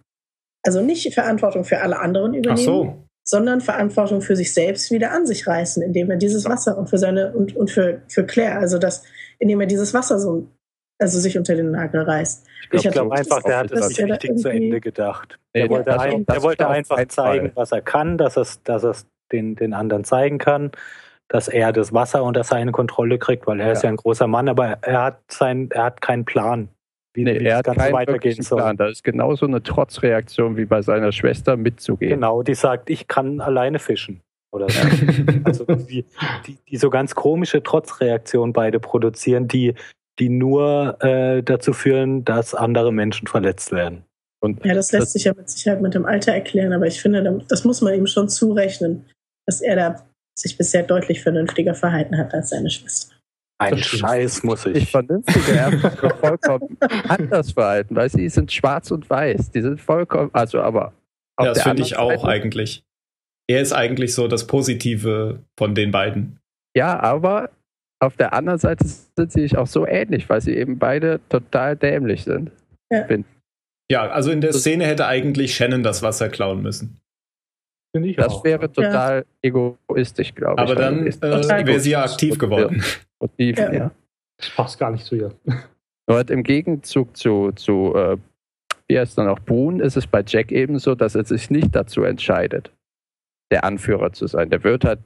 Also 0.65 0.81
nicht 0.81 1.13
Verantwortung 1.13 1.65
für 1.65 1.81
alle 1.81 1.99
anderen 1.99 2.33
übernehmen, 2.33 2.65
so. 2.65 2.95
sondern 3.25 3.61
Verantwortung 3.61 4.23
für 4.23 4.37
sich 4.37 4.55
selbst 4.55 4.91
wieder 4.91 5.13
an 5.13 5.27
sich 5.27 5.47
reißen, 5.47 5.83
indem 5.83 6.11
er 6.11 6.17
dieses 6.17 6.47
Wasser 6.47 6.79
und 6.79 6.89
für 6.89 6.99
seine 6.99 7.33
und, 7.33 7.55
und 7.57 7.71
für, 7.71 8.03
für 8.09 8.25
Claire, 8.25 8.59
also 8.59 8.79
das, 8.79 9.03
indem 9.39 9.61
er 9.61 9.67
dieses 9.67 9.93
Wasser 9.93 10.19
so 10.19 10.49
also 10.99 11.19
sich 11.19 11.39
unter 11.39 11.55
den 11.55 11.71
Nagel 11.71 12.03
reißt. 12.03 12.47
Ich, 12.73 12.85
ich 12.85 12.91
glaube 12.91 13.15
einfach, 13.15 13.43
der 13.43 13.59
hat 13.59 13.71
das 13.71 13.89
nicht 13.89 14.03
richtig 14.03 14.37
zu 14.37 14.49
Ende 14.49 14.81
gedacht. 14.81 15.39
Nee, 15.55 15.63
er 15.63 15.71
wollte, 15.71 15.99
ein, 15.99 16.25
er 16.27 16.43
wollte 16.43 16.69
einfach 16.69 17.07
zeigen, 17.09 17.53
was 17.55 17.73
er 17.73 17.81
kann, 17.81 18.19
dass 18.19 18.37
er 18.37 18.43
es 18.43 18.63
dass 18.63 19.07
den, 19.33 19.57
den 19.57 19.75
anderen 19.75 20.05
zeigen 20.05 20.39
kann, 20.39 20.73
dass 21.29 21.49
er 21.49 21.73
das 21.73 21.93
Wasser 21.93 22.25
unter 22.25 22.45
seine 22.45 22.73
Kontrolle 22.73 23.19
kriegt, 23.19 23.47
weil 23.47 23.61
er 23.61 23.67
ja. 23.67 23.73
ist 23.73 23.83
ja 23.83 23.91
ein 23.91 23.97
großer 23.97 24.27
Mann, 24.27 24.49
aber 24.49 24.79
er 24.83 25.03
hat, 25.03 25.21
sein, 25.29 25.69
er 25.71 25.85
hat 25.85 26.01
keinen 26.01 26.25
Plan, 26.25 26.69
wie, 27.15 27.25
nee, 27.25 27.39
wie 27.41 27.45
er 27.45 27.63
das 27.63 27.75
Ganze 27.75 27.83
hat 27.83 27.93
weitergehen 27.93 28.43
soll. 28.43 28.59
Plan. 28.59 28.77
Das 28.77 28.93
ist 28.93 29.05
genauso 29.05 29.47
eine 29.47 29.63
Trotzreaktion 29.63 30.57
wie 30.57 30.65
bei 30.65 30.83
seiner 30.83 31.13
Schwester 31.13 31.57
mitzugehen. 31.57 32.13
Genau, 32.13 32.43
die 32.43 32.55
sagt, 32.55 32.91
ich 32.91 33.09
kann 33.09 33.41
alleine 33.41 33.79
fischen. 33.79 34.21
Oder 34.51 34.71
so. 34.71 34.81
also 35.45 35.65
die, 35.65 36.07
die, 36.47 36.59
die 36.69 36.77
so 36.79 36.89
ganz 36.89 37.15
komische 37.15 37.63
Trotzreaktion 37.63 38.55
beide 38.55 38.81
produzieren, 38.81 39.47
die 39.47 39.75
die 40.19 40.29
nur 40.29 41.03
äh, 41.03 41.43
dazu 41.43 41.73
führen, 41.73 42.25
dass 42.25 42.55
andere 42.55 42.93
Menschen 42.93 43.27
verletzt 43.27 43.73
werden. 43.73 44.05
Und 44.41 44.65
ja, 44.65 44.75
das 44.75 44.93
lässt 44.93 45.07
das 45.07 45.13
sich 45.15 45.25
ja 45.25 45.35
mit 45.35 45.51
Sicherheit 45.51 45.81
mit 45.81 45.95
dem 45.95 46.07
Alter 46.07 46.33
erklären, 46.33 46.73
aber 46.73 46.87
ich 46.87 47.01
finde, 47.01 47.45
das 47.49 47.65
muss 47.65 47.81
man 47.81 47.95
ihm 47.95 48.07
schon 48.07 48.29
zurechnen, 48.29 49.05
dass 49.47 49.61
er 49.61 49.77
da 49.77 50.07
sich 50.39 50.57
bisher 50.57 50.85
deutlich 50.85 51.23
vernünftiger 51.23 51.75
verhalten 51.75 52.17
hat 52.17 52.33
als 52.33 52.51
seine 52.51 52.71
Schwester. 52.71 53.15
Ein 53.61 53.73
das 53.73 53.87
Scheiß 53.87 54.45
muss 54.45 54.67
ich. 54.67 54.77
Ich 54.77 54.91
vernünftige 54.91 55.53
er 55.53 55.73
muss 55.73 55.93
vollkommen 56.21 56.79
anders 57.09 57.53
verhalten, 57.53 57.97
weil 57.97 58.09
sie 58.09 58.29
sind 58.29 58.53
schwarz 58.53 58.93
und 58.93 59.11
weiß. 59.11 59.51
Die 59.51 59.63
sind 59.63 59.81
vollkommen, 59.81 60.31
also 60.33 60.61
aber. 60.61 60.93
Ja, 61.41 61.47
das 61.47 61.63
finde 61.63 61.83
ich 61.83 61.97
auch 61.97 62.11
Seite, 62.11 62.25
eigentlich. 62.25 62.85
Er 63.49 63.61
ist 63.61 63.73
eigentlich 63.73 64.15
so 64.15 64.29
das 64.29 64.47
Positive 64.47 65.43
von 65.59 65.75
den 65.75 65.91
beiden. 65.91 66.39
Ja, 66.77 67.01
aber 67.01 67.51
auf 68.01 68.17
der 68.17 68.33
anderen 68.33 68.59
Seite 68.59 68.85
sind 68.87 69.33
sie 69.33 69.41
sich 69.41 69.57
auch 69.57 69.67
so 69.67 69.87
ähnlich, 69.87 70.29
weil 70.29 70.41
sie 70.41 70.57
eben 70.57 70.79
beide 70.79 71.21
total 71.29 71.77
dämlich 71.77 72.25
sind. 72.25 72.51
Ja, 72.91 73.07
ja 73.91 74.11
also 74.11 74.31
in 74.31 74.41
der 74.41 74.53
Szene 74.53 74.87
hätte 74.87 75.07
eigentlich 75.07 75.55
Shannon 75.55 75.83
das 75.83 76.03
Wasser 76.03 76.29
klauen 76.29 76.63
müssen. 76.63 77.01
Finde 77.95 78.11
ich 78.11 78.17
das 78.17 78.35
auch. 78.35 78.45
wäre 78.45 78.71
total 78.71 79.19
ja. 79.19 79.25
egoistisch, 79.43 80.35
glaube 80.35 80.63
ich. 80.63 80.71
Aber 80.71 80.75
dann 80.75 81.07
äh, 81.07 81.67
wäre 81.67 81.81
sie 81.81 81.91
ja 81.91 82.05
aktiv 82.05 82.39
geworden. 82.39 82.83
Motiv, 83.21 83.59
ja. 83.59 83.73
ja. 83.73 83.91
Das 84.39 84.51
passt 84.51 84.79
gar 84.79 84.91
nicht 84.91 85.05
zu 85.05 85.17
ihr. 85.17 85.35
Nur 85.45 86.17
halt 86.17 86.31
im 86.31 86.43
Gegenzug 86.43 87.17
zu, 87.17 87.53
zu 87.53 87.95
äh, 87.97 88.17
wie 88.89 88.99
heißt 88.99 89.19
dann 89.19 89.29
auch 89.29 89.39
Boone, 89.39 89.83
ist 89.83 89.97
es 89.97 90.07
bei 90.07 90.23
Jack 90.27 90.53
eben 90.53 90.79
so, 90.79 90.95
dass 90.95 91.15
er 91.15 91.25
sich 91.25 91.51
nicht 91.51 91.75
dazu 91.75 92.03
entscheidet, 92.03 92.73
der 93.51 93.65
Anführer 93.65 94.13
zu 94.13 94.27
sein. 94.27 94.49
Der 94.51 94.65
wird 94.65 94.85
halt, 94.85 95.01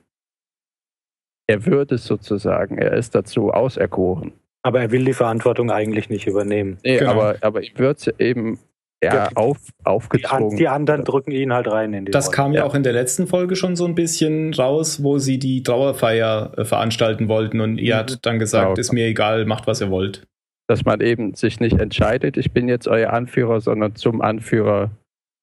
er 1.47 1.67
wird 1.67 1.93
es 1.93 2.05
sozusagen, 2.05 2.79
er 2.79 2.93
ist 2.93 3.15
dazu 3.15 3.51
auserkoren. 3.51 4.33
Aber 4.63 4.81
er 4.81 4.91
will 4.93 5.05
die 5.05 5.13
Verantwortung 5.13 5.71
eigentlich 5.71 6.09
nicht 6.09 6.27
übernehmen. 6.27 6.79
Nee, 6.85 6.99
genau. 6.99 7.13
aber, 7.13 7.37
aber 7.41 7.63
ihm 7.63 7.77
wird 7.79 8.15
eben 8.21 8.59
ja, 9.03 9.29
auf, 9.35 9.59
aufgezogen. 9.83 10.51
Die, 10.51 10.57
die, 10.57 10.69
anderen 10.69 11.05
drücken 11.05 11.33
ihn 11.33 11.53
halt 11.53 11.67
rein 11.67 11.93
in 11.93 12.05
die 12.05 12.13
Das 12.13 12.27
Rolle. 12.27 12.37
kam 12.37 12.53
ja 12.53 12.65
auch 12.65 12.75
in 12.75 12.85
der 12.85 12.93
letzten 12.93 13.27
Folge 13.27 13.57
schon 13.57 13.75
so 13.75 13.85
ein 13.85 13.95
bisschen 13.95 14.55
raus, 14.55 15.03
wo 15.03 15.19
sie 15.19 15.39
die 15.39 15.63
Trauerfeier 15.63 16.53
äh, 16.57 16.65
veranstalten 16.65 17.29
wollten 17.29 17.61
und 17.61 17.79
ihr 17.79 17.95
mhm. 17.95 17.99
hat 17.99 18.25
dann 18.25 18.39
gesagt, 18.39 18.67
genau. 18.67 18.79
ist 18.79 18.93
mir 18.93 19.07
egal, 19.07 19.45
macht 19.45 19.67
was 19.67 19.81
ihr 19.81 19.91
wollt. 19.91 20.27
Dass 20.69 20.85
man 20.85 21.01
eben 21.01 21.35
sich 21.35 21.59
nicht 21.59 21.79
entscheidet, 21.79 22.37
ich 22.37 22.53
bin 22.53 22.69
jetzt 22.69 22.87
euer 22.87 23.13
Anführer, 23.13 23.61
sondern 23.61 23.97
zum 23.97 24.21
Anführer, 24.21 24.93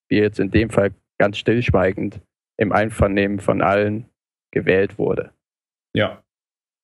wie 0.07 0.19
jetzt 0.19 0.39
in 0.39 0.51
dem 0.51 0.69
Fall 0.69 0.91
ganz 1.17 1.37
stillschweigend 1.37 2.21
im 2.57 2.71
Einvernehmen 2.71 3.41
von 3.41 3.61
allen 3.61 4.05
gewählt 4.51 4.97
wurde. 4.97 5.31
Ja. 5.95 6.23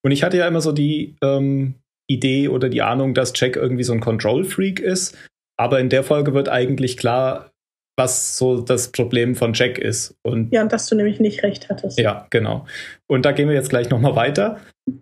Und 0.04 0.12
ich 0.12 0.24
hatte 0.24 0.38
ja 0.38 0.48
immer 0.48 0.62
so 0.62 0.72
die 0.72 1.16
ähm, 1.24 1.76
Idee 2.08 2.48
oder 2.48 2.70
die 2.70 2.82
Ahnung, 2.82 3.14
dass 3.14 3.34
Jack 3.36 3.56
irgendwie 3.56 3.84
so 3.84 3.94
ein 3.94 4.00
Control-Freak 4.00 4.80
ist 4.80 5.18
aber 5.58 5.80
in 5.80 5.90
der 5.90 6.04
Folge 6.04 6.34
wird 6.34 6.50
eigentlich 6.50 6.98
klar, 6.98 7.52
was 7.98 8.38
so 8.38 8.62
das 8.62 8.92
Problem 8.92 9.36
von 9.36 9.54
Jack 9.54 9.78
ist. 9.78 10.16
Und 10.22 10.52
ja, 10.52 10.62
und 10.62 10.72
dass 10.72 10.88
du 10.88 10.96
nämlich 10.96 11.20
nicht 11.20 11.44
recht 11.44 11.70
hattest. 11.70 11.98
Ja, 11.98 12.28
genau. 12.30 12.66
Und 13.08 13.26
da 13.26 13.32
gehen 13.32 13.48
wir 13.48 13.56
jetzt 13.56 13.70
gleich 13.70 13.90
nochmal 13.90 14.16
weiter. 14.16 14.60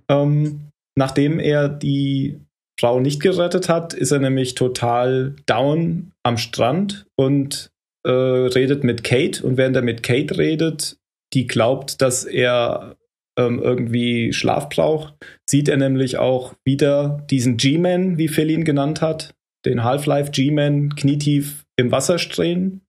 Ähm, 0.10 0.70
nachdem 0.96 1.39
er 1.39 1.70
die 1.70 2.39
Frau 2.80 3.00
nicht 3.00 3.22
gerettet 3.22 3.68
hat, 3.68 3.94
ist 3.94 4.12
er 4.12 4.20
nämlich 4.20 4.54
total 4.54 5.36
down 5.48 6.12
am 6.24 6.38
Strand 6.38 7.06
und 7.16 7.72
äh, 8.06 8.12
redet 8.12 8.84
mit 8.84 9.04
Kate. 9.04 9.44
Und 9.44 9.58
während 9.58 9.76
er 9.76 9.82
mit 9.82 10.04
Kate 10.04 10.38
redet, 10.38 10.98
die 11.34 11.48
glaubt, 11.48 12.02
dass 12.02 12.26
er 12.26 12.96
ähm, 13.38 13.60
irgendwie 13.60 14.34
Schlaf 14.34 14.69
braucht, 14.69 15.15
sieht 15.50 15.67
er 15.67 15.78
nämlich 15.78 16.17
auch 16.17 16.54
wieder 16.65 17.26
diesen 17.30 17.58
G-Man, 17.58 18.17
wie 18.17 18.28
Phil 18.28 18.52
ihn 18.52 18.63
genannt 18.63 19.02
hat, 19.02 19.34
den 19.65 19.84
Half-Life 19.84 20.32
G-Man 20.32 20.96
knietief 20.96 21.63
im 21.78 21.91
Wasser 21.91 22.19
stehen. 22.19 22.82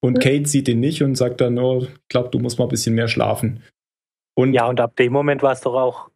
Und 0.00 0.20
Kate 0.20 0.46
sieht 0.46 0.68
ihn 0.68 0.80
nicht 0.80 1.02
und 1.02 1.16
sagt 1.16 1.40
dann 1.40 1.54
nur, 1.54 1.82
ich 1.82 2.08
glaube, 2.08 2.30
du 2.30 2.38
musst 2.38 2.58
mal 2.58 2.66
ein 2.66 2.70
bisschen 2.70 2.94
mehr 2.94 3.08
schlafen. 3.08 3.64
Und 4.36 4.54
ja, 4.54 4.68
und 4.68 4.80
ab 4.80 4.94
dem 4.94 5.12
Moment 5.12 5.42
war 5.42 5.52
es 5.52 5.60
doch 5.60 5.74
auch 5.74 6.08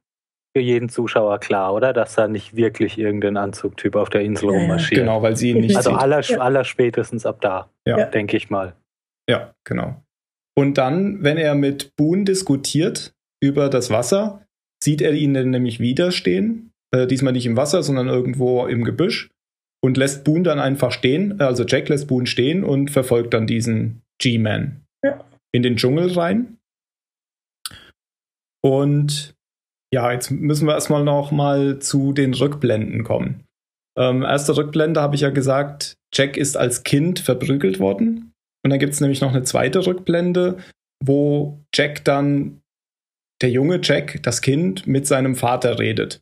für 0.57 0.63
jeden 0.63 0.89
Zuschauer 0.89 1.41
klar, 1.41 1.75
oder? 1.75 1.93
Dass 1.93 2.15
da 2.15 2.29
nicht 2.29 2.55
wirklich 2.55 2.99
irgendein 2.99 3.37
Anzugtyp 3.37 3.97
auf 3.97 4.11
der 4.11 4.21
Insel 4.21 4.53
ja, 4.53 4.59
rummarschiert. 4.61 5.01
Genau, 5.01 5.23
weil 5.23 5.37
sie 5.37 5.51
ihn 5.51 5.61
nicht 5.61 5.77
Also 5.77 5.91
sieht. 5.91 5.99
aller, 5.99 6.41
aller 6.41 6.65
spätestens 6.65 7.27
ab 7.27 7.41
da, 7.41 7.71
ja. 7.87 8.05
denke 8.05 8.37
ich 8.37 8.51
mal. 8.51 8.77
Ja, 9.29 9.55
genau. 9.65 10.03
Und 10.57 10.79
dann, 10.79 11.25
wenn 11.25 11.39
er 11.39 11.55
mit 11.55 11.97
Boone 11.97 12.25
diskutiert 12.25 13.15
über 13.43 13.69
das 13.69 13.91
Wasser, 13.91 14.45
sieht 14.83 15.03
er 15.03 15.13
ihn 15.13 15.35
dann 15.35 15.51
nämlich 15.51 15.81
wieder 15.81 16.13
stehen. 16.13 16.71
Äh, 16.95 17.07
diesmal 17.07 17.33
nicht 17.33 17.47
im 17.47 17.57
Wasser, 17.57 17.83
sondern 17.83 18.09
irgendwo 18.09 18.67
im 18.67 18.85
Gebüsch 18.85 19.29
und 19.83 19.97
lässt 19.97 20.25
Boone 20.25 20.45
dann 20.45 20.61
einfach 20.61 20.93
stehen. 20.93 21.41
Also 21.41 21.65
Jack 21.65 21.89
lässt 21.89 22.07
Boone 22.09 22.27
stehen 22.27 22.65
und 22.65 22.91
verfolgt 22.91 23.35
dann 23.35 23.47
diesen 23.47 24.03
G-Man 24.21 24.83
ja. 25.05 25.25
in 25.53 25.63
den 25.63 25.77
Dschungel 25.77 26.13
rein. 26.13 26.59
Und 28.65 29.35
ja, 29.93 30.13
jetzt 30.13 30.31
müssen 30.31 30.67
wir 30.67 30.75
erstmal 30.75 31.05
noch 31.05 31.33
mal 31.33 31.81
zu 31.81 32.13
den 32.13 32.33
Rückblenden 32.33 33.03
kommen. 33.05 33.45
Ähm, 33.99 34.23
erste 34.23 34.57
Rückblende 34.57 35.03
habe 35.03 35.17
ich 35.17 35.21
ja 35.21 35.31
gesagt, 35.31 35.97
Jack 36.15 36.37
ist 36.37 36.57
als 36.57 36.83
Kind 36.83 37.19
verprügelt 37.19 37.79
worden. 37.79 38.33
Und 38.65 38.71
dann 38.71 38.79
gibt 38.79 38.95
es 38.95 39.01
nämlich 39.01 39.21
noch 39.21 39.31
eine 39.31 39.43
zweite 39.43 39.85
Rückblende, 39.85 40.59
wo 41.05 41.61
Jack 41.75 42.05
dann, 42.05 42.62
der 43.43 43.51
junge 43.51 43.81
Jack, 43.83 44.23
das 44.23 44.41
Kind, 44.41 44.87
mit 44.87 45.07
seinem 45.07 45.35
Vater 45.35 45.79
redet. 45.79 46.21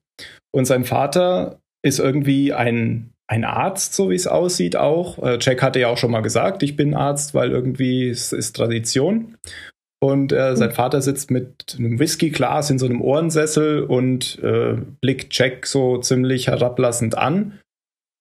Und 0.52 0.64
sein 0.64 0.84
Vater 0.84 1.60
ist 1.82 1.98
irgendwie 1.98 2.52
ein 2.52 3.12
ein 3.30 3.44
Arzt, 3.44 3.94
so 3.94 4.10
wie 4.10 4.16
es 4.16 4.26
aussieht, 4.26 4.74
auch. 4.74 5.22
Äh, 5.22 5.38
Jack 5.40 5.62
hatte 5.62 5.78
ja 5.78 5.86
auch 5.86 5.98
schon 5.98 6.10
mal 6.10 6.20
gesagt, 6.20 6.64
ich 6.64 6.74
bin 6.74 6.94
Arzt, 6.94 7.32
weil 7.32 7.52
irgendwie 7.52 8.08
es 8.08 8.32
ist 8.32 8.56
Tradition. 8.56 9.36
Und 10.02 10.32
äh, 10.32 10.56
sein 10.56 10.72
Vater 10.72 11.00
sitzt 11.00 11.30
mit 11.30 11.76
einem 11.78 12.00
Whiskyglas 12.00 12.70
in 12.70 12.80
so 12.80 12.86
einem 12.86 13.00
Ohrensessel 13.00 13.84
und 13.84 14.40
äh, 14.42 14.78
blickt 15.00 15.38
Jack 15.38 15.66
so 15.66 15.98
ziemlich 15.98 16.48
herablassend 16.48 17.16
an 17.16 17.60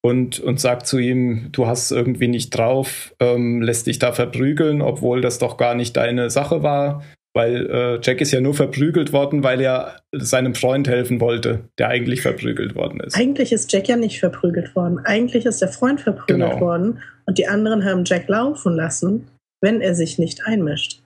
und, 0.02 0.38
und 0.38 0.60
sagt 0.60 0.86
zu 0.86 0.98
ihm, 0.98 1.48
du 1.50 1.66
hast 1.66 1.90
irgendwie 1.90 2.28
nicht 2.28 2.50
drauf, 2.50 3.12
ähm, 3.18 3.62
lässt 3.62 3.88
dich 3.88 3.98
da 3.98 4.12
verprügeln, 4.12 4.80
obwohl 4.80 5.22
das 5.22 5.38
doch 5.38 5.56
gar 5.56 5.74
nicht 5.74 5.96
deine 5.96 6.30
Sache 6.30 6.62
war. 6.62 7.02
Weil 7.32 7.70
äh, 7.70 8.00
Jack 8.02 8.20
ist 8.20 8.32
ja 8.32 8.40
nur 8.40 8.54
verprügelt 8.54 9.12
worden, 9.12 9.44
weil 9.44 9.60
er 9.60 10.00
seinem 10.12 10.54
Freund 10.54 10.88
helfen 10.88 11.20
wollte, 11.20 11.68
der 11.78 11.88
eigentlich 11.88 12.22
verprügelt 12.22 12.74
worden 12.74 13.00
ist. 13.00 13.16
Eigentlich 13.16 13.52
ist 13.52 13.72
Jack 13.72 13.88
ja 13.88 13.96
nicht 13.96 14.18
verprügelt 14.18 14.74
worden. 14.74 14.98
Eigentlich 15.04 15.46
ist 15.46 15.62
der 15.62 15.68
Freund 15.68 16.00
verprügelt 16.00 16.50
genau. 16.50 16.60
worden 16.60 17.00
und 17.26 17.38
die 17.38 17.46
anderen 17.46 17.84
haben 17.84 18.04
Jack 18.04 18.28
laufen 18.28 18.74
lassen, 18.74 19.28
wenn 19.62 19.80
er 19.80 19.94
sich 19.94 20.18
nicht 20.18 20.44
einmischt. 20.44 21.02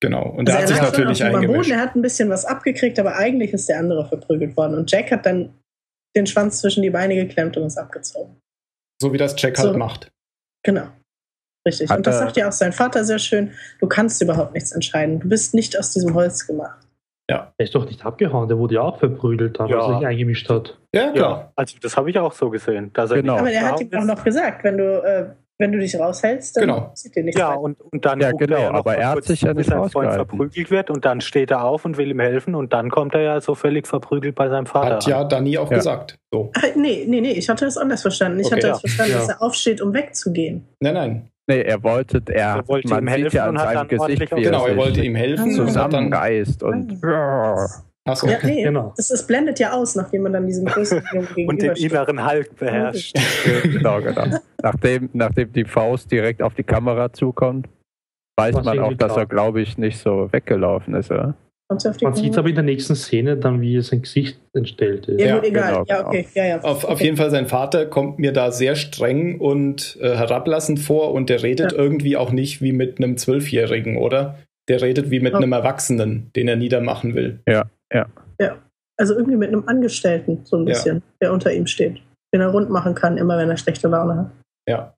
Genau, 0.00 0.28
und 0.28 0.48
also 0.48 0.58
er 0.58 0.62
hat 0.62 0.68
sich 0.68 0.80
natürlich 0.80 1.24
eingemischt. 1.24 1.68
Boden, 1.68 1.70
er 1.72 1.80
hat 1.80 1.96
ein 1.96 2.02
bisschen 2.02 2.30
was 2.30 2.44
abgekriegt, 2.44 2.98
aber 2.98 3.16
eigentlich 3.16 3.52
ist 3.52 3.68
der 3.68 3.78
andere 3.78 4.06
verprügelt 4.06 4.56
worden. 4.56 4.74
Und 4.74 4.90
Jack 4.90 5.10
hat 5.10 5.26
dann 5.26 5.54
den 6.16 6.26
Schwanz 6.26 6.60
zwischen 6.60 6.82
die 6.82 6.90
Beine 6.90 7.14
geklemmt 7.14 7.56
und 7.56 7.64
ist 7.64 7.78
abgezogen. 7.78 8.36
So 9.00 9.12
wie 9.12 9.18
das 9.18 9.40
Jack 9.40 9.56
halt 9.56 9.64
so, 9.64 9.68
halt 9.68 9.78
macht. 9.78 10.10
Genau. 10.64 10.88
Richtig. 11.68 11.90
Hat 11.90 11.98
und 11.98 12.06
das 12.06 12.18
sagt 12.18 12.36
ja 12.36 12.48
auch 12.48 12.52
sein 12.52 12.72
Vater 12.72 13.04
sehr 13.04 13.18
schön. 13.18 13.50
Du 13.78 13.86
kannst 13.86 14.22
überhaupt 14.22 14.54
nichts 14.54 14.72
entscheiden. 14.72 15.20
Du 15.20 15.28
bist 15.28 15.54
nicht 15.54 15.78
aus 15.78 15.92
diesem 15.92 16.14
Holz 16.14 16.46
gemacht. 16.46 16.78
Ja. 17.30 17.52
Er 17.58 17.64
ist 17.64 17.74
doch 17.74 17.84
nicht 17.84 18.04
abgehauen, 18.06 18.48
der 18.48 18.56
wurde 18.56 18.76
ja 18.76 18.80
auch 18.80 18.98
verprügelt, 18.98 19.60
als 19.60 19.70
er 19.70 19.98
sich 19.98 20.06
eingemischt 20.06 20.48
hat. 20.48 20.78
Ja, 20.94 21.10
klar. 21.10 21.38
Ja, 21.38 21.52
also 21.56 21.76
das 21.78 21.94
habe 21.98 22.08
ich 22.08 22.18
auch 22.18 22.32
so 22.32 22.48
gesehen. 22.48 22.90
Dass 22.94 23.10
er 23.10 23.18
genau. 23.18 23.36
Aber 23.36 23.50
er 23.50 23.70
hat 23.70 23.80
ihm 23.82 23.92
auch 23.92 24.04
noch 24.04 24.24
gesagt, 24.24 24.64
wenn 24.64 24.78
du 24.78 25.02
äh, 25.04 25.26
wenn 25.58 25.72
du 25.72 25.78
dich 25.78 25.98
raushältst, 25.98 26.56
dann 26.56 26.66
genau. 26.68 26.90
sieht 26.94 27.16
dir 27.16 27.24
nichts 27.24 27.38
Ja, 27.38 27.52
und, 27.52 27.80
und 27.80 28.04
dann 28.04 28.20
ja, 28.20 28.30
genau, 28.30 28.56
er 28.56 28.74
aber 28.74 28.96
er 28.96 29.10
hat 29.10 29.24
sich 29.24 29.42
ja 29.42 29.52
nicht 29.54 29.68
Freund 29.68 30.12
verprügelt 30.12 30.70
wird 30.70 30.88
und 30.88 31.04
dann 31.04 31.20
steht 31.20 31.50
er 31.50 31.64
auf 31.64 31.84
und 31.84 31.96
will 31.96 32.10
ihm 32.10 32.20
helfen 32.20 32.54
und 32.54 32.72
dann 32.72 32.90
kommt 32.90 33.14
er 33.14 33.22
ja 33.22 33.40
so 33.40 33.56
völlig 33.56 33.88
verprügelt 33.88 34.36
bei 34.36 34.48
seinem 34.48 34.66
Vater. 34.66 34.96
Hat 34.96 35.06
ja 35.06 35.24
Dani 35.24 35.58
auch 35.58 35.70
ja. 35.70 35.78
gesagt. 35.78 36.16
So. 36.32 36.52
Ach, 36.56 36.62
nee, 36.76 37.04
nee, 37.08 37.20
nee, 37.20 37.32
ich 37.32 37.48
hatte 37.48 37.64
das 37.64 37.76
anders 37.76 38.02
verstanden. 38.02 38.38
Ich 38.38 38.46
okay, 38.46 38.56
hatte 38.56 38.66
ja. 38.68 38.72
das 38.74 38.80
verstanden, 38.80 39.12
dass 39.14 39.28
er 39.28 39.42
aufsteht, 39.42 39.80
um 39.80 39.92
wegzugehen. 39.92 40.68
Nein, 40.78 40.94
nein. 40.94 41.28
Nee, 41.48 41.62
er 41.62 41.82
wollte, 41.82 42.22
er, 42.28 42.56
er 42.56 42.68
wollte 42.68 42.88
man 42.88 43.04
ihm 43.04 43.08
helfen 43.08 43.36
ja 43.36 43.46
an 43.46 43.56
seinem 43.56 43.88
Gesicht, 43.88 44.36
wie 44.36 44.42
genau, 44.42 44.66
er, 44.66 44.76
wollte 44.76 45.02
ihm 45.02 45.14
helfen, 45.14 45.50
zusammenreißt 45.52 46.62
und, 46.62 47.02
und 47.02 47.04
Achso, 48.08 48.26
ja, 48.26 48.38
nee, 48.42 48.62
genau. 48.62 48.94
Es, 48.96 49.10
es, 49.10 49.26
blendet 49.26 49.58
ja 49.58 49.72
aus, 49.72 49.94
nachdem 49.94 50.22
man 50.22 50.32
dann 50.32 50.46
diesem 50.46 50.64
größten 50.64 51.02
Und 51.46 51.60
den 51.60 51.72
inneren 51.72 52.26
Hulk 52.26 52.56
beherrscht. 52.56 53.14
genau, 53.62 54.00
genau. 54.00 54.38
Nachdem, 54.62 55.10
nachdem 55.12 55.52
die 55.52 55.64
Faust 55.64 56.10
direkt 56.10 56.42
auf 56.42 56.54
die 56.54 56.62
Kamera 56.62 57.12
zukommt, 57.12 57.68
weiß 58.36 58.54
Was 58.54 58.64
man 58.64 58.78
auch, 58.78 58.94
dass 58.94 59.16
er, 59.16 59.26
glaube 59.26 59.60
ich, 59.60 59.76
nicht 59.76 59.98
so 59.98 60.32
weggelaufen 60.32 60.94
ist, 60.94 61.10
oder? 61.10 61.34
Man 61.70 62.14
sieht 62.14 62.32
es 62.32 62.38
aber 62.38 62.48
in 62.48 62.54
der 62.54 62.64
nächsten 62.64 62.96
Szene 62.96 63.36
dann, 63.36 63.60
wie 63.60 63.80
sein 63.82 64.00
Gesicht 64.00 64.40
entstellt 64.54 65.06
ist. 65.06 65.20
Ja, 65.20 65.36
ja 65.36 65.42
egal. 65.42 65.72
Genau, 65.72 65.84
ja, 65.86 66.06
okay. 66.06 66.26
Ja, 66.34 66.46
ja. 66.46 66.60
Auf, 66.62 66.84
okay. 66.84 66.92
auf 66.92 67.00
jeden 67.02 67.16
Fall, 67.18 67.30
sein 67.30 67.46
Vater 67.46 67.84
kommt 67.84 68.18
mir 68.18 68.32
da 68.32 68.52
sehr 68.52 68.74
streng 68.74 69.38
und 69.38 69.98
äh, 70.00 70.16
herablassend 70.16 70.78
vor 70.78 71.12
und 71.12 71.28
der 71.28 71.42
redet 71.42 71.72
ja. 71.72 71.78
irgendwie 71.78 72.16
auch 72.16 72.32
nicht 72.32 72.62
wie 72.62 72.72
mit 72.72 72.98
einem 72.98 73.18
Zwölfjährigen, 73.18 73.98
oder? 73.98 74.38
Der 74.68 74.80
redet 74.80 75.10
wie 75.10 75.20
mit 75.20 75.34
oh. 75.34 75.36
einem 75.36 75.52
Erwachsenen, 75.52 76.30
den 76.34 76.48
er 76.48 76.56
niedermachen 76.56 77.14
will. 77.14 77.40
Ja. 77.46 77.66
Ja. 77.92 78.06
Ja. 78.40 78.56
Also 78.96 79.14
irgendwie 79.14 79.36
mit 79.36 79.48
einem 79.48 79.68
Angestellten, 79.68 80.40
so 80.44 80.56
ein 80.56 80.64
bisschen, 80.64 80.96
ja. 80.96 81.02
der 81.20 81.32
unter 81.32 81.52
ihm 81.52 81.66
steht. 81.66 82.00
Den 82.34 82.40
er 82.40 82.48
rund 82.48 82.70
machen 82.70 82.94
kann, 82.94 83.18
immer 83.18 83.36
wenn 83.36 83.50
er 83.50 83.56
schlechte 83.58 83.88
Laune 83.88 84.16
hat. 84.16 84.30
Ja. 84.66 84.94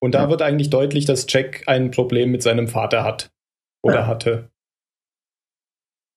Und 0.00 0.14
da 0.14 0.24
ja. 0.24 0.30
wird 0.30 0.40
eigentlich 0.40 0.70
deutlich, 0.70 1.04
dass 1.04 1.26
Jack 1.28 1.64
ein 1.66 1.90
Problem 1.90 2.30
mit 2.30 2.42
seinem 2.42 2.66
Vater 2.66 3.04
hat. 3.04 3.28
Oder 3.82 4.00
ja. 4.00 4.06
hatte. 4.06 4.48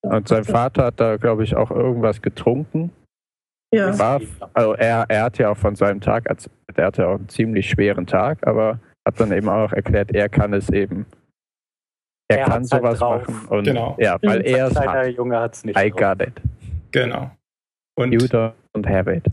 Und 0.02 0.28
sein 0.28 0.44
Vater 0.44 0.86
hat 0.86 1.00
da, 1.00 1.18
glaube 1.18 1.44
ich, 1.44 1.56
auch 1.56 1.72
irgendwas 1.72 2.22
getrunken. 2.22 2.92
Ja. 3.74 3.98
War, 3.98 4.22
also 4.54 4.74
er, 4.74 5.06
er 5.08 5.24
hat 5.24 5.38
ja 5.38 5.50
auch 5.50 5.58
von 5.58 5.76
seinem 5.76 6.02
Tag, 6.02 6.26
er 6.76 6.86
hatte 6.86 7.08
auch 7.08 7.16
einen 7.16 7.30
ziemlich 7.30 7.70
schweren 7.70 8.06
Tag, 8.06 8.46
aber 8.46 8.80
hat 9.08 9.20
dann 9.20 9.32
eben 9.32 9.48
auch 9.48 9.72
erklärt, 9.72 10.14
er 10.14 10.28
kann 10.28 10.54
es 10.54 10.70
eben 10.70 11.06
er, 12.32 12.40
er 12.40 12.46
kann 12.46 12.54
halt 12.54 12.68
sowas 12.68 13.02
halt 13.02 13.30
machen. 13.30 13.48
Und 13.48 13.64
genau. 13.66 13.96
Ja, 14.00 14.18
weil 14.22 14.46
er 14.46 14.68
es 14.68 14.76
hat. 14.76 15.08
Junge 15.10 15.40
hat's 15.40 15.66
nicht. 15.66 15.78
I 15.78 15.90
got 15.90 16.22
it. 16.22 16.42
Genau. 16.92 17.32
Und, 17.96 18.14
you 18.14 18.20
don't 18.20 18.88
have 18.88 19.12
it. 19.12 19.26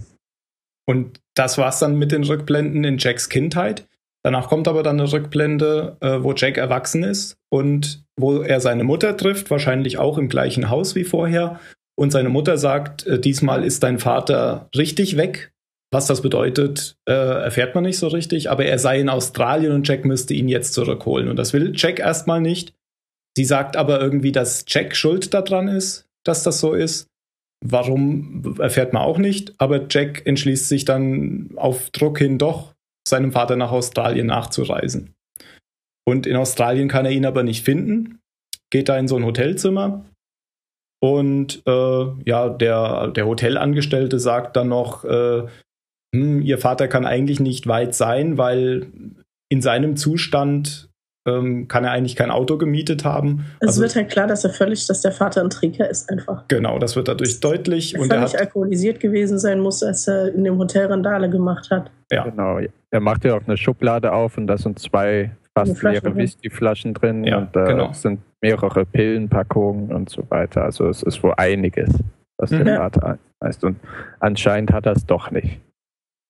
Und 0.87 1.21
das 1.35 1.59
war's 1.59 1.79
dann 1.79 1.97
mit 1.97 2.13
den 2.13 2.25
Rückblenden 2.25 2.85
in 2.85 2.99
Jacks 2.99 3.29
Kindheit. 3.29 3.87
Danach 4.29 4.51
kommt 4.51 4.69
aber 4.69 4.83
dann 4.83 5.01
eine 5.01 5.11
Rückblende, 5.11 5.97
äh, 6.01 6.19
wo 6.23 6.35
Jack 6.35 6.59
erwachsen 6.59 7.03
ist 7.03 7.39
und 7.49 8.05
wo 8.21 8.43
er 8.43 8.61
seine 8.61 8.85
Mutter 8.85 9.17
trifft, 9.17 9.51
wahrscheinlich 9.51 9.97
auch 9.97 10.19
im 10.19 10.29
gleichen 10.29 10.69
Haus 10.69 10.95
wie 10.95 11.05
vorher. 11.05 11.61
Und 11.99 12.11
seine 12.11 12.29
Mutter 12.29 12.59
sagt, 12.59 13.07
äh, 13.07 13.19
diesmal 13.19 13.65
ist 13.65 13.85
dein 13.85 13.99
Vater 13.99 14.69
richtig 14.77 15.17
weg. 15.17 15.55
Was 15.91 16.09
das 16.09 16.21
bedeutet, 16.21 16.99
äh, 17.09 17.15
erfährt 17.15 17.75
man 17.75 17.85
nicht 17.85 17.97
so 17.97 18.09
richtig, 18.09 18.51
aber 18.51 18.67
er 18.67 18.79
sei 18.79 19.01
in 19.01 19.09
Australien 19.09 19.73
und 19.73 19.89
Jack 19.89 20.05
müsste 20.05 20.35
ihn 20.35 20.49
jetzt 20.49 20.75
zurückholen. 20.75 21.31
Und 21.31 21.37
das 21.37 21.55
will 21.55 21.73
Jack 21.75 21.99
erstmal 21.99 22.43
nicht. 22.43 22.75
Sie 23.35 23.47
sagt 23.47 23.79
aber 23.79 23.99
irgendwie, 23.99 24.33
dass 24.33 24.67
Jack 24.69 24.95
schuld 24.95 25.33
daran 25.33 25.69
ist, 25.69 26.07
dass 26.23 26.43
das 26.43 26.61
so 26.61 26.75
ist. 26.75 27.09
Warum 27.65 28.57
erfährt 28.59 28.93
man 28.93 29.05
auch 29.05 29.17
nicht, 29.17 29.55
aber 29.57 29.87
Jack 29.89 30.27
entschließt 30.27 30.69
sich 30.69 30.85
dann 30.85 31.49
auf 31.57 31.89
Druck 31.93 32.19
hin 32.19 32.37
doch, 32.37 32.75
seinem 33.09 33.33
Vater 33.33 33.57
nach 33.57 33.73
Australien 33.73 34.27
nachzureisen. 34.27 35.15
Und 36.07 36.27
in 36.27 36.37
Australien 36.37 36.89
kann 36.89 37.05
er 37.05 37.13
ihn 37.13 37.27
aber 37.27 37.43
nicht 37.43 37.65
finden, 37.65 38.21
geht 38.71 38.89
da 38.89 38.99
in 38.99 39.09
so 39.09 39.17
ein 39.17 39.25
Hotelzimmer 39.25 40.05
und 41.01 41.63
äh, 41.67 42.07
ja, 42.25 42.49
der, 42.49 43.09
der 43.09 43.27
Hotelangestellte 43.27 44.19
sagt 44.19 44.57
dann 44.57 44.69
noch, 44.69 45.05
äh, 45.05 45.47
hm, 46.15 46.43
ihr 46.43 46.59
Vater 46.59 46.89
kann 46.89 47.07
eigentlich 47.07 47.41
nicht 47.41 47.67
weit 47.67 47.95
sein, 47.95 48.37
weil 48.39 48.91
in 49.49 49.63
seinem 49.63 49.97
Zustand 49.97 50.88
ähm, 51.29 51.69
kann 51.69 51.85
er 51.85 51.93
eigentlich 51.93 52.17
kein 52.17 52.31
Auto 52.31 52.57
gemietet 52.57 53.05
haben. 53.05 53.45
Es 53.61 53.69
also, 53.69 53.83
wird 53.83 53.97
halt 53.97 54.11
klar, 54.11 54.27
dass 54.27 54.45
er 54.45 54.51
völlig, 54.51 54.87
dass 54.87 55.03
der 55.03 55.13
Vater 55.13 55.43
ein 55.43 55.51
Trinker 55.51 55.89
ist 55.89 56.11
einfach. 56.11 56.45
Genau, 56.49 56.79
das 56.79 56.97
wird 56.97 57.09
dadurch 57.09 57.41
deutlich. 57.41 57.95
Er 57.95 58.01
und 58.01 58.09
völlig 58.09 58.35
er 58.35 58.41
hat, 58.41 58.47
alkoholisiert 58.47 59.01
gewesen 59.01 59.39
sein 59.39 59.61
muss, 59.61 59.83
als 59.83 60.09
er 60.09 60.35
in 60.35 60.45
dem 60.45 60.59
Hotel 60.59 60.87
Randale 60.87 61.31
gemacht 61.31 61.71
hat. 61.71 61.91
Ja. 62.11 62.25
Genau. 62.25 62.59
Er 62.91 63.01
macht 63.01 63.25
ja 63.25 63.37
auch 63.37 63.47
eine 63.47 63.57
Schublade 63.57 64.13
auf 64.13 64.39
und 64.39 64.47
da 64.47 64.57
sind 64.57 64.79
zwei 64.79 65.31
fast 65.55 65.83
leere 65.83 66.15
Whiskyflaschen 66.15 66.95
drin 66.95 67.25
ja, 67.25 67.39
und 67.39 67.55
da 67.55 67.65
genau. 67.65 67.93
sind 67.93 68.21
mehrere 68.41 68.85
Pillenpackungen 68.87 69.93
und 69.93 70.09
so 70.09 70.23
weiter. 70.31 70.65
Also 70.65 70.89
es 70.89 71.03
ist 71.03 71.23
wohl 71.23 71.35
einiges, 71.37 71.91
was 72.39 72.51
mhm. 72.51 72.65
der 72.65 72.77
Vater 72.77 73.19
heißt. 73.43 73.65
Und 73.65 73.77
anscheinend 74.21 74.73
hat 74.73 74.87
er 74.87 74.93
es 74.93 75.05
doch 75.07 75.31
nicht. 75.31 75.61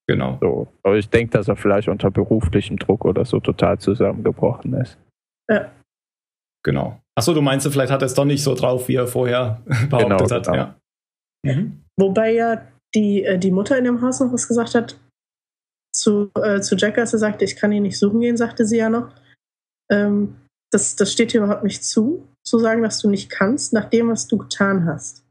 Genau. 0.09 0.39
So. 0.41 0.69
Aber 0.83 0.97
ich 0.97 1.09
denke, 1.11 1.33
dass 1.33 1.49
er 1.49 1.57
vielleicht 1.57 1.89
unter 1.89 2.11
beruflichem 2.11 2.79
Druck 2.79 3.05
oder 3.05 3.25
so 3.25 3.41
total 3.41 3.79
zusammengebrochen 3.79 4.73
ist. 4.75 4.99
Ja. 5.51 5.71
Genau. 6.65 7.01
Achso, 7.17 7.35
du 7.35 7.43
meinst, 7.43 7.69
vielleicht 7.69 7.93
hat 7.93 8.03
er 8.03 8.07
es 8.07 8.15
doch 8.15 8.25
nicht 8.25 8.43
so 8.43 8.55
drauf, 8.55 8.89
wie 8.89 8.95
er 8.95 9.07
vorher 9.07 9.61
behauptet 9.91 10.19
genau, 10.19 10.31
hat. 10.31 10.47
Genau. 10.47 10.57
Ja. 10.57 10.75
Mhm. 11.45 11.83
Wobei 11.97 12.33
ja 12.33 12.63
die, 12.95 13.25
äh, 13.25 13.39
die 13.39 13.51
Mutter 13.51 13.77
in 13.77 13.85
dem 13.85 14.01
Haus 14.01 14.21
noch 14.21 14.33
was 14.33 14.49
gesagt 14.49 14.75
hat 14.75 14.99
zu, 15.95 16.31
äh, 16.43 16.61
zu 16.61 16.77
Jack, 16.77 16.97
als 16.99 17.13
er 17.13 17.19
sagte, 17.19 17.45
ich 17.45 17.57
kann 17.57 17.73
ihn 17.73 17.83
nicht 17.83 17.99
suchen 17.99 18.21
gehen, 18.21 18.37
sagte 18.37 18.65
sie 18.65 18.79
ja 18.79 18.89
noch. 18.89 19.11
Ähm, 19.91 20.37
das, 20.73 20.97
das 20.97 21.13
steht 21.13 21.33
dir 21.33 21.43
überhaupt 21.43 21.65
nicht 21.65 21.85
zu, 21.85 22.27
zu 22.47 22.59
sagen, 22.59 22.83
dass 22.83 23.01
du 23.01 23.11
nicht 23.11 23.31
kannst, 23.31 23.73
nach 23.73 23.89
dem, 23.91 24.09
was 24.09 24.27
du 24.27 24.39
getan 24.39 24.87
hast. 24.87 25.25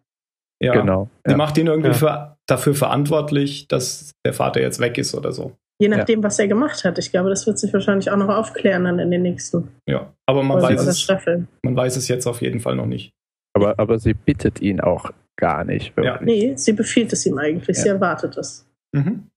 Ja, 0.62 0.74
genau. 0.74 1.10
Die 1.26 1.32
ja. 1.32 1.38
macht 1.38 1.58
ihn 1.58 1.68
irgendwie 1.68 1.90
ja. 1.90 1.94
für, 1.94 2.37
dafür 2.48 2.74
verantwortlich, 2.74 3.68
dass 3.68 4.12
der 4.26 4.34
Vater 4.34 4.62
jetzt 4.62 4.80
weg 4.80 4.98
ist 4.98 5.14
oder 5.14 5.32
so. 5.32 5.56
Je 5.80 5.90
nachdem, 5.90 6.22
ja. 6.22 6.24
was 6.26 6.40
er 6.40 6.48
gemacht 6.48 6.84
hat. 6.84 6.98
Ich 6.98 7.12
glaube, 7.12 7.30
das 7.30 7.46
wird 7.46 7.60
sich 7.60 7.72
wahrscheinlich 7.72 8.10
auch 8.10 8.18
noch 8.18 8.30
aufklären 8.30 8.86
dann 8.86 8.98
in 8.98 9.12
den 9.12 9.22
nächsten. 9.22 9.70
Ja, 9.88 10.12
aber 10.26 10.42
man 10.42 10.60
weiß, 10.60 10.88
es, 10.88 11.08
man 11.62 11.76
weiß 11.76 11.98
es 11.98 12.08
jetzt 12.08 12.26
auf 12.26 12.42
jeden 12.42 12.60
Fall 12.60 12.76
noch 12.76 12.88
nicht. 12.88 13.12
Aber, 13.54 13.78
aber 13.78 14.00
sie 14.00 14.14
bittet 14.14 14.60
ihn 14.60 14.82
auch 14.82 15.12
gar 15.36 15.64
nicht. 15.64 15.96
Wirklich. 15.96 16.16
Ja. 16.16 16.22
Nee, 16.22 16.56
sie 16.56 16.74
befiehlt 16.74 17.14
es 17.14 17.26
ihm 17.28 17.38
eigentlich. 17.38 17.78
Sie 17.78 17.90
erwartet 17.90 18.38
es. 18.38 18.68
Mhm. 18.92 19.30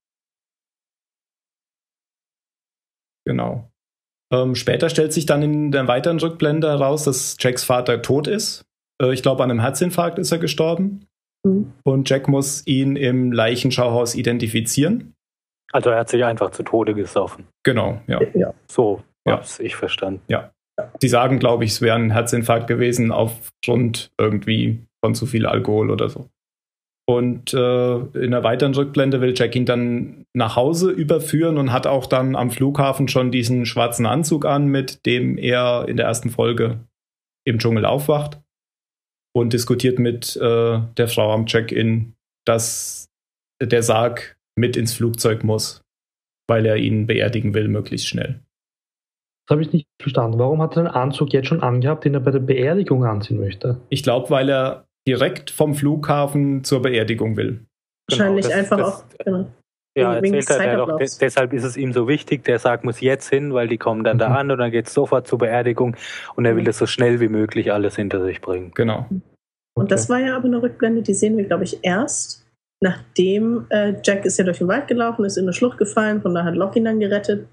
Genau. 3.27 3.71
Ähm, 4.33 4.55
später 4.55 4.89
stellt 4.89 5.13
sich 5.13 5.27
dann 5.27 5.43
in 5.43 5.73
der 5.73 5.89
weiteren 5.89 6.19
Rückblende 6.19 6.69
heraus, 6.69 7.05
dass 7.05 7.37
Jacks 7.39 7.65
Vater 7.65 8.01
tot 8.01 8.27
ist. 8.27 8.65
Äh, 9.03 9.13
ich 9.13 9.23
glaube, 9.23 9.43
an 9.43 9.51
einem 9.51 9.61
Herzinfarkt 9.61 10.19
ist 10.19 10.33
er 10.33 10.39
gestorben. 10.39 11.07
Mhm. 11.45 11.73
Und 11.85 12.09
Jack 12.09 12.29
muss 12.29 12.67
ihn 12.67 12.97
im 12.97 13.33
Leichenschauhaus 13.33 14.15
identifizieren. 14.15 15.15
Also 15.73 15.91
er 15.91 16.01
hat 16.01 16.09
sich 16.09 16.25
einfach 16.25 16.51
zu 16.51 16.63
Tode 16.63 16.95
gesoffen. 16.95 17.47
Genau, 17.63 18.01
ja. 18.07 18.21
ja. 18.35 18.55
So 18.69 19.03
ja. 19.27 19.41
ich 19.59 19.77
verstanden. 19.77 20.23
Ja. 20.29 20.51
Die 21.03 21.09
sagen, 21.09 21.39
glaube 21.39 21.65
ich, 21.65 21.73
es 21.73 21.83
wäre 21.83 21.97
ein 21.97 22.11
Herzinfarkt 22.11 22.67
gewesen 22.67 23.13
aufgrund 23.13 24.11
irgendwie 24.19 24.81
von 25.05 25.15
zu 25.15 25.27
viel 25.27 25.47
Alkohol 25.47 25.91
oder 25.91 26.09
so. 26.09 26.29
Und 27.07 27.53
äh, 27.53 27.97
in 27.97 28.31
der 28.31 28.45
weiteren 28.45 28.75
Rückblende 28.75 29.21
will 29.21 29.35
Jack 29.37 29.57
ihn 29.57 29.67
dann 29.67 30.25
nach 30.33 30.57
Hause 30.57 30.91
überführen 30.91 31.59
und 31.59 31.73
hat 31.73 31.87
auch 31.87 32.07
dann 32.07 32.37
am 32.37 32.51
Flughafen 32.51 33.09
schon 33.09 33.31
diesen 33.31 33.67
schwarzen 33.67 34.07
Anzug 34.07 34.47
an, 34.47 34.69
mit 34.69 35.05
dem 35.07 35.37
er 35.37 35.87
in 35.89 35.97
der 35.97 36.07
ersten 36.07 36.31
Folge 36.31 36.79
im 37.45 37.59
Dschungel 37.59 37.85
aufwacht 37.85 38.41
und 39.33 39.53
diskutiert 39.53 39.99
mit 39.99 40.37
äh, 40.37 40.81
der 40.97 41.09
Frau 41.09 41.33
am 41.33 41.47
Check-in, 41.47 42.15
dass 42.47 43.07
der 43.63 43.83
Sarg 43.83 44.37
mit 44.57 44.77
ins 44.77 44.95
Flugzeug 44.95 45.45
muss, 45.45 45.83
weil 46.49 46.67
er 46.67 46.77
ihn 46.77 47.07
beerdigen 47.07 47.55
will, 47.55 47.69
möglichst 47.69 48.09
schnell. 48.09 48.41
Das 49.47 49.55
habe 49.57 49.63
ich 49.63 49.73
nicht 49.73 49.87
verstanden. 50.01 50.39
Warum 50.39 50.63
hat 50.63 50.77
er 50.77 50.85
den 50.85 50.93
Anzug 50.93 51.33
jetzt 51.33 51.49
schon 51.49 51.63
angehabt, 51.63 52.05
den 52.05 52.15
er 52.15 52.21
bei 52.21 52.31
der 52.31 52.39
Beerdigung 52.41 53.05
anziehen 53.05 53.41
möchte? 53.41 53.81
Ich 53.89 54.03
glaube, 54.03 54.31
weil 54.31 54.49
er 54.49 54.87
direkt 55.07 55.51
vom 55.51 55.75
Flughafen 55.75 56.63
zur 56.63 56.83
Beerdigung 56.83 57.37
will. 57.37 57.65
Wahrscheinlich 58.09 58.47
genau, 58.47 58.57
das, 58.57 58.73
einfach 58.73 58.77
das, 58.79 58.95
auch. 58.95 59.25
Genau. 59.25 59.47
Ja, 59.97 60.15
erzählt 60.15 60.51
er 60.51 60.77
doch, 60.77 60.99
deshalb 60.99 61.53
ist 61.53 61.65
es 61.65 61.77
ihm 61.77 61.93
so 61.93 62.07
wichtig, 62.07 62.45
der 62.45 62.61
Sarg 62.61 62.85
muss 62.85 63.01
jetzt 63.01 63.29
hin, 63.29 63.53
weil 63.53 63.67
die 63.67 63.79
kommen 63.79 64.05
dann 64.05 64.17
mhm. 64.17 64.21
da 64.21 64.29
an 64.29 64.51
und 64.51 64.59
dann 64.59 64.71
geht 64.71 64.87
es 64.87 64.95
sofort 64.95 65.27
zur 65.27 65.39
Beerdigung 65.39 65.97
und 66.37 66.45
er 66.45 66.55
will 66.57 66.63
das 66.63 66.79
so 66.79 66.87
schnell 66.87 67.19
wie 67.19 67.29
möglich 67.29 67.73
alles 67.73 67.97
hinter 67.97 68.23
sich 68.25 68.41
bringen. 68.41 68.71
Genau. 68.75 69.07
Und 69.11 69.85
okay. 69.85 69.89
das 69.89 70.09
war 70.09 70.21
ja 70.21 70.37
aber 70.37 70.47
eine 70.47 70.63
Rückblende, 70.63 71.03
die 71.03 71.15
sehen 71.15 71.37
wir, 71.37 71.45
glaube 71.45 71.65
ich, 71.65 71.81
erst, 71.83 72.47
nachdem 72.81 73.67
äh, 73.71 73.95
Jack 74.05 74.25
ist 74.25 74.39
ja 74.39 74.45
durch 74.45 74.59
den 74.59 74.69
Wald 74.69 74.87
gelaufen, 74.87 75.25
ist 75.25 75.37
in 75.37 75.45
eine 75.45 75.53
Schlucht 75.53 75.79
gefallen, 75.79 76.23
von 76.23 76.35
da 76.35 76.45
hat 76.45 76.55
Locke 76.55 76.79
ihn 76.79 76.85
dann 76.85 77.01
gerettet. 77.01 77.49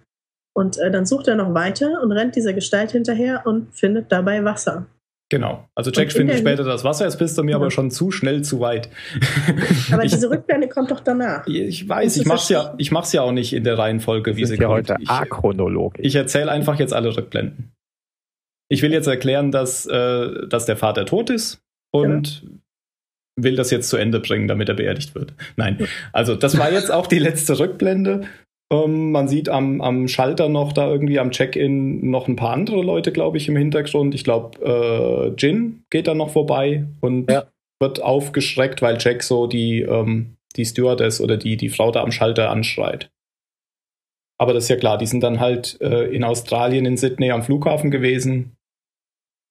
Und 0.56 0.78
äh, 0.78 0.92
dann 0.92 1.06
sucht 1.06 1.28
er 1.28 1.36
noch 1.36 1.54
weiter 1.54 2.02
und 2.02 2.12
rennt 2.12 2.36
dieser 2.36 2.54
Gestalt 2.54 2.92
hinterher 2.92 3.46
und 3.46 3.74
findet 3.74 4.12
dabei 4.12 4.44
Wasser. 4.44 4.88
Genau. 5.30 5.68
Also 5.76 5.92
Jack 5.92 6.14
findet 6.14 6.40
später 6.40 6.64
das 6.64 6.86
Wasser, 6.86 7.04
jetzt 7.04 7.20
bist 7.20 7.38
du 7.38 7.44
mir 7.44 7.52
ja. 7.52 7.58
aber 7.58 7.70
schon 7.70 7.92
zu 7.92 8.12
schnell 8.12 8.44
zu 8.44 8.62
weit. 8.62 8.90
Aber 9.92 10.06
ich, 10.06 10.14
diese 10.14 10.30
Rückblende 10.30 10.70
kommt 10.70 10.90
doch 10.90 11.02
danach. 11.02 11.46
Ich 11.48 11.88
weiß, 11.88 12.16
ich 12.16 12.26
mach's 12.26 12.48
ja, 12.48 12.74
ich 12.78 12.92
mach's 12.92 13.12
ja 13.12 13.24
auch 13.24 13.34
nicht 13.34 13.52
in 13.52 13.66
der 13.66 13.78
Reihenfolge, 13.78 14.38
wie 14.38 14.46
sie 14.46 14.56
ja 14.56 14.68
kommt. 14.68 14.90
heute 14.90 14.98
achronologisch. 15.08 16.00
Ich, 16.00 16.08
ich 16.08 16.16
erzähle 16.16 16.50
einfach 16.52 16.80
jetzt 16.80 16.94
alle 16.94 17.16
Rückblenden. 17.16 17.74
Ich 18.70 18.82
will 18.82 18.94
jetzt 18.94 19.08
erklären, 19.08 19.52
dass, 19.52 19.86
äh, 19.86 20.48
dass 20.48 20.66
der 20.66 20.78
Vater 20.78 21.06
tot 21.06 21.30
ist 21.30 21.60
und 21.92 22.44
ja. 22.44 22.50
will 23.36 23.56
das 23.58 23.70
jetzt 23.70 23.90
zu 23.90 23.98
Ende 23.98 24.22
bringen, 24.22 24.48
damit 24.48 24.70
er 24.70 24.76
beerdigt 24.76 25.14
wird. 25.14 25.34
Nein. 25.58 25.88
Also 26.14 26.36
das 26.36 26.58
war 26.58 26.72
jetzt 26.72 26.92
auch 26.92 27.08
die 27.08 27.20
letzte 27.20 27.60
Rückblende. 27.60 28.28
Ähm, 28.70 29.12
man 29.12 29.28
sieht 29.28 29.48
am, 29.48 29.80
am 29.82 30.08
Schalter 30.08 30.50
noch 30.50 30.74
da 30.74 30.90
irgendwie 30.90 31.20
am 31.20 31.32
Check-in 31.32 32.10
noch 32.10 32.28
ein 32.28 32.36
paar 32.36 32.52
andere 32.52 32.82
Leute, 32.82 33.12
glaube 33.14 33.38
ich, 33.38 33.48
im 33.48 33.56
Hintergrund. 33.56 34.14
Ich 34.14 34.24
glaube, 34.24 34.60
äh, 34.62 35.34
Jin 35.38 35.84
geht 35.90 36.08
da 36.08 36.14
noch 36.14 36.32
vorbei 36.32 36.86
und 37.00 37.32
ja. 37.32 37.46
wird 37.80 38.02
aufgeschreckt, 38.02 38.82
weil 38.82 38.98
Jack 39.00 39.24
so 39.24 39.48
die, 39.48 39.82
ähm, 39.82 40.36
die 40.58 40.66
Stewardess 40.66 41.22
oder 41.22 41.38
die, 41.38 41.56
die 41.56 41.70
Frau 41.70 41.92
da 41.92 42.04
am 42.04 42.12
Schalter 42.12 42.50
anschreit. 42.50 43.10
Aber 44.38 44.54
das 44.54 44.66
ist 44.66 44.70
ja 44.70 44.76
klar, 44.76 44.98
die 44.98 45.08
sind 45.08 45.22
dann 45.22 45.40
halt 45.40 45.80
äh, 45.82 46.06
in 46.14 46.24
Australien, 46.24 46.86
in 46.86 46.98
Sydney 46.98 47.32
am 47.32 47.44
Flughafen 47.44 47.90
gewesen. 47.90 48.58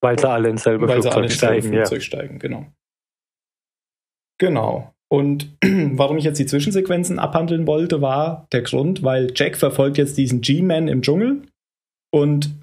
Weil 0.02 0.18
sie 0.18 0.28
alle 0.28 0.50
ins 0.50 0.62
selbe 0.62 0.86
Flugzeug, 0.86 1.14
alle 1.14 1.24
ins 1.24 1.34
steigen, 1.34 1.68
Flugzeug 1.68 1.98
ja. 1.98 2.04
steigen. 2.04 2.38
Genau. 2.38 2.66
Genau. 4.38 4.94
Und 5.08 5.56
warum 5.64 6.18
ich 6.18 6.24
jetzt 6.24 6.38
die 6.38 6.46
Zwischensequenzen 6.46 7.18
abhandeln 7.18 7.66
wollte, 7.66 8.00
war 8.00 8.46
der 8.52 8.62
Grund, 8.62 9.02
weil 9.02 9.32
Jack 9.34 9.56
verfolgt 9.56 9.98
jetzt 9.98 10.18
diesen 10.18 10.40
G-Man 10.40 10.88
im 10.88 11.02
Dschungel 11.02 11.42
und 12.12 12.54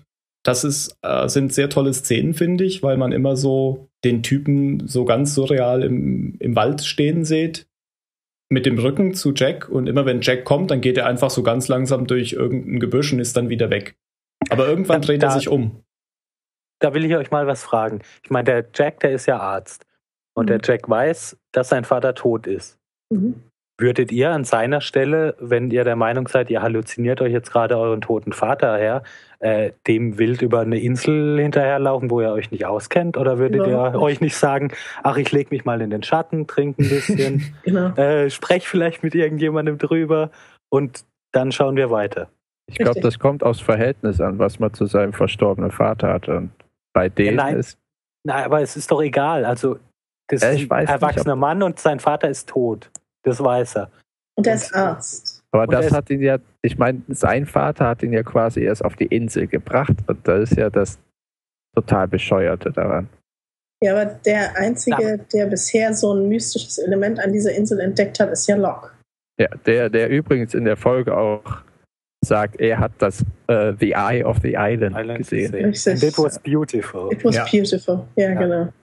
das 0.45 0.65
ist, 0.65 0.97
äh, 1.03 1.29
sind 1.29 1.53
sehr 1.53 1.69
tolle 1.69 1.93
Szenen, 1.93 2.33
finde 2.33 2.65
ich, 2.65 2.83
weil 2.83 2.97
man 2.97 3.13
immer 3.13 3.37
so 3.37 3.87
den 4.03 4.23
Typen 4.23 4.87
so 4.87 5.05
ganz 5.05 5.33
surreal 5.33 5.83
im, 5.83 6.35
im 6.39 6.55
Wald 6.55 6.83
stehen 6.83 7.23
sieht, 7.23 7.65
mit 8.49 8.65
dem 8.65 8.77
Rücken 8.77 9.13
zu 9.13 9.33
Jack 9.33 9.69
und 9.69 9.87
immer 9.87 10.05
wenn 10.05 10.21
Jack 10.21 10.43
kommt, 10.43 10.69
dann 10.69 10.81
geht 10.81 10.97
er 10.97 11.05
einfach 11.05 11.29
so 11.29 11.43
ganz 11.43 11.69
langsam 11.69 12.07
durch 12.07 12.33
irgendein 12.33 12.79
Gebüsch 12.79 13.13
und 13.13 13.19
ist 13.19 13.37
dann 13.37 13.49
wieder 13.49 13.69
weg. 13.69 13.95
Aber 14.49 14.67
irgendwann 14.67 15.01
dreht 15.01 15.23
da, 15.23 15.27
er 15.27 15.31
sich 15.31 15.47
um. 15.47 15.83
Da 16.79 16.93
will 16.93 17.05
ich 17.05 17.15
euch 17.15 17.31
mal 17.31 17.47
was 17.47 17.63
fragen. 17.63 18.01
Ich 18.23 18.29
meine, 18.29 18.43
der 18.43 18.65
Jack, 18.73 18.99
der 18.99 19.11
ist 19.11 19.25
ja 19.25 19.39
Arzt. 19.39 19.85
Und 20.35 20.45
mhm. 20.45 20.47
der 20.47 20.59
Jack 20.63 20.89
weiß, 20.89 21.37
dass 21.51 21.69
sein 21.69 21.83
Vater 21.83 22.15
tot 22.15 22.47
ist. 22.47 22.77
Mhm. 23.09 23.35
Würdet 23.79 24.11
ihr 24.11 24.29
an 24.29 24.43
seiner 24.43 24.81
Stelle, 24.81 25.35
wenn 25.39 25.71
ihr 25.71 25.83
der 25.83 25.95
Meinung 25.95 26.27
seid, 26.27 26.51
ihr 26.51 26.61
halluziniert 26.61 27.21
euch 27.21 27.31
jetzt 27.31 27.51
gerade 27.51 27.75
euren 27.75 28.01
toten 28.01 28.31
Vater 28.31 28.77
her, 28.77 29.01
äh, 29.39 29.71
dem 29.87 30.19
wild 30.19 30.43
über 30.43 30.59
eine 30.59 30.79
Insel 30.79 31.39
hinterherlaufen, 31.39 32.11
wo 32.11 32.21
ihr 32.21 32.31
euch 32.31 32.51
nicht 32.51 32.67
auskennt? 32.67 33.17
Oder 33.17 33.39
würdet 33.39 33.65
ja. 33.65 33.91
ihr 33.91 33.99
euch 33.99 34.21
nicht 34.21 34.37
sagen, 34.37 34.71
ach, 35.01 35.17
ich 35.17 35.31
leg 35.31 35.49
mich 35.49 35.65
mal 35.65 35.81
in 35.81 35.89
den 35.89 36.03
Schatten, 36.03 36.45
trinke 36.45 36.83
ein 36.83 36.89
bisschen, 36.89 37.55
genau. 37.63 37.89
äh, 37.95 38.29
sprech 38.29 38.67
vielleicht 38.67 39.03
mit 39.03 39.15
irgendjemandem 39.15 39.79
drüber 39.79 40.29
und 40.69 41.03
dann 41.31 41.51
schauen 41.51 41.75
wir 41.75 41.89
weiter. 41.89 42.29
Ich 42.67 42.77
glaube, 42.77 43.01
das 43.01 43.19
kommt 43.19 43.43
aus 43.43 43.59
Verhältnis 43.59 44.21
an, 44.21 44.39
was 44.39 44.59
man 44.59 44.73
zu 44.73 44.85
seinem 44.85 45.13
verstorbenen 45.13 45.71
Vater 45.71 46.13
hatte. 46.13 46.37
Und 46.37 46.51
bei 46.93 47.09
dem 47.09 47.25
ja, 47.25 47.31
nein, 47.33 47.57
ist. 47.57 47.77
Nein, 48.23 48.45
aber 48.45 48.61
es 48.61 48.77
ist 48.77 48.89
doch 48.91 49.01
egal. 49.01 49.45
Also 49.45 49.79
das 50.33 50.43
ja, 50.43 50.49
ist 50.51 50.71
ein 50.71 50.87
erwachsener 50.87 51.35
nicht, 51.35 51.41
Mann 51.41 51.63
und 51.63 51.79
sein 51.79 51.99
Vater 51.99 52.29
ist 52.29 52.49
tot. 52.49 52.89
Das 53.23 53.43
weiß 53.43 53.77
er. 53.77 53.91
Und 54.35 54.47
er 54.47 54.55
ist 54.55 54.73
Arzt. 54.73 55.43
Aber 55.51 55.67
das 55.67 55.91
hat 55.91 56.09
ihn 56.09 56.21
ja, 56.21 56.37
ich 56.63 56.77
meine, 56.77 57.01
sein 57.09 57.45
Vater 57.45 57.87
hat 57.87 58.01
ihn 58.01 58.11
ja 58.11 58.23
quasi 58.23 58.61
erst 58.61 58.83
auf 58.83 58.95
die 58.95 59.05
Insel 59.05 59.47
gebracht 59.47 59.93
und 60.07 60.27
das 60.27 60.51
ist 60.51 60.57
ja 60.57 60.69
das 60.69 60.97
total 61.75 62.07
Bescheuerte 62.07 62.71
daran. 62.71 63.07
Ja, 63.83 63.93
aber 63.93 64.05
der 64.05 64.57
Einzige, 64.57 65.19
der 65.33 65.45
bisher 65.47 65.93
so 65.93 66.13
ein 66.13 66.29
mystisches 66.29 66.77
Element 66.77 67.19
an 67.19 67.33
dieser 67.33 67.51
Insel 67.53 67.81
entdeckt 67.81 68.19
hat, 68.19 68.31
ist 68.31 68.47
ja 68.47 68.55
Locke. 68.55 68.91
Ja, 69.39 69.49
der, 69.65 69.89
der 69.89 70.09
übrigens 70.09 70.53
in 70.53 70.65
der 70.65 70.77
Folge 70.77 71.15
auch 71.15 71.43
sagt, 72.23 72.59
er 72.59 72.79
hat 72.79 72.93
das 72.99 73.21
uh, 73.51 73.73
The 73.79 73.91
Eye 73.91 74.23
of 74.23 74.37
the 74.41 74.55
Island, 74.57 74.95
Island 74.95 75.19
gesehen. 75.19 75.53
And 75.53 76.03
it 76.03 76.17
was 76.17 76.39
beautiful. 76.39 77.11
It 77.11 77.23
was 77.23 77.35
ja. 77.35 77.45
beautiful, 77.51 78.07
ja, 78.15 78.29
ja, 78.29 78.39
genau. 78.39 78.73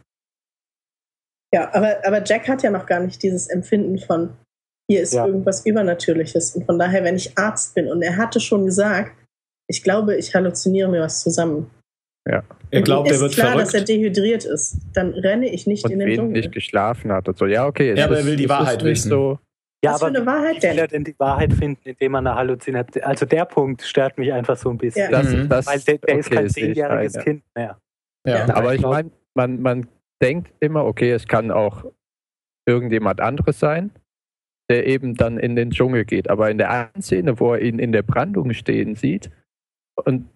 Ja, 1.53 1.75
aber, 1.75 1.97
aber 2.05 2.23
Jack 2.25 2.49
hat 2.49 2.63
ja 2.63 2.71
noch 2.71 2.87
gar 2.87 3.01
nicht 3.01 3.23
dieses 3.23 3.49
Empfinden 3.49 3.99
von, 3.99 4.37
hier 4.89 5.03
ist 5.03 5.15
ja. 5.15 5.27
irgendwas 5.27 5.67
Übernatürliches. 5.67 6.55
Und 6.55 6.67
von 6.67 6.79
daher, 6.79 7.03
wenn 7.05 7.17
ich 7.17 7.37
Arzt 7.37 7.75
bin 7.75 7.89
und 7.89 8.03
er 8.03 8.17
hatte 8.17 8.41
schon 8.41 8.67
gesagt, 8.67 9.13
ich 9.69 9.83
glaube, 9.83 10.17
ich 10.17 10.35
halluziniere 10.35 10.89
mir 10.89 11.01
was 11.01 11.21
zusammen. 11.21 11.71
Ja. 12.29 12.43
Er 12.71 12.83
glaubt, 12.83 13.11
er 13.11 13.19
wird 13.19 13.33
klar, 13.33 13.53
verrückt. 13.53 13.69
dass 13.69 13.75
er 13.75 13.83
dehydriert 13.83 14.45
ist. 14.45 14.79
Dann 14.93 15.13
renne 15.15 15.49
ich 15.49 15.67
nicht 15.67 15.85
und 15.85 15.93
in 15.93 15.99
den 16.01 16.15
Dschungel. 16.15 16.33
nicht 16.33 16.53
geschlafen 16.53 17.11
hat 17.13 17.29
und 17.29 17.39
so. 17.39 17.47
Ja, 17.47 17.67
okay. 17.67 17.97
Ja, 17.97 18.05
aber 18.05 18.19
er 18.19 18.27
will 18.27 18.37
die 18.37 18.49
Wahrheit 18.49 18.85
wissen. 18.85 19.09
So 19.09 19.39
ja, 19.83 19.95
Was 19.95 20.03
aber 20.03 20.13
für 20.13 20.19
eine 20.19 20.27
Wahrheit 20.27 20.63
denn? 20.63 20.73
will 20.73 20.79
er 20.79 20.89
denn 20.89 21.05
die 21.05 21.19
Wahrheit 21.19 21.55
finden, 21.55 21.81
indem 21.89 22.13
man 22.13 22.27
eine 22.27 22.37
Halluzination. 22.37 23.03
Also 23.03 23.25
der 23.25 23.47
Punkt 23.47 23.83
stört 23.83 24.19
mich 24.19 24.31
einfach 24.31 24.57
so 24.57 24.69
ein 24.69 24.77
bisschen. 24.77 25.11
Ja. 25.11 25.23
Das, 25.23 25.33
mhm. 25.33 25.49
das, 25.49 25.67
Weil 25.67 25.81
der, 25.81 25.99
der 25.99 26.03
okay, 26.03 26.21
ist 26.21 26.31
kein 26.31 26.49
zehnjähriges. 26.51 27.19
Kind 27.25 27.45
mehr. 27.55 27.79
Ja. 28.27 28.47
ja. 28.47 28.55
Aber 28.55 28.75
ich 28.75 28.83
meine, 28.83 29.11
man, 29.35 29.63
man 29.63 29.89
denkt 30.23 30.53
immer, 30.61 30.85
okay, 30.85 31.11
es 31.13 31.27
kann 31.27 31.51
auch 31.51 31.85
irgendjemand 32.67 33.21
anderes 33.21 33.59
sein, 33.59 33.91
der 34.71 34.87
eben 34.87 35.15
dann 35.15 35.39
in 35.39 35.57
den 35.57 35.71
Dschungel 35.71 36.05
geht. 36.05 36.31
Aber 36.31 36.51
in 36.51 36.59
der 36.59 36.71
einen 36.71 37.03
Szene, 37.03 37.41
wo 37.41 37.55
er 37.55 37.61
ihn 37.61 37.79
in 37.79 37.93
der 37.93 38.03
Brandung 38.03 38.53
stehen 38.53 38.95
sieht 38.95 39.31
und 40.05 40.29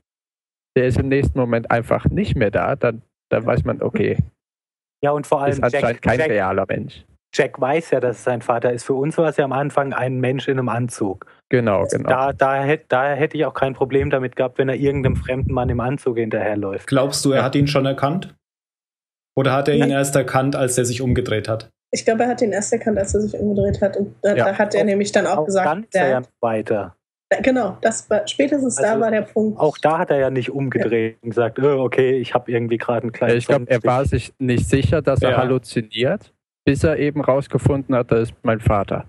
der 0.76 0.86
ist 0.86 0.98
im 0.98 1.08
nächsten 1.08 1.38
Moment 1.38 1.70
einfach 1.70 2.06
nicht 2.06 2.34
mehr 2.34 2.50
da, 2.50 2.74
dann, 2.74 3.02
dann 3.30 3.46
weiß 3.46 3.64
man, 3.64 3.80
okay. 3.80 4.18
Ja, 5.02 5.12
und 5.12 5.26
vor 5.26 5.42
allem 5.42 5.52
ist 5.52 5.62
anscheinend 5.62 5.88
Jack, 5.88 6.02
kein 6.02 6.18
Jack, 6.18 6.30
realer 6.30 6.64
Mensch. 6.66 7.04
Jack 7.32 7.60
weiß 7.60 7.90
ja, 7.90 8.00
dass 8.00 8.18
es 8.18 8.24
sein 8.24 8.42
Vater 8.42 8.72
ist. 8.72 8.84
Für 8.84 8.94
uns 8.94 9.18
war 9.18 9.28
es 9.28 9.36
ja 9.36 9.44
am 9.44 9.52
Anfang 9.52 9.92
ein 9.92 10.18
Mensch 10.18 10.48
in 10.48 10.58
einem 10.58 10.68
Anzug. 10.68 11.26
Genau, 11.48 11.80
also 11.80 11.96
genau. 11.96 12.08
Da, 12.08 12.32
da, 12.32 12.76
da 12.88 13.12
hätte 13.12 13.36
ich 13.36 13.44
auch 13.44 13.54
kein 13.54 13.74
Problem 13.74 14.10
damit 14.10 14.34
gehabt, 14.34 14.58
wenn 14.58 14.68
er 14.68 14.76
irgendeinem 14.76 15.16
fremden 15.16 15.52
Mann 15.52 15.68
im 15.68 15.80
Anzug 15.80 16.16
hinterherläuft. 16.16 16.88
Glaubst 16.88 17.24
du, 17.24 17.32
er 17.32 17.44
hat 17.44 17.54
ihn 17.54 17.66
schon 17.66 17.86
erkannt? 17.86 18.34
Oder 19.36 19.52
hat 19.52 19.68
er 19.68 19.74
ihn 19.74 19.90
ja. 19.90 19.98
erst 19.98 20.14
erkannt, 20.16 20.56
als 20.56 20.78
er 20.78 20.84
sich 20.84 21.00
umgedreht 21.00 21.48
hat? 21.48 21.70
Ich 21.90 22.04
glaube, 22.04 22.24
er 22.24 22.28
hat 22.28 22.42
ihn 22.42 22.52
erst 22.52 22.72
erkannt, 22.72 22.98
als 22.98 23.14
er 23.14 23.20
sich 23.20 23.38
umgedreht 23.38 23.80
hat. 23.80 23.96
Und 23.96 24.14
da, 24.22 24.34
ja. 24.34 24.44
da 24.46 24.58
hat 24.58 24.74
er 24.74 24.82
auch, 24.82 24.84
nämlich 24.86 25.12
dann 25.12 25.26
auch, 25.26 25.38
auch 25.38 25.46
gesagt, 25.46 25.66
dann 25.66 25.86
der, 25.92 26.08
ja 26.08 26.22
weiter. 26.40 26.96
Genau, 27.42 27.78
das 27.80 28.08
war, 28.10 28.26
spätestens 28.28 28.78
also, 28.78 28.94
da 28.94 29.00
war 29.00 29.10
der 29.10 29.22
Punkt. 29.22 29.58
Auch 29.58 29.78
da 29.78 29.98
hat 29.98 30.10
er 30.10 30.18
ja 30.18 30.30
nicht 30.30 30.50
umgedreht 30.50 31.14
ja. 31.14 31.18
und 31.22 31.30
gesagt, 31.30 31.58
oh, 31.58 31.82
okay, 31.82 32.18
ich 32.18 32.34
habe 32.34 32.50
irgendwie 32.50 32.78
gerade 32.78 33.02
einen 33.02 33.12
kleinen. 33.12 33.36
Ich 33.36 33.46
glaube, 33.46 33.68
er 33.68 33.82
war 33.82 34.04
sich 34.04 34.32
nicht 34.38 34.68
sicher, 34.68 35.02
dass 35.02 35.22
er 35.22 35.36
halluziniert 35.36 36.32
bis 36.64 36.82
er 36.82 36.98
eben 36.98 37.20
rausgefunden 37.20 37.94
hat, 37.94 38.10
das 38.10 38.30
ist 38.30 38.34
mein 38.42 38.60
Vater. 38.60 39.06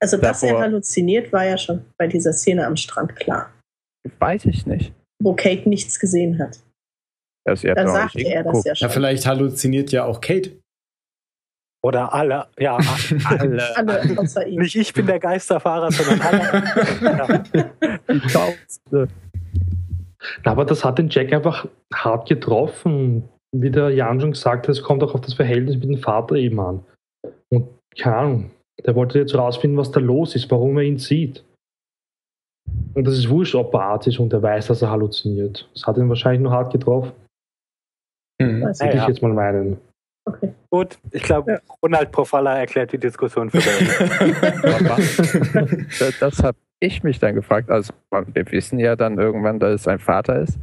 Also, 0.00 0.16
dass 0.16 0.40
Davor, 0.40 0.58
er 0.58 0.64
halluziniert, 0.64 1.32
war 1.32 1.44
ja 1.44 1.56
schon 1.56 1.84
bei 1.96 2.06
dieser 2.06 2.32
Szene 2.32 2.66
am 2.66 2.76
Strand 2.76 3.16
klar. 3.16 3.52
Weiß 4.18 4.44
ich 4.46 4.66
nicht. 4.66 4.92
Wo 5.22 5.34
Kate 5.34 5.68
nichts 5.68 6.00
gesehen 6.00 6.38
hat. 6.38 6.58
Das 7.44 7.62
ja 7.62 7.74
da 7.74 7.86
sagte 7.88 8.20
er 8.20 8.44
das 8.44 8.64
ja 8.64 8.74
schon. 8.74 8.88
Ja, 8.88 8.92
vielleicht 8.92 9.26
halluziniert 9.26 9.92
ja 9.92 10.04
auch 10.04 10.20
Kate. 10.20 10.52
Oder 11.82 12.12
alle, 12.12 12.46
ja, 12.58 12.76
alle. 13.24 13.76
alle 13.76 14.18
außer 14.18 14.46
ihm. 14.46 14.60
Nicht 14.60 14.76
ich 14.76 14.92
bin 14.92 15.06
der 15.06 15.18
Geisterfahrer, 15.18 15.90
sondern 15.90 16.20
alle. 16.20 17.44
ja. 18.92 19.06
Aber 20.44 20.64
das 20.66 20.84
hat 20.84 20.98
den 20.98 21.08
Jack 21.08 21.32
einfach 21.32 21.66
hart 21.94 22.28
getroffen 22.28 23.28
wie 23.52 23.70
der 23.70 23.90
Jan 23.90 24.20
schon 24.20 24.32
gesagt 24.32 24.68
hat, 24.68 24.74
es 24.74 24.82
kommt 24.82 25.02
auch 25.02 25.14
auf 25.14 25.20
das 25.20 25.34
Verhältnis 25.34 25.76
mit 25.76 25.84
dem 25.84 25.98
Vater 25.98 26.36
eben 26.36 26.60
an. 26.60 26.84
Und 27.50 27.68
keine 27.98 28.16
Ahnung, 28.16 28.50
der 28.84 28.94
wollte 28.94 29.18
jetzt 29.18 29.34
rausfinden, 29.34 29.78
was 29.78 29.90
da 29.90 30.00
los 30.00 30.34
ist, 30.36 30.50
warum 30.50 30.78
er 30.78 30.84
ihn 30.84 30.98
sieht. 30.98 31.44
Und 32.94 33.06
das 33.06 33.18
ist 33.18 33.28
wurscht, 33.28 33.54
ob 33.54 33.74
er 33.74 33.82
Arzt 33.82 34.06
ist 34.06 34.20
und 34.20 34.32
er 34.32 34.42
weiß, 34.42 34.68
dass 34.68 34.82
er 34.82 34.90
halluziniert. 34.90 35.68
Das 35.74 35.86
hat 35.86 35.96
ihn 35.96 36.08
wahrscheinlich 36.08 36.42
nur 36.42 36.52
hart 36.52 36.72
getroffen. 36.72 37.12
Mhm. 38.40 38.62
Würde 38.62 38.78
ja, 38.80 39.02
ich 39.02 39.08
jetzt 39.08 39.22
mal 39.22 39.32
meinen. 39.32 39.78
Okay. 40.26 40.52
Gut, 40.70 40.98
ich 41.12 41.22
glaube, 41.22 41.52
ja. 41.52 41.60
Ronald 41.82 42.12
Profalla 42.12 42.58
erklärt 42.58 42.92
die 42.92 42.98
Diskussion 42.98 43.48
für 43.50 43.58
das, 45.98 46.18
das 46.18 46.42
habe 46.42 46.58
ich 46.78 47.02
mich 47.02 47.18
dann 47.18 47.34
gefragt. 47.34 47.70
Also, 47.70 47.94
wir 48.10 48.52
wissen 48.52 48.78
ja 48.78 48.96
dann 48.96 49.18
irgendwann, 49.18 49.58
dass 49.58 49.76
es 49.76 49.84
sein 49.84 49.98
Vater 49.98 50.40
ist 50.40 50.58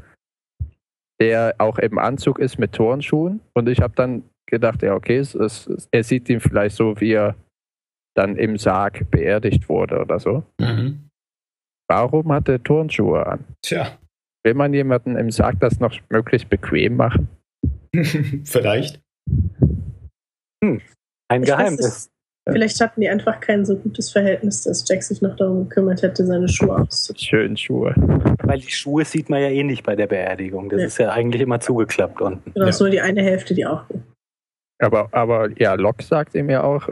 der 1.19 1.55
auch 1.57 1.77
im 1.77 1.97
Anzug 1.97 2.39
ist 2.39 2.59
mit 2.59 2.73
Turnschuhen. 2.73 3.41
Und 3.53 3.69
ich 3.69 3.81
habe 3.81 3.93
dann 3.95 4.23
gedacht, 4.45 4.81
ja, 4.83 4.93
okay, 4.93 5.17
es, 5.17 5.35
es, 5.35 5.87
er 5.91 6.03
sieht 6.03 6.29
ihn 6.29 6.39
vielleicht 6.39 6.75
so, 6.75 6.99
wie 6.99 7.13
er 7.13 7.35
dann 8.15 8.37
im 8.37 8.57
Sarg 8.57 9.09
beerdigt 9.11 9.69
wurde 9.69 9.99
oder 9.99 10.19
so. 10.19 10.43
Mhm. 10.59 11.09
Warum 11.89 12.31
hat 12.31 12.49
er 12.49 12.61
Turnschuhe 12.61 13.25
an? 13.25 13.45
Tja. 13.61 13.97
Will 14.43 14.53
man 14.53 14.73
jemanden 14.73 15.15
im 15.15 15.31
Sarg 15.31 15.59
das 15.59 15.79
noch 15.79 15.93
möglichst 16.09 16.49
bequem 16.49 16.95
machen? 16.95 17.27
vielleicht. 18.45 19.01
Hm. 20.63 20.81
Ein 21.29 21.43
ich 21.43 21.49
Geheimnis. 21.49 22.09
Vielleicht 22.49 22.79
hatten 22.79 23.01
die 23.01 23.09
einfach 23.09 23.39
kein 23.41 23.65
so 23.65 23.75
gutes 23.75 24.11
Verhältnis, 24.11 24.63
dass 24.63 24.87
Jack 24.87 25.03
sich 25.03 25.21
noch 25.21 25.35
darum 25.35 25.67
gekümmert 25.67 26.01
hätte, 26.01 26.25
seine 26.25 26.47
Schuhe 26.47 26.77
auszuziehen. 26.77 27.27
Schönen 27.27 27.57
Schuhe. 27.57 27.93
Weil 28.43 28.59
die 28.59 28.71
Schuhe 28.71 29.03
sieht 29.03 29.29
man 29.29 29.41
ja 29.41 29.49
eh 29.49 29.63
nicht 29.63 29.83
bei 29.83 29.95
der 29.95 30.07
Beerdigung. 30.07 30.69
Das 30.69 30.79
ja. 30.79 30.87
ist 30.87 30.97
ja 30.97 31.11
eigentlich 31.11 31.41
immer 31.41 31.59
zugeklappt 31.59 32.21
unten. 32.21 32.53
Genau, 32.53 32.65
ja. 32.65 32.69
ist 32.69 32.79
nur 32.79 32.89
die 32.89 33.01
eine 33.01 33.21
Hälfte, 33.21 33.53
die 33.53 33.65
auch 33.65 33.85
geht. 33.89 34.01
Aber, 34.79 35.09
aber 35.11 35.49
ja, 35.59 35.73
Locke 35.73 36.03
sagt 36.03 36.35
ihm 36.35 36.49
ja 36.49 36.63
auch, 36.63 36.87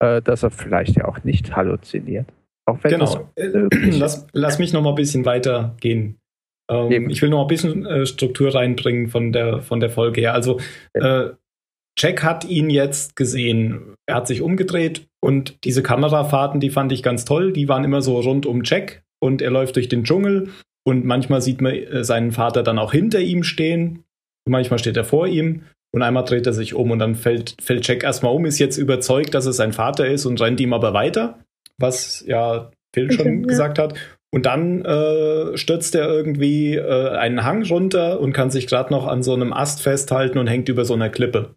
äh, 0.00 0.22
dass 0.22 0.42
er 0.42 0.50
vielleicht 0.50 0.96
ja 0.96 1.06
auch 1.06 1.24
nicht 1.24 1.56
halluziniert. 1.56 2.26
Auch 2.66 2.78
wenn 2.82 2.92
genau. 2.92 3.30
Äh, 3.36 3.48
lass, 3.90 4.26
lass 4.32 4.58
mich 4.58 4.72
noch 4.72 4.82
mal 4.82 4.90
ein 4.90 4.94
bisschen 4.94 5.24
weitergehen. 5.24 6.18
Ähm, 6.70 7.10
ich 7.10 7.20
will 7.22 7.30
noch 7.30 7.42
ein 7.42 7.48
bisschen 7.48 7.86
äh, 7.86 8.06
Struktur 8.06 8.54
reinbringen 8.54 9.08
von 9.08 9.32
der, 9.32 9.60
von 9.60 9.80
der 9.80 9.90
Folge 9.90 10.20
her. 10.20 10.34
Also, 10.34 10.60
äh, 10.94 11.30
Jack 11.96 12.24
hat 12.24 12.44
ihn 12.44 12.70
jetzt 12.70 13.14
gesehen. 13.14 13.94
Er 14.06 14.16
hat 14.16 14.26
sich 14.26 14.42
umgedreht 14.42 15.06
und 15.22 15.64
diese 15.64 15.82
Kamerafahrten, 15.82 16.58
die 16.60 16.70
fand 16.70 16.90
ich 16.92 17.02
ganz 17.02 17.24
toll. 17.24 17.52
Die 17.52 17.68
waren 17.68 17.84
immer 17.84 18.02
so 18.02 18.18
rund 18.18 18.46
um 18.46 18.62
Jack 18.64 19.04
und 19.20 19.40
er 19.40 19.50
läuft 19.50 19.76
durch 19.76 19.88
den 19.88 20.04
Dschungel 20.04 20.50
und 20.84 21.04
manchmal 21.04 21.40
sieht 21.40 21.60
man 21.60 21.74
äh, 21.74 22.04
seinen 22.04 22.32
Vater 22.32 22.62
dann 22.62 22.78
auch 22.78 22.92
hinter 22.92 23.20
ihm 23.20 23.44
stehen. 23.44 24.04
Manchmal 24.46 24.78
steht 24.78 24.96
er 24.96 25.04
vor 25.04 25.26
ihm 25.26 25.62
und 25.92 26.02
einmal 26.02 26.24
dreht 26.24 26.46
er 26.46 26.52
sich 26.52 26.74
um 26.74 26.90
und 26.90 26.98
dann 26.98 27.14
fällt, 27.14 27.54
fällt 27.62 27.86
Jack 27.86 28.02
erstmal 28.02 28.34
um, 28.34 28.44
ist 28.44 28.58
jetzt 28.58 28.76
überzeugt, 28.76 29.32
dass 29.34 29.46
es 29.46 29.56
sein 29.56 29.72
Vater 29.72 30.06
ist 30.06 30.26
und 30.26 30.40
rennt 30.40 30.60
ihm 30.60 30.72
aber 30.72 30.92
weiter, 30.92 31.38
was 31.78 32.24
ja 32.26 32.70
Phil 32.92 33.12
schon 33.12 33.42
ja. 33.42 33.46
gesagt 33.46 33.78
hat. 33.78 33.94
Und 34.34 34.46
dann 34.46 34.84
äh, 34.84 35.56
stürzt 35.56 35.94
er 35.94 36.08
irgendwie 36.08 36.74
äh, 36.74 37.10
einen 37.10 37.44
Hang 37.44 37.64
runter 37.66 38.18
und 38.18 38.32
kann 38.32 38.50
sich 38.50 38.66
gerade 38.66 38.92
noch 38.92 39.06
an 39.06 39.22
so 39.22 39.32
einem 39.32 39.52
Ast 39.52 39.80
festhalten 39.80 40.38
und 40.38 40.48
hängt 40.48 40.68
über 40.68 40.84
so 40.84 40.94
einer 40.94 41.08
Klippe. 41.08 41.54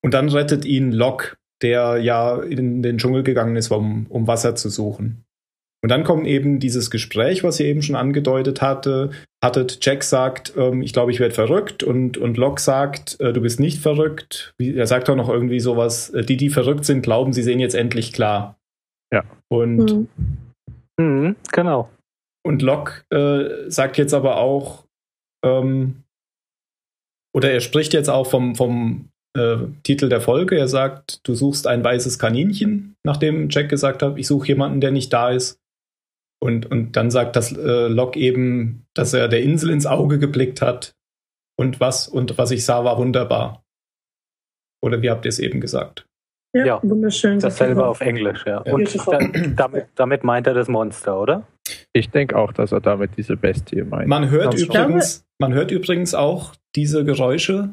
Und 0.00 0.14
dann 0.14 0.28
rettet 0.28 0.64
ihn 0.64 0.92
Locke, 0.92 1.36
der 1.62 1.96
ja 1.96 2.40
in 2.40 2.84
den 2.84 2.98
Dschungel 2.98 3.24
gegangen 3.24 3.56
ist, 3.56 3.72
um, 3.72 4.06
um 4.10 4.28
Wasser 4.28 4.54
zu 4.54 4.68
suchen. 4.68 5.24
Und 5.82 5.90
dann 5.90 6.04
kommt 6.04 6.28
eben 6.28 6.60
dieses 6.60 6.88
Gespräch, 6.88 7.42
was 7.42 7.58
ihr 7.58 7.66
eben 7.66 7.82
schon 7.82 7.96
angedeutet 7.96 8.62
hatte. 8.62 9.10
Hattet, 9.42 9.84
Jack 9.84 10.04
sagt, 10.04 10.52
ähm, 10.56 10.82
ich 10.82 10.92
glaube, 10.92 11.10
ich 11.10 11.18
werde 11.18 11.34
verrückt 11.34 11.82
und, 11.82 12.16
und 12.16 12.36
Locke 12.36 12.60
sagt, 12.60 13.20
äh, 13.20 13.32
du 13.32 13.40
bist 13.40 13.58
nicht 13.58 13.82
verrückt. 13.82 14.54
Wie, 14.56 14.76
er 14.76 14.86
sagt 14.86 15.10
auch 15.10 15.16
noch 15.16 15.28
irgendwie 15.28 15.58
sowas, 15.58 16.10
äh, 16.10 16.24
die, 16.24 16.36
die 16.36 16.48
verrückt 16.48 16.84
sind, 16.84 17.02
glauben, 17.02 17.32
sie 17.32 17.42
sehen 17.42 17.58
jetzt 17.58 17.74
endlich 17.74 18.12
klar. 18.12 18.56
Ja. 19.12 19.24
Und 19.48 19.92
mhm. 19.92 20.08
Mhm, 20.98 21.36
genau. 21.52 21.90
Und 22.44 22.62
Locke 22.62 23.02
äh, 23.10 23.70
sagt 23.70 23.98
jetzt 23.98 24.14
aber 24.14 24.36
auch, 24.38 24.84
ähm, 25.44 26.04
oder 27.34 27.50
er 27.50 27.60
spricht 27.60 27.92
jetzt 27.92 28.08
auch 28.08 28.26
vom, 28.26 28.54
vom 28.54 29.10
äh, 29.36 29.58
Titel 29.82 30.08
der 30.08 30.20
Folge. 30.20 30.56
Er 30.56 30.68
sagt, 30.68 31.20
du 31.26 31.34
suchst 31.34 31.66
ein 31.66 31.84
weißes 31.84 32.18
Kaninchen, 32.18 32.96
nachdem 33.04 33.50
Jack 33.50 33.68
gesagt 33.68 34.02
hat, 34.02 34.16
ich 34.16 34.26
suche 34.26 34.48
jemanden, 34.48 34.80
der 34.80 34.90
nicht 34.90 35.12
da 35.12 35.30
ist. 35.30 35.60
Und, 36.42 36.70
und 36.70 36.96
dann 36.96 37.10
sagt 37.10 37.36
das 37.36 37.52
äh, 37.52 37.88
Locke 37.88 38.18
eben, 38.18 38.86
dass 38.94 39.12
er 39.12 39.28
der 39.28 39.42
Insel 39.42 39.70
ins 39.70 39.86
Auge 39.86 40.18
geblickt 40.18 40.62
hat. 40.62 40.94
Und 41.58 41.80
was, 41.80 42.08
und 42.08 42.38
was 42.38 42.50
ich 42.50 42.64
sah, 42.64 42.84
war 42.84 42.98
wunderbar. 42.98 43.64
Oder 44.82 45.02
wie 45.02 45.10
habt 45.10 45.24
ihr 45.24 45.30
es 45.30 45.38
eben 45.38 45.60
gesagt? 45.60 46.06
Ja, 46.56 46.64
ja 46.64 46.80
wunderschön. 46.82 47.38
Dasselbe 47.38 47.86
auf 47.86 48.00
Englisch, 48.00 48.44
ja. 48.46 48.62
ja. 48.64 48.72
Und 48.72 48.94
da, 49.06 49.18
damit, 49.56 49.86
damit 49.94 50.24
meint 50.24 50.46
er 50.46 50.54
das 50.54 50.68
Monster, 50.68 51.20
oder? 51.20 51.42
Ich 51.92 52.10
denke 52.10 52.36
auch, 52.36 52.52
dass 52.52 52.72
er 52.72 52.80
damit 52.80 53.10
diese 53.16 53.36
Bestie 53.36 53.82
meint. 53.82 54.08
Man 54.08 54.30
hört, 54.30 54.54
übrigens, 54.54 55.24
man 55.38 55.52
hört 55.52 55.70
übrigens 55.70 56.14
auch 56.14 56.54
diese 56.74 57.04
Geräusche 57.04 57.70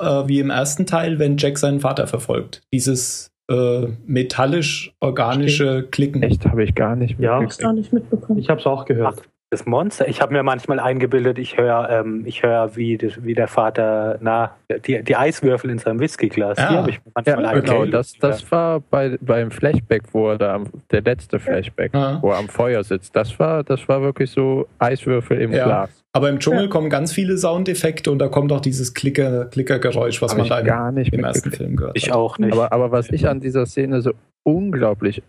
äh, 0.00 0.04
wie 0.26 0.38
im 0.40 0.50
ersten 0.50 0.86
Teil, 0.86 1.18
wenn 1.18 1.36
Jack 1.36 1.58
seinen 1.58 1.80
Vater 1.80 2.06
verfolgt. 2.06 2.62
Dieses, 2.72 3.32
äh, 3.50 3.88
metallisch-organische 4.06 5.82
Klicken. 5.90 6.22
Echt, 6.22 6.46
habe 6.46 6.64
ich 6.64 6.74
gar 6.74 6.96
nicht 6.96 7.18
ja. 7.18 7.40
mitbekommen. 7.40 7.76
Ich 7.76 7.82
nicht 7.82 7.92
mitbekommen. 7.92 8.38
Ich 8.38 8.48
habe 8.48 8.60
es 8.60 8.66
auch 8.66 8.84
gehört. 8.84 9.20
Ach, 9.20 9.26
das 9.52 9.66
Monster. 9.66 10.08
Ich 10.08 10.22
habe 10.22 10.32
mir 10.32 10.42
manchmal 10.42 10.80
eingebildet, 10.80 11.38
ich 11.38 11.58
höre, 11.58 11.88
ähm, 11.90 12.22
ich 12.24 12.42
höre, 12.42 12.74
wie, 12.74 12.98
wie 13.20 13.34
der 13.34 13.48
Vater, 13.48 14.16
na, 14.22 14.56
die, 14.86 15.02
die 15.02 15.14
Eiswürfel 15.14 15.68
in 15.68 15.78
seinem 15.78 16.00
Whiskyglas. 16.00 16.56
Ja. 16.58 16.68
Die 16.70 16.76
habe 16.76 16.90
ich 16.90 17.00
manchmal 17.14 17.44
ja, 17.44 17.60
Genau, 17.60 17.84
das, 17.84 18.14
das 18.18 18.50
war 18.50 18.80
bei, 18.80 19.18
beim 19.20 19.50
Flashback, 19.50 20.04
wo 20.12 20.30
er 20.30 20.38
da 20.38 20.54
am, 20.54 20.68
der 20.90 21.02
letzte 21.02 21.38
Flashback, 21.38 21.92
ja. 21.92 22.18
wo 22.22 22.30
er 22.30 22.38
am 22.38 22.48
Feuer 22.48 22.82
sitzt. 22.82 23.14
Das 23.14 23.38
war, 23.38 23.62
das 23.62 23.86
war 23.88 24.00
wirklich 24.00 24.30
so 24.30 24.66
Eiswürfel 24.78 25.38
im 25.38 25.52
ja. 25.52 25.64
Glas. 25.64 26.02
Aber 26.14 26.30
im 26.30 26.38
Dschungel 26.38 26.70
kommen 26.70 26.88
ganz 26.88 27.12
viele 27.12 27.36
Soundeffekte 27.36 28.10
und 28.10 28.20
da 28.20 28.28
kommt 28.28 28.52
auch 28.52 28.60
dieses 28.60 28.94
Klicker, 28.94 29.46
Klickergeräusch, 29.46 30.22
was 30.22 30.34
man 30.34 30.48
da 30.48 30.62
gar 30.62 30.92
nicht 30.92 31.12
im 31.12 31.24
ersten 31.24 31.52
Film 31.52 31.76
gehört 31.76 31.96
Ich 31.96 32.10
auch 32.10 32.38
nicht. 32.38 32.54
Aber, 32.54 32.72
aber 32.72 32.90
was 32.90 33.10
ich 33.10 33.28
an 33.28 33.40
dieser 33.40 33.66
Szene 33.66 34.00
so 34.00 34.12
unglaublich 34.44 35.22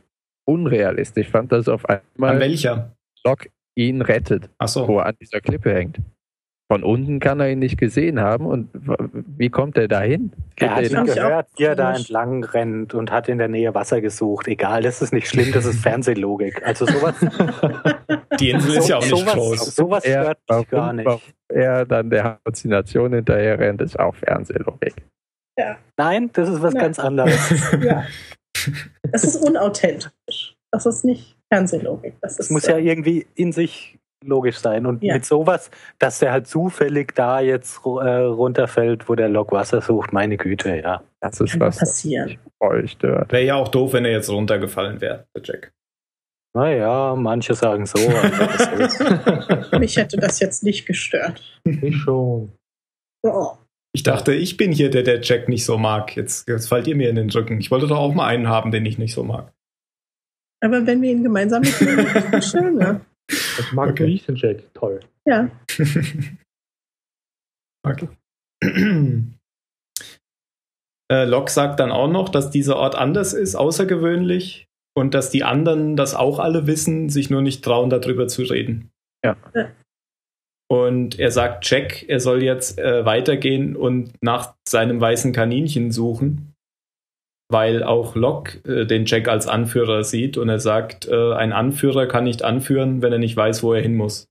unrealistisch 0.45 1.27
fand, 1.27 1.51
dass 1.51 1.67
auf 1.67 1.85
einmal 1.85 2.35
an 2.35 2.39
welcher? 2.39 2.91
Locke 3.25 3.49
ihn 3.75 4.01
rettet, 4.01 4.49
so. 4.65 4.87
wo 4.87 4.99
er 4.99 5.07
an 5.07 5.15
dieser 5.19 5.41
Klippe 5.41 5.73
hängt. 5.73 5.99
Von 6.71 6.83
unten 6.83 7.19
kann 7.19 7.39
er 7.39 7.51
ihn 7.51 7.59
nicht 7.59 7.77
gesehen 7.77 8.19
haben 8.19 8.45
und 8.45 8.69
wie 9.37 9.49
kommt 9.49 9.77
er 9.77 9.87
dahin? 9.87 10.31
Er 10.55 10.75
hat 10.75 10.89
ihn 10.89 11.05
gehört, 11.05 11.47
wie 11.57 11.65
er 11.65 11.75
da 11.75 11.93
entlang 11.93 12.43
rennt 12.43 12.93
und 12.93 13.11
hat 13.11 13.29
in 13.29 13.37
der 13.37 13.49
Nähe 13.49 13.75
Wasser 13.75 14.01
gesucht. 14.01 14.47
Egal, 14.47 14.81
das 14.81 15.01
ist 15.01 15.13
nicht 15.13 15.27
schlimm, 15.27 15.51
das 15.51 15.65
ist 15.65 15.79
Fernsehlogik. 15.83 16.65
Also 16.65 16.85
sowas. 16.85 17.15
Die 18.39 18.49
Insel 18.49 18.77
ist 18.77 18.89
ja 18.89 18.97
auch 18.97 19.01
nicht 19.01 19.09
sowas, 19.09 19.33
groß. 19.33 19.75
Sowas 19.75 20.03
stört 20.03 20.39
mich 20.49 20.69
gar 20.69 20.93
nicht. 20.93 21.33
Er 21.49 21.85
dann 21.85 22.09
der 22.09 22.39
Halluzination 22.43 23.13
hinterher 23.13 23.59
rennt, 23.59 23.81
ist 23.81 23.99
auch 23.99 24.15
Fernsehlogik. 24.15 24.95
Ja. 25.59 25.77
Nein, 25.97 26.31
das 26.33 26.49
ist 26.49 26.61
was 26.61 26.73
ja. 26.73 26.81
ganz 26.81 26.97
anderes. 26.97 27.71
ja. 27.83 28.03
Das 29.11 29.23
ist 29.23 29.35
unauthentisch. 29.35 30.55
Das 30.71 30.85
ist 30.85 31.05
nicht 31.05 31.32
Fernsehlogik. 31.53 32.15
Das, 32.21 32.37
das 32.37 32.49
muss 32.49 32.65
ja 32.65 32.77
äh, 32.77 32.87
irgendwie 32.87 33.27
in 33.35 33.51
sich 33.51 33.99
logisch 34.25 34.57
sein. 34.57 34.85
Und 34.85 35.03
ja. 35.03 35.15
mit 35.15 35.25
sowas, 35.25 35.69
dass 35.99 36.19
der 36.19 36.31
halt 36.31 36.47
zufällig 36.47 37.13
da 37.15 37.39
jetzt 37.39 37.81
äh, 37.85 37.89
runterfällt, 37.89 39.07
wo 39.07 39.15
der 39.15 39.29
Lok 39.29 39.51
Wasser 39.51 39.81
sucht, 39.81 40.13
meine 40.13 40.37
Güte, 40.37 40.81
ja. 40.81 41.03
Das 41.19 41.39
ist 41.39 41.51
Kann 41.51 41.61
was 41.61 41.79
passieren. 41.79 42.37
Wäre 42.59 43.43
ja 43.43 43.55
auch 43.55 43.67
doof, 43.67 43.93
wenn 43.93 44.05
er 44.05 44.11
jetzt 44.11 44.29
runtergefallen 44.29 45.01
wäre, 45.01 45.25
der 45.35 45.43
Jack. 45.43 45.73
Naja, 46.55 47.15
manche 47.15 47.55
sagen 47.55 47.85
so. 47.85 47.97
Mich 49.79 49.97
hätte 49.97 50.17
das 50.17 50.39
jetzt 50.39 50.63
nicht 50.63 50.85
gestört. 50.85 51.41
Ich 51.65 51.97
schon. 51.97 52.51
Oh. 53.23 53.53
Ich 53.95 54.03
dachte, 54.03 54.33
ich 54.33 54.57
bin 54.57 54.71
hier 54.71 54.89
der, 54.89 55.03
der 55.03 55.21
Jack 55.21 55.49
nicht 55.49 55.65
so 55.65 55.77
mag. 55.77 56.15
Jetzt, 56.15 56.47
jetzt 56.47 56.67
fallt 56.67 56.87
ihr 56.87 56.95
mir 56.95 57.09
in 57.09 57.15
den 57.15 57.29
Rücken. 57.29 57.59
Ich 57.59 57.71
wollte 57.71 57.87
doch 57.87 57.97
auch 57.97 58.13
mal 58.13 58.27
einen 58.27 58.49
haben, 58.49 58.71
den 58.71 58.85
ich 58.85 58.97
nicht 58.97 59.13
so 59.13 59.23
mag. 59.23 59.51
Aber 60.63 60.87
wenn 60.87 61.01
wir 61.01 61.11
ihn 61.11 61.23
gemeinsam 61.23 61.61
mitnehmen, 61.61 62.05
ist 62.07 62.31
das 62.31 62.51
schön, 62.51 62.75
ne? 62.77 63.01
Das 63.27 63.71
mag 63.73 63.89
okay. 63.89 64.05
ich 64.05 64.25
den 64.25 64.37
Jack. 64.37 64.73
Toll. 64.73 65.01
Ja. 65.25 65.49
okay. 67.85 68.07
äh, 71.11 71.25
Locke 71.25 71.51
sagt 71.51 71.81
dann 71.81 71.91
auch 71.91 72.07
noch, 72.07 72.29
dass 72.29 72.49
dieser 72.49 72.77
Ort 72.77 72.95
anders 72.95 73.33
ist, 73.33 73.55
außergewöhnlich 73.55 74.67
und 74.95 75.13
dass 75.13 75.29
die 75.29 75.43
anderen 75.43 75.97
das 75.97 76.15
auch 76.15 76.39
alle 76.39 76.65
wissen, 76.65 77.09
sich 77.09 77.29
nur 77.29 77.41
nicht 77.41 77.61
trauen, 77.65 77.89
darüber 77.89 78.29
zu 78.29 78.43
reden. 78.43 78.89
Ja. 79.25 79.35
Und 80.71 81.19
er 81.19 81.31
sagt 81.31 81.69
Jack, 81.69 82.07
er 82.07 82.21
soll 82.21 82.41
jetzt 82.41 82.79
äh, 82.79 83.03
weitergehen 83.05 83.75
und 83.75 84.13
nach 84.21 84.55
seinem 84.67 85.01
weißen 85.01 85.33
Kaninchen 85.33 85.91
suchen 85.91 86.52
weil 87.53 87.83
auch 87.83 88.15
Locke 88.15 88.59
äh, 88.69 88.85
den 88.85 89.05
Jack 89.05 89.29
als 89.29 89.47
Anführer 89.47 90.03
sieht 90.03 90.37
und 90.37 90.49
er 90.49 90.59
sagt, 90.59 91.07
äh, 91.07 91.33
ein 91.33 91.53
Anführer 91.53 92.07
kann 92.07 92.25
nicht 92.25 92.43
anführen, 92.43 93.01
wenn 93.01 93.13
er 93.13 93.19
nicht 93.19 93.37
weiß, 93.37 93.63
wo 93.63 93.73
er 93.73 93.81
hin 93.81 93.95
muss. 93.95 94.27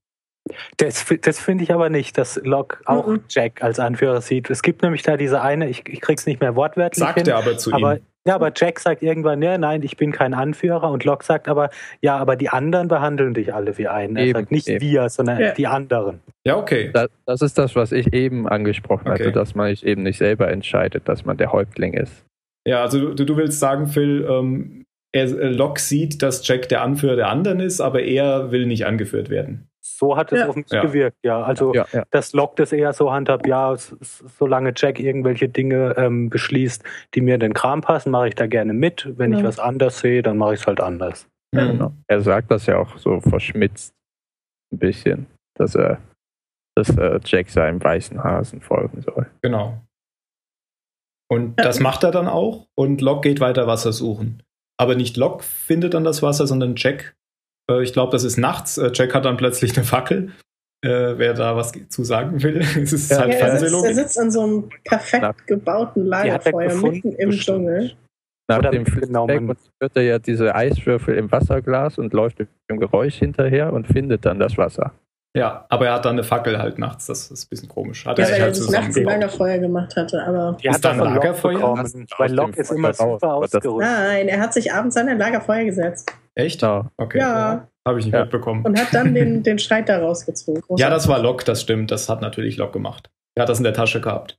Das, 0.77 1.07
das 1.23 1.39
finde 1.39 1.65
ich 1.65 1.73
aber 1.73 1.89
nicht, 1.89 2.19
dass 2.19 2.41
Locke 2.45 2.79
auch 2.85 3.07
mhm. 3.07 3.21
Jack 3.29 3.63
als 3.63 3.79
Anführer 3.79 4.21
sieht. 4.21 4.51
Es 4.51 4.63
gibt 4.63 4.83
nämlich 4.83 5.03
da 5.03 5.17
diese 5.17 5.41
eine, 5.41 5.69
ich, 5.69 5.85
ich 5.89 6.01
krieg's 6.01 6.27
nicht 6.27 6.41
mehr 6.41 6.57
wortwörtlich. 6.57 6.99
Sagt 6.99 7.19
hin, 7.19 7.29
er 7.29 7.39
aber 7.39 7.57
zu 7.57 7.73
aber, 7.73 7.97
ihm. 7.97 8.01
Ja, 8.27 8.37
aber 8.37 8.53
Jack 8.55 8.79
sagt 8.79 9.03
irgendwann, 9.03 9.43
ja, 9.43 9.59
nein, 9.59 9.83
ich 9.83 9.97
bin 9.97 10.13
kein 10.13 10.33
Anführer. 10.35 10.91
Und 10.91 11.05
Locke 11.05 11.25
sagt 11.25 11.49
aber, 11.49 11.71
ja, 12.01 12.17
aber 12.17 12.37
die 12.37 12.49
anderen 12.49 12.89
behandeln 12.89 13.35
dich 13.35 13.53
alle 13.53 13.79
wie 13.79 13.89
einen. 13.89 14.17
Er 14.17 14.25
eben, 14.25 14.39
sagt 14.41 14.53
nicht 14.53 14.69
eben. 14.69 14.81
wir, 14.81 15.09
sondern 15.09 15.41
ja. 15.41 15.53
die 15.53 15.67
anderen. 15.67 16.21
Ja, 16.45 16.57
okay. 16.57 16.91
Das, 16.93 17.09
das, 17.27 17.43
ist 17.43 17.59
das, 17.59 17.75
was 17.75 17.91
ich 17.91 18.13
eben 18.13 18.49
angesprochen 18.49 19.09
okay. 19.09 19.25
hatte, 19.25 19.33
dass 19.33 19.55
man 19.55 19.69
sich 19.69 19.85
eben 19.85 20.03
nicht 20.03 20.19
selber 20.19 20.49
entscheidet, 20.51 21.09
dass 21.09 21.25
man 21.25 21.37
der 21.37 21.53
Häuptling 21.53 21.95
ist. 21.95 22.25
Ja, 22.67 22.83
also 22.83 23.15
du, 23.15 23.25
du 23.25 23.37
willst 23.37 23.59
sagen, 23.59 23.87
Phil, 23.87 24.27
ähm, 24.29 24.85
er, 25.13 25.25
äh, 25.25 25.49
Locke 25.49 25.81
sieht, 25.81 26.23
dass 26.23 26.47
Jack 26.47 26.69
der 26.69 26.83
Anführer 26.83 27.17
der 27.17 27.29
anderen 27.29 27.61
ist, 27.61 27.81
aber 27.81 28.03
er 28.03 28.51
will 28.53 28.67
nicht 28.67 28.87
angeführt 28.87 29.31
werden. 29.31 29.69
So 29.85 30.17
hat 30.17 30.33
es 30.33 30.41
ja. 30.41 30.49
auf 30.49 30.57
mich 30.57 30.71
ja. 30.71 30.83
gewirkt, 30.83 31.19
ja. 31.25 31.43
Also 31.43 31.75
ja, 31.75 31.87
ja. 31.93 32.05
dass 32.11 32.33
Locke 32.33 32.55
das 32.57 32.73
eher 32.73 32.93
so 32.93 33.13
handhabt, 33.13 33.47
ja, 33.47 33.75
solange 33.77 34.73
Jack 34.77 35.01
irgendwelche 35.01 35.49
Dinge 35.49 35.95
ähm, 35.97 36.31
beschließt, 36.31 36.85
die 37.15 37.21
mir 37.21 37.35
in 37.35 37.41
den 37.41 37.53
Kram 37.53 37.81
passen, 37.81 38.11
mache 38.11 38.29
ich 38.29 38.35
da 38.37 38.47
gerne 38.47 38.73
mit. 38.73 39.09
Wenn 39.19 39.33
ich 39.33 39.43
was 39.43 39.59
anders 39.59 39.99
sehe, 39.99 40.23
dann 40.23 40.39
mache 40.39 40.55
ich 40.55 40.61
es 40.61 40.67
halt 40.67 40.81
anders. 40.81 41.29
Genau. 41.53 41.93
Er 42.07 42.21
sagt 42.21 42.51
das 42.51 42.67
ja 42.67 42.79
auch 42.79 42.97
so 42.97 43.21
verschmitzt 43.21 43.93
ein 44.73 44.79
bisschen, 44.79 45.27
dass 45.59 45.75
er 45.75 45.99
dass 46.75 46.97
äh, 46.97 47.21
Jack 47.25 47.51
seinem 47.51 47.83
weißen 47.83 48.23
Hasen 48.23 48.61
folgen 48.61 49.03
soll. 49.03 49.27
Genau. 49.43 49.79
Und 51.33 51.57
das 51.57 51.81
macht 51.81 52.05
er 52.05 52.11
dann 52.11 52.29
auch 52.29 52.67
und 52.75 53.01
Locke 53.01 53.31
geht 53.31 53.41
weiter 53.41 53.67
Wasser 53.67 53.95
suchen. 53.95 54.43
Aber 54.79 54.97
nicht 54.97 55.17
Locke 55.17 55.43
findet 55.43 55.95
dann 55.95 56.05
das 56.05 56.23
Wasser, 56.23 56.47
sondern 56.47 56.75
Jack. 56.77 57.15
Äh, 57.71 57.83
ich 57.83 57.95
glaube, 57.95 58.13
das 58.13 58.23
ist 58.23 58.37
nachts. 58.37 58.77
Äh, 58.77 58.91
Jack 58.93 59.15
hat 59.15 59.25
dann 59.25 59.39
plötzlich 59.39 59.75
eine 59.75 59.87
Fackel. 59.87 60.33
Äh, 60.85 61.17
wer 61.17 61.33
da 61.33 61.57
was 61.57 61.73
zu 61.89 62.05
sagen 62.05 62.43
will, 62.43 62.59
es 62.83 62.93
ist 62.93 63.11
ja, 63.11 63.21
halt 63.21 63.33
ja, 63.33 63.47
er, 63.47 63.59
sitzt, 63.59 63.73
er 63.73 63.95
sitzt 63.95 64.19
an 64.19 64.31
so 64.31 64.43
einem 64.43 64.69
perfekt 64.85 65.47
gebauten 65.47 66.05
Lagerfeuer 66.05 66.75
mitten 66.75 67.13
im 67.13 67.31
Dschungel. 67.31 67.97
Nach 68.51 68.59
Oder 68.59 68.71
dem 68.71 68.85
Feedback 68.85 69.57
hört 69.81 69.97
er 69.97 70.03
ja 70.03 70.19
diese 70.19 70.55
Eiswürfel 70.55 71.17
im 71.17 71.33
Wasserglas 71.33 71.97
und 71.97 72.13
läuft 72.13 72.41
dem 72.41 72.79
Geräusch 72.79 73.15
hinterher 73.15 73.73
und 73.73 73.87
findet 73.87 74.27
dann 74.27 74.39
das 74.39 74.59
Wasser. 74.59 74.93
Ja, 75.35 75.65
aber 75.71 75.87
er 75.87 75.95
hat 75.95 76.05
dann 76.05 76.13
eine 76.13 76.25
Fackel 76.25 76.59
halt 76.59 76.79
nachts. 76.79 77.07
Das 77.07 77.31
ist 77.31 77.47
ein 77.47 77.49
bisschen 77.49 77.69
komisch. 77.69 78.05
Hat 78.05 78.19
ja, 78.19 78.27
er 78.27 78.33
weil 78.33 78.43
halt 78.43 78.59
er 78.59 78.71
nachts 78.71 78.97
ein 78.97 79.05
Lagerfeuer 79.05 79.59
gemacht 79.59 79.97
hatte, 79.97 80.23
aber. 80.23 80.59
Die 80.63 80.69
ist 80.69 80.85
dann 80.85 81.01
ein 81.01 81.15
Lagerfeuer? 81.15 81.61
Weil 82.19 82.33
Locke 82.35 82.61
ist 82.61 82.71
immer 82.71 82.93
super 82.93 83.35
ausgerüstet. 83.35 83.65
Nein, 83.79 84.29
er 84.29 84.41
hat 84.41 84.53
sich 84.53 84.73
abends 84.73 84.97
an 84.97 85.09
ein 85.09 85.19
Lagerfeuer 85.19 85.65
gesetzt. 85.65 86.13
Echt? 86.35 86.61
Ja. 86.61 86.91
Okay. 86.99 87.19
Ja. 87.19 87.69
Habe 87.87 87.99
ich 87.99 88.05
nicht 88.05 88.15
ja. 88.15 88.23
mitbekommen. 88.23 88.65
Und 88.65 88.79
hat 88.79 88.93
dann 88.93 89.15
den, 89.15 89.43
den 89.43 89.59
Streit 89.59 89.89
da 89.89 89.99
rausgezogen. 89.99 90.63
Ja, 90.77 90.91
das 90.91 91.09
war 91.09 91.19
Locke, 91.19 91.45
das 91.45 91.63
stimmt. 91.63 91.91
Das 91.91 92.09
hat 92.11 92.21
natürlich 92.21 92.59
Locke 92.59 92.75
gemacht. 92.75 93.11
Er 93.35 93.43
hat 93.43 93.49
das 93.49 93.59
in 93.59 93.65
der 93.65 93.73
Tasche 93.73 94.03
gehabt. 94.03 94.39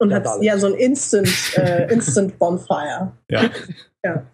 Und 0.00 0.10
ja, 0.10 0.16
hat 0.16 0.26
ja 0.42 0.58
so 0.58 0.66
ein 0.66 0.74
Instant, 0.74 1.28
äh, 1.56 1.92
Instant 1.92 2.38
Bonfire. 2.40 3.12
Ja. 3.30 3.42
ja. 4.04 4.26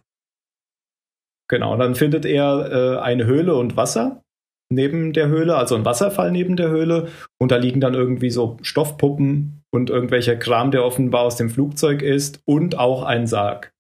Genau, 1.49 1.77
dann 1.77 1.95
findet 1.95 2.25
er 2.25 2.73
äh, 2.73 2.99
eine 3.01 3.27
Höhle 3.27 3.55
und 3.55 3.77
Wasser 3.77 4.23
neben 4.71 5.13
der 5.13 5.29
Höhle, 5.29 5.57
also 5.57 5.75
ein 5.75 5.85
Wasserfall 5.85 6.31
neben 6.31 6.57
der 6.57 6.69
Höhle. 6.69 7.09
Und 7.39 7.51
da 7.51 7.57
liegen 7.57 7.81
dann 7.81 7.95
irgendwie 7.95 8.31
so 8.31 8.59
Stoffpuppen 8.63 9.63
und 9.71 9.91
irgendwelcher 9.91 10.37
Kram, 10.37 10.71
der 10.71 10.85
offenbar 10.85 11.23
aus 11.23 11.37
dem 11.37 11.51
Flugzeug 11.51 12.03
ist 12.03 12.43
und 12.45 12.79
auch 12.79 13.03
ein 13.03 13.27
Sarg. 13.27 13.73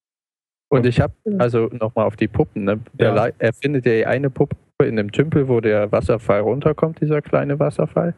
Und 0.70 0.84
ich 0.84 1.01
habe, 1.01 1.14
also 1.39 1.68
nochmal 1.72 2.07
auf 2.07 2.16
die 2.16 2.28
Puppen, 2.28 2.64
ne? 2.64 2.80
ja. 2.99 3.30
er 3.39 3.53
findet 3.55 3.86
ja 3.86 4.07
eine 4.07 4.28
Puppe 4.28 4.57
in 4.82 4.97
dem 4.97 5.12
Tümpel, 5.12 5.49
wo 5.49 5.61
der 5.61 5.91
Wasserfall 5.93 6.41
runterkommt, 6.41 7.01
dieser 7.01 7.22
kleine 7.22 7.59
Wasserfall. 7.59 8.14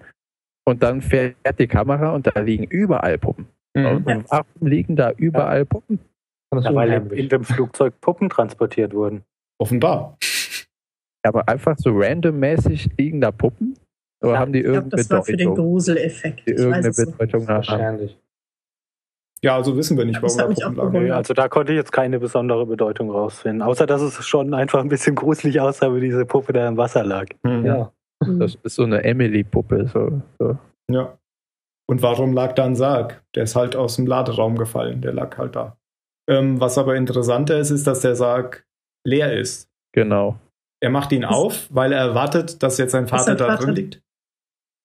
Und 0.66 0.82
dann 0.82 1.00
fährt 1.00 1.36
die 1.58 1.68
Kamera 1.68 2.12
und 2.12 2.26
da 2.26 2.40
liegen 2.40 2.64
überall 2.64 3.18
Puppen. 3.18 3.46
Mhm. 3.74 3.86
Und 4.04 4.30
warum 4.30 4.66
liegen 4.66 4.96
da 4.96 5.12
überall 5.12 5.64
Puppen? 5.64 6.00
Ja, 6.52 6.74
weil 6.74 7.12
in 7.12 7.28
dem 7.28 7.44
Flugzeug 7.44 8.00
Puppen 8.00 8.28
transportiert 8.28 8.92
wurden. 8.92 9.22
Offenbar. 9.58 10.16
Aber 11.22 11.48
einfach 11.48 11.76
so 11.78 11.90
randommäßig 11.92 12.90
liegen 12.98 13.20
da 13.20 13.30
Puppen? 13.30 13.76
Oder 14.22 14.32
ja, 14.32 14.38
haben 14.38 14.52
die 14.52 14.60
irgendeine 14.60 14.90
das 14.90 15.08
Bedeutung? 15.08 15.18
War 15.18 15.24
für 15.24 15.36
den 15.36 15.54
Gruseleffekt. 15.54 16.46
Die 16.46 16.52
irgendeine 16.52 16.90
Bedeutung 16.90 17.48
Wahrscheinlich. 17.48 18.18
Ja, 19.42 19.56
also 19.56 19.74
wissen 19.76 19.96
wir 19.96 20.04
nicht, 20.04 20.20
warum 20.22 20.36
da 20.36 20.46
Puppen 20.46 20.76
lagen. 20.76 21.04
Nee, 21.04 21.10
also 21.10 21.32
da 21.32 21.48
konnte 21.48 21.72
ich 21.72 21.76
jetzt 21.76 21.92
keine 21.92 22.20
besondere 22.20 22.66
Bedeutung 22.66 23.10
rausfinden. 23.10 23.62
Außer 23.62 23.86
dass 23.86 24.02
es 24.02 24.26
schon 24.26 24.52
einfach 24.52 24.80
ein 24.80 24.90
bisschen 24.90 25.14
gruselig 25.14 25.60
aussah, 25.60 25.94
wie 25.94 26.00
diese 26.00 26.26
Puppe 26.26 26.52
da 26.52 26.68
im 26.68 26.76
Wasser 26.76 27.04
lag. 27.04 27.26
Mhm. 27.42 27.64
Ja. 27.64 27.92
Das 28.38 28.56
ist 28.62 28.74
so 28.74 28.82
eine 28.82 29.02
Emily-Puppe. 29.02 29.88
So, 29.88 30.20
so. 30.38 30.58
Ja. 30.90 31.18
Und 31.86 32.02
warum 32.02 32.34
lag 32.34 32.52
da 32.52 32.66
ein 32.66 32.76
Sarg? 32.76 33.22
Der 33.34 33.44
ist 33.44 33.56
halt 33.56 33.76
aus 33.76 33.96
dem 33.96 34.06
Laderaum 34.06 34.58
gefallen. 34.58 35.00
Der 35.00 35.14
lag 35.14 35.38
halt 35.38 35.56
da. 35.56 35.78
Ähm, 36.28 36.60
was 36.60 36.76
aber 36.76 36.96
interessanter 36.96 37.58
ist, 37.58 37.70
ist, 37.70 37.86
dass 37.86 38.00
der 38.00 38.14
Sarg 38.16 38.66
leer 39.04 39.32
ist. 39.32 39.70
Genau. 39.92 40.38
Er 40.82 40.90
macht 40.90 41.12
ihn 41.12 41.24
auf, 41.24 41.68
weil 41.70 41.92
er 41.92 41.98
erwartet, 41.98 42.62
dass 42.62 42.78
jetzt 42.78 42.92
sein 42.92 43.06
Vater 43.06 43.34
da 43.34 43.56
drin 43.56 43.74
liegt. 43.74 44.02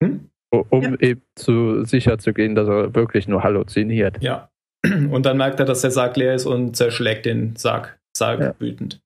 Hm? 0.04 0.30
Um 0.52 0.82
ja. 0.82 0.96
eben 1.00 1.22
zu 1.36 1.84
sicher 1.84 2.18
zu 2.18 2.34
gehen, 2.34 2.56
dass 2.56 2.68
er 2.68 2.94
wirklich 2.96 3.28
nur 3.28 3.44
halluziniert. 3.44 4.22
Ja. 4.22 4.50
Und 4.84 5.26
dann 5.26 5.38
merkt 5.38 5.60
er, 5.60 5.66
dass 5.66 5.82
der 5.82 5.92
Sarg 5.92 6.16
leer 6.16 6.36
ist 6.36 6.46
und 6.46 6.76
zerschlägt 6.76 7.26
den 7.26 7.56
Sarg, 7.56 7.98
Sarg 8.16 8.40
ja. 8.40 8.56
wütend. 8.60 9.02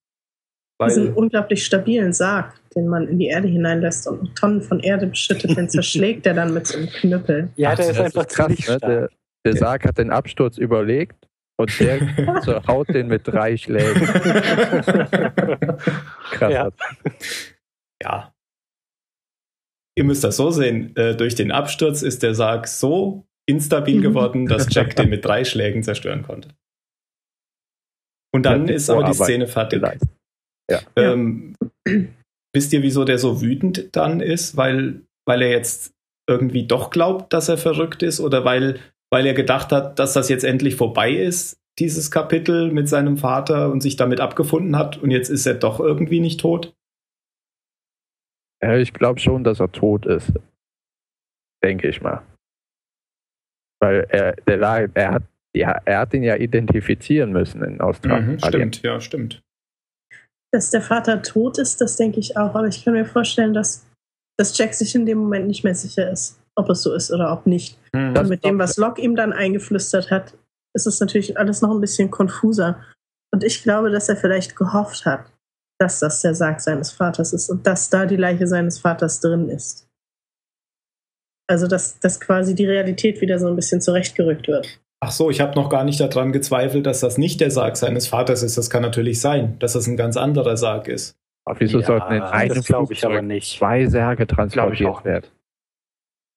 Weil 0.78 0.90
Diesen 0.90 1.14
unglaublich 1.14 1.66
stabilen 1.66 2.14
Sarg, 2.14 2.54
den 2.76 2.88
man 2.88 3.08
in 3.08 3.20
die 3.20 3.28
Erde 3.28 3.48
hineinlässt 3.48 4.08
und 4.08 4.36
Tonnen 4.36 4.62
von 4.62 4.80
Erde 4.80 5.08
beschüttet, 5.08 5.58
den 5.58 5.70
zerschlägt 5.70 6.26
er 6.26 6.34
dann 6.34 6.54
mit 6.54 6.68
so 6.68 6.78
einem 6.78 6.88
Knüppel. 6.88 7.50
Ja, 7.56 7.76
der 7.76 7.86
Ach, 7.86 7.92
ist 7.92 8.00
einfach 8.00 8.26
ist 8.26 8.36
krass. 8.36 8.68
Ne? 8.68 8.78
Der, 8.80 9.10
der 9.46 9.58
Sarg 9.58 9.86
hat 9.86 9.98
den 9.98 10.10
Absturz 10.10 10.58
überlegt 10.58 11.29
und 11.60 11.80
der 11.80 12.00
haut 12.68 12.90
den 12.90 13.08
mit 13.08 13.28
drei 13.28 13.58
Schlägen. 13.58 14.02
krass. 16.32 16.54
Ja. 16.54 16.72
ja. 18.02 18.34
Ihr 19.98 20.06
müsst 20.06 20.24
das 20.24 20.38
so 20.38 20.52
sehen. 20.52 20.96
Äh, 20.96 21.18
durch 21.18 21.36
den 21.36 21.52
Absturz 21.52 22.02
ist 22.02 22.24
der 22.24 22.34
Sarg 22.34 22.66
so 22.70 23.28
instabil 23.46 23.98
mhm. 23.98 24.04
geworden, 24.04 24.46
dass 24.46 24.74
Jack 24.74 24.96
den 24.96 25.10
mit 25.10 25.26
drei 25.26 25.44
Schlägen 25.46 25.84
zerstören 25.84 26.24
konnte. 26.24 26.50
Und 28.34 28.44
dann 28.44 28.70
ja, 28.70 28.76
ist 28.76 28.90
aber 28.90 29.04
die 29.04 29.14
Szene 29.14 29.48
fertig. 29.48 29.84
Ja. 30.72 30.80
Ähm, 30.96 31.58
wisst 32.54 32.72
ihr, 32.72 32.84
wieso 32.84 33.04
der 33.04 33.18
so 33.18 33.42
wütend 33.42 33.94
dann 33.98 34.22
ist? 34.22 34.56
Weil, 34.56 35.02
weil 35.28 35.42
er 35.42 35.50
jetzt 35.50 35.92
irgendwie 36.30 36.68
doch 36.68 36.90
glaubt, 36.90 37.34
dass 37.34 37.50
er 37.50 37.58
verrückt 37.58 38.02
ist 38.04 38.22
oder 38.22 38.46
weil, 38.46 38.80
weil 39.12 39.26
er 39.26 39.34
gedacht 39.34 39.72
hat, 39.72 40.00
dass 40.00 40.14
das 40.14 40.30
jetzt 40.30 40.44
endlich 40.44 40.76
vorbei 40.76 41.12
ist, 41.12 41.60
dieses 41.80 42.12
Kapitel 42.12 42.72
mit 42.72 42.90
seinem 42.90 43.18
Vater 43.18 43.72
und 43.72 43.82
sich 43.82 43.96
damit 43.96 44.20
abgefunden 44.20 44.78
hat 44.78 44.98
und 44.98 45.12
jetzt 45.12 45.30
ist 45.30 45.46
er 45.46 45.56
doch 45.56 45.80
irgendwie 45.80 46.20
nicht 46.20 46.40
tot? 46.40 46.74
Ja, 48.62 48.76
ich 48.76 48.94
glaube 48.94 49.20
schon, 49.20 49.44
dass 49.44 49.60
er 49.60 49.72
tot 49.72 50.06
ist. 50.06 50.34
Denke 51.64 51.88
ich 51.88 52.02
mal. 52.02 52.22
Weil 53.82 54.06
er, 54.10 54.34
der, 54.34 54.90
er, 54.94 55.12
hat, 55.12 55.24
ja, 55.56 55.72
er 55.86 56.00
hat 56.00 56.14
ihn 56.14 56.24
ja 56.24 56.36
identifizieren 56.36 57.32
müssen 57.32 57.64
in 57.64 57.80
Australien. 57.80 58.34
Mhm, 58.34 58.40
stimmt, 58.40 58.82
ja, 58.82 59.00
stimmt. 59.00 59.42
Dass 60.52 60.72
der 60.72 60.82
Vater 60.82 61.22
tot 61.22 61.58
ist, 61.58 61.80
das 61.80 61.96
denke 61.96 62.20
ich 62.20 62.36
auch. 62.36 62.56
Aber 62.56 62.68
ich 62.68 62.84
kann 62.84 62.94
mir 62.94 63.06
vorstellen, 63.06 63.54
dass, 63.54 63.88
dass 64.38 64.58
Jack 64.58 64.74
sich 64.74 64.94
in 64.96 65.06
dem 65.06 65.20
Moment 65.20 65.48
nicht 65.48 65.64
mehr 65.64 65.76
sicher 65.76 66.12
ist, 66.12 66.42
ob 66.56 66.70
es 66.70 66.84
so 66.84 66.94
ist 66.94 67.12
oder 67.12 67.32
ob 67.32 67.46
nicht. 67.46 67.79
Mhm. 67.94 68.18
Und 68.18 68.30
mit 68.30 68.44
dem, 68.44 68.60
was 68.60 68.78
Locke 68.78 69.02
ihm 69.02 69.16
dann 69.16 69.34
eingeflüstert 69.34 70.12
hat, 70.12 70.38
ist 70.74 70.88
es 70.88 71.00
natürlich 71.00 71.38
alles 71.38 71.62
noch 71.62 71.72
ein 71.72 71.82
bisschen 71.82 72.12
konfuser. 72.12 72.84
Und 73.32 73.44
ich 73.44 73.64
glaube, 73.64 73.92
dass 73.92 74.10
er 74.10 74.16
vielleicht 74.16 74.56
gehofft 74.56 75.06
hat, 75.06 75.26
dass 75.80 76.00
das 76.00 76.22
der 76.22 76.36
Sarg 76.36 76.62
seines 76.62 76.92
Vaters 76.92 77.34
ist 77.34 77.50
und 77.50 77.66
dass 77.66 77.90
da 77.90 78.06
die 78.06 78.16
Leiche 78.16 78.48
seines 78.48 78.80
Vaters 78.80 79.20
drin 79.20 79.50
ist. 79.50 79.88
Also 81.48 81.68
dass, 81.68 82.00
dass 82.00 82.20
quasi 82.20 82.54
die 82.54 82.66
Realität 82.66 83.22
wieder 83.22 83.40
so 83.40 83.48
ein 83.48 83.56
bisschen 83.56 83.82
zurechtgerückt 83.82 84.48
wird. 84.48 84.80
Ach 85.02 85.12
so, 85.12 85.30
ich 85.30 85.40
habe 85.40 85.56
noch 85.56 85.70
gar 85.70 85.84
nicht 85.84 86.00
daran 86.00 86.34
gezweifelt, 86.34 86.86
dass 86.86 87.00
das 87.00 87.18
nicht 87.18 87.40
der 87.40 87.52
Sarg 87.52 87.78
seines 87.78 88.08
Vaters 88.08 88.44
ist. 88.44 88.58
Das 88.58 88.70
kann 88.70 88.82
natürlich 88.82 89.22
sein, 89.22 89.58
dass 89.60 89.74
das 89.74 89.88
ein 89.88 89.96
ganz 89.96 90.18
anderer 90.18 90.58
Sarg 90.58 90.88
ist. 90.88 91.18
Aber 91.46 91.60
wieso 91.62 91.80
ja, 91.80 91.86
sollten 91.86 92.14
in 92.14 92.22
einem 92.22 92.62
Flugzeug 92.62 93.24
nicht. 93.24 93.58
zwei 93.58 93.88
Särge 93.88 94.28
transportiert 94.28 95.06
werden? 95.06 95.26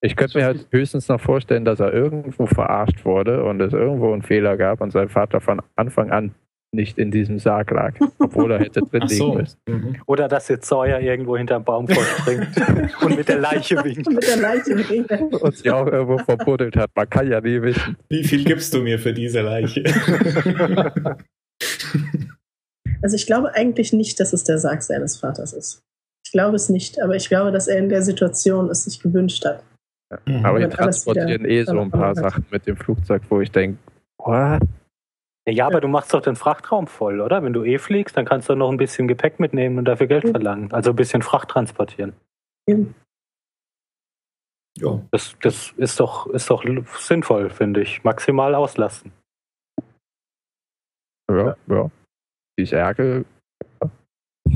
Ich 0.05 0.17
könnte 0.17 0.39
mir 0.39 0.45
halt 0.45 0.67
höchstens 0.73 1.09
noch 1.09 1.21
vorstellen, 1.21 1.65
dass 1.65 1.79
er 1.79 1.93
irgendwo 1.93 2.47
verarscht 2.47 3.05
wurde 3.05 3.45
und 3.45 3.61
es 3.61 3.73
irgendwo 3.73 4.13
einen 4.13 4.23
Fehler 4.23 4.57
gab 4.57 4.81
und 4.81 4.91
sein 4.91 5.09
Vater 5.09 5.41
von 5.41 5.63
Anfang 5.77 6.11
an 6.11 6.35
nicht 6.75 6.99
in 6.99 7.11
diesem 7.11 7.39
Sarg 7.39 7.71
lag, 7.71 7.95
obwohl 8.19 8.51
er 8.51 8.59
hätte 8.59 8.81
drin 8.81 9.07
so. 9.07 9.27
liegen 9.27 9.37
müssen. 9.39 9.59
Mhm. 9.69 9.97
Oder 10.07 10.27
dass 10.27 10.49
jetzt 10.49 10.67
Sawyer 10.67 11.01
irgendwo 11.01 11.37
hinterm 11.37 11.63
Baum 11.65 11.87
vorspringt 11.87 12.49
und 13.03 13.17
mit 13.17 13.29
der 13.29 13.39
Leiche 13.39 13.77
winkt. 13.85 14.11
mit 14.11 14.27
der 14.27 14.39
Leiche 14.39 14.77
winkt. 14.77 15.13
Und 15.41 15.57
sie 15.57 15.71
auch 15.71 15.87
irgendwo 15.87 16.19
verbuddelt 16.19 16.77
hat. 16.77 16.91
Man 16.97 17.09
kann 17.09 17.31
ja 17.31 17.41
nie 17.41 17.63
wissen. 17.63 17.97
Wie 18.09 18.25
viel 18.25 18.43
gibst 18.45 18.75
du 18.75 18.83
mir 18.83 18.99
für 18.99 19.13
diese 19.13 19.43
Leiche? 19.43 19.85
also 23.03 23.15
ich 23.15 23.27
glaube 23.27 23.55
eigentlich 23.55 23.93
nicht, 23.93 24.19
dass 24.19 24.33
es 24.33 24.43
der 24.43 24.59
Sarg 24.59 24.83
seines 24.83 25.19
Vaters 25.19 25.53
ist. 25.53 25.83
Ich 26.25 26.33
glaube 26.33 26.57
es 26.57 26.71
nicht, 26.71 27.01
aber 27.01 27.15
ich 27.15 27.29
glaube, 27.29 27.53
dass 27.53 27.69
er 27.69 27.79
in 27.79 27.89
der 27.91 28.03
Situation 28.03 28.71
es 28.71 28.85
sich 28.85 29.01
gewünscht 29.01 29.45
hat. 29.45 29.63
Ja. 30.27 30.45
Aber 30.45 30.61
die 30.61 30.69
transportieren 30.69 31.45
eh 31.45 31.65
so 31.65 31.81
ein 31.81 31.91
paar 31.91 32.15
Sachen 32.15 32.45
mit 32.51 32.67
dem 32.67 32.77
Flugzeug, 32.77 33.23
wo 33.29 33.41
ich 33.41 33.51
denke, 33.51 33.79
what? 34.19 34.63
Ja, 35.49 35.67
aber 35.67 35.81
du 35.81 35.89
machst 35.89 36.15
doch 36.15 36.23
den 36.23 36.37
Frachtraum 36.37 36.87
voll, 36.87 37.21
oder? 37.21 37.43
Wenn 37.43 37.53
du 37.53 37.65
eh 37.65 37.79
fliegst, 37.79 38.17
dann 38.17 38.25
kannst 38.25 38.49
du 38.49 38.55
noch 38.55 38.71
ein 38.71 38.77
bisschen 38.77 39.09
Gepäck 39.09 39.41
mitnehmen 39.41 39.79
und 39.79 39.87
dafür 39.87 40.07
Geld 40.07 40.29
verlangen. 40.29 40.73
Also 40.73 40.91
ein 40.91 40.97
bisschen 40.97 41.23
Fracht 41.23 41.49
transportieren. 41.49 42.13
Ja. 44.79 45.01
Das, 45.11 45.35
das 45.43 45.73
ist 45.77 45.99
doch, 45.99 46.29
ist 46.29 46.49
doch 46.49 46.65
sinnvoll, 46.99 47.51
finde 47.51 47.83
ich. 47.83 48.05
Maximal 48.05 48.55
auslassen. 48.55 49.13
Ja, 51.29 51.57
ja. 51.67 51.91
Die 52.59 52.67
Särge. 52.67 53.25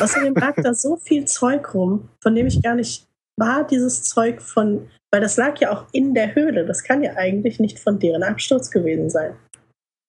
Außerdem 0.00 0.34
lag 0.34 0.56
da 0.56 0.74
so 0.74 0.96
viel 0.96 1.26
Zeug 1.26 1.72
rum, 1.74 2.08
von 2.20 2.34
dem 2.34 2.46
ich 2.46 2.60
gar 2.62 2.74
nicht 2.74 3.09
war, 3.40 3.66
dieses 3.66 4.04
Zeug 4.04 4.40
von 4.40 4.88
weil 5.12 5.20
das 5.20 5.36
lag 5.36 5.58
ja 5.60 5.72
auch 5.72 5.86
in 5.92 6.14
der 6.14 6.34
Höhle. 6.34 6.64
Das 6.66 6.84
kann 6.84 7.02
ja 7.02 7.14
eigentlich 7.16 7.58
nicht 7.58 7.78
von 7.78 7.98
deren 7.98 8.22
Absturz 8.22 8.70
gewesen 8.70 9.10
sein. 9.10 9.36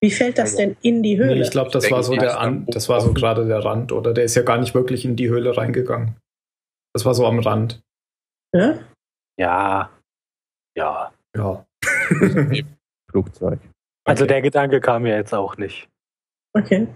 Wie 0.04 0.12
fällt 0.12 0.38
das 0.38 0.56
denn 0.56 0.78
in 0.82 1.04
die 1.04 1.18
Höhle? 1.18 1.36
Nee, 1.36 1.42
ich 1.42 1.52
glaube, 1.52 1.72
das 1.72 1.90
war 1.92 2.02
so 2.02 2.16
der 2.16 2.40
An 2.40 2.66
das 2.68 2.90
war 2.90 3.02
so 3.02 3.14
gerade 3.14 3.46
der 3.46 3.64
Rand, 3.64 3.92
oder 3.92 4.14
der 4.14 4.24
ist 4.24 4.36
ja 4.36 4.42
gar 4.42 4.58
nicht 4.58 4.74
wirklich 4.74 5.06
in 5.06 5.16
die 5.16 5.30
Höhle 5.30 5.56
reingegangen. 5.56 6.16
Das 6.94 7.06
war 7.06 7.14
so 7.14 7.26
am 7.26 7.40
Rand. 7.40 7.82
Ja? 8.56 8.80
Ja. 9.40 9.92
Ja. 10.76 11.14
Ja. 11.36 11.66
Flugzeug. 13.12 13.60
Also 14.06 14.24
okay. 14.24 14.34
der 14.34 14.42
Gedanke 14.42 14.82
kam 14.82 15.04
mir 15.04 15.16
jetzt 15.16 15.34
auch 15.34 15.58
nicht. 15.58 15.88
Okay. 16.54 16.88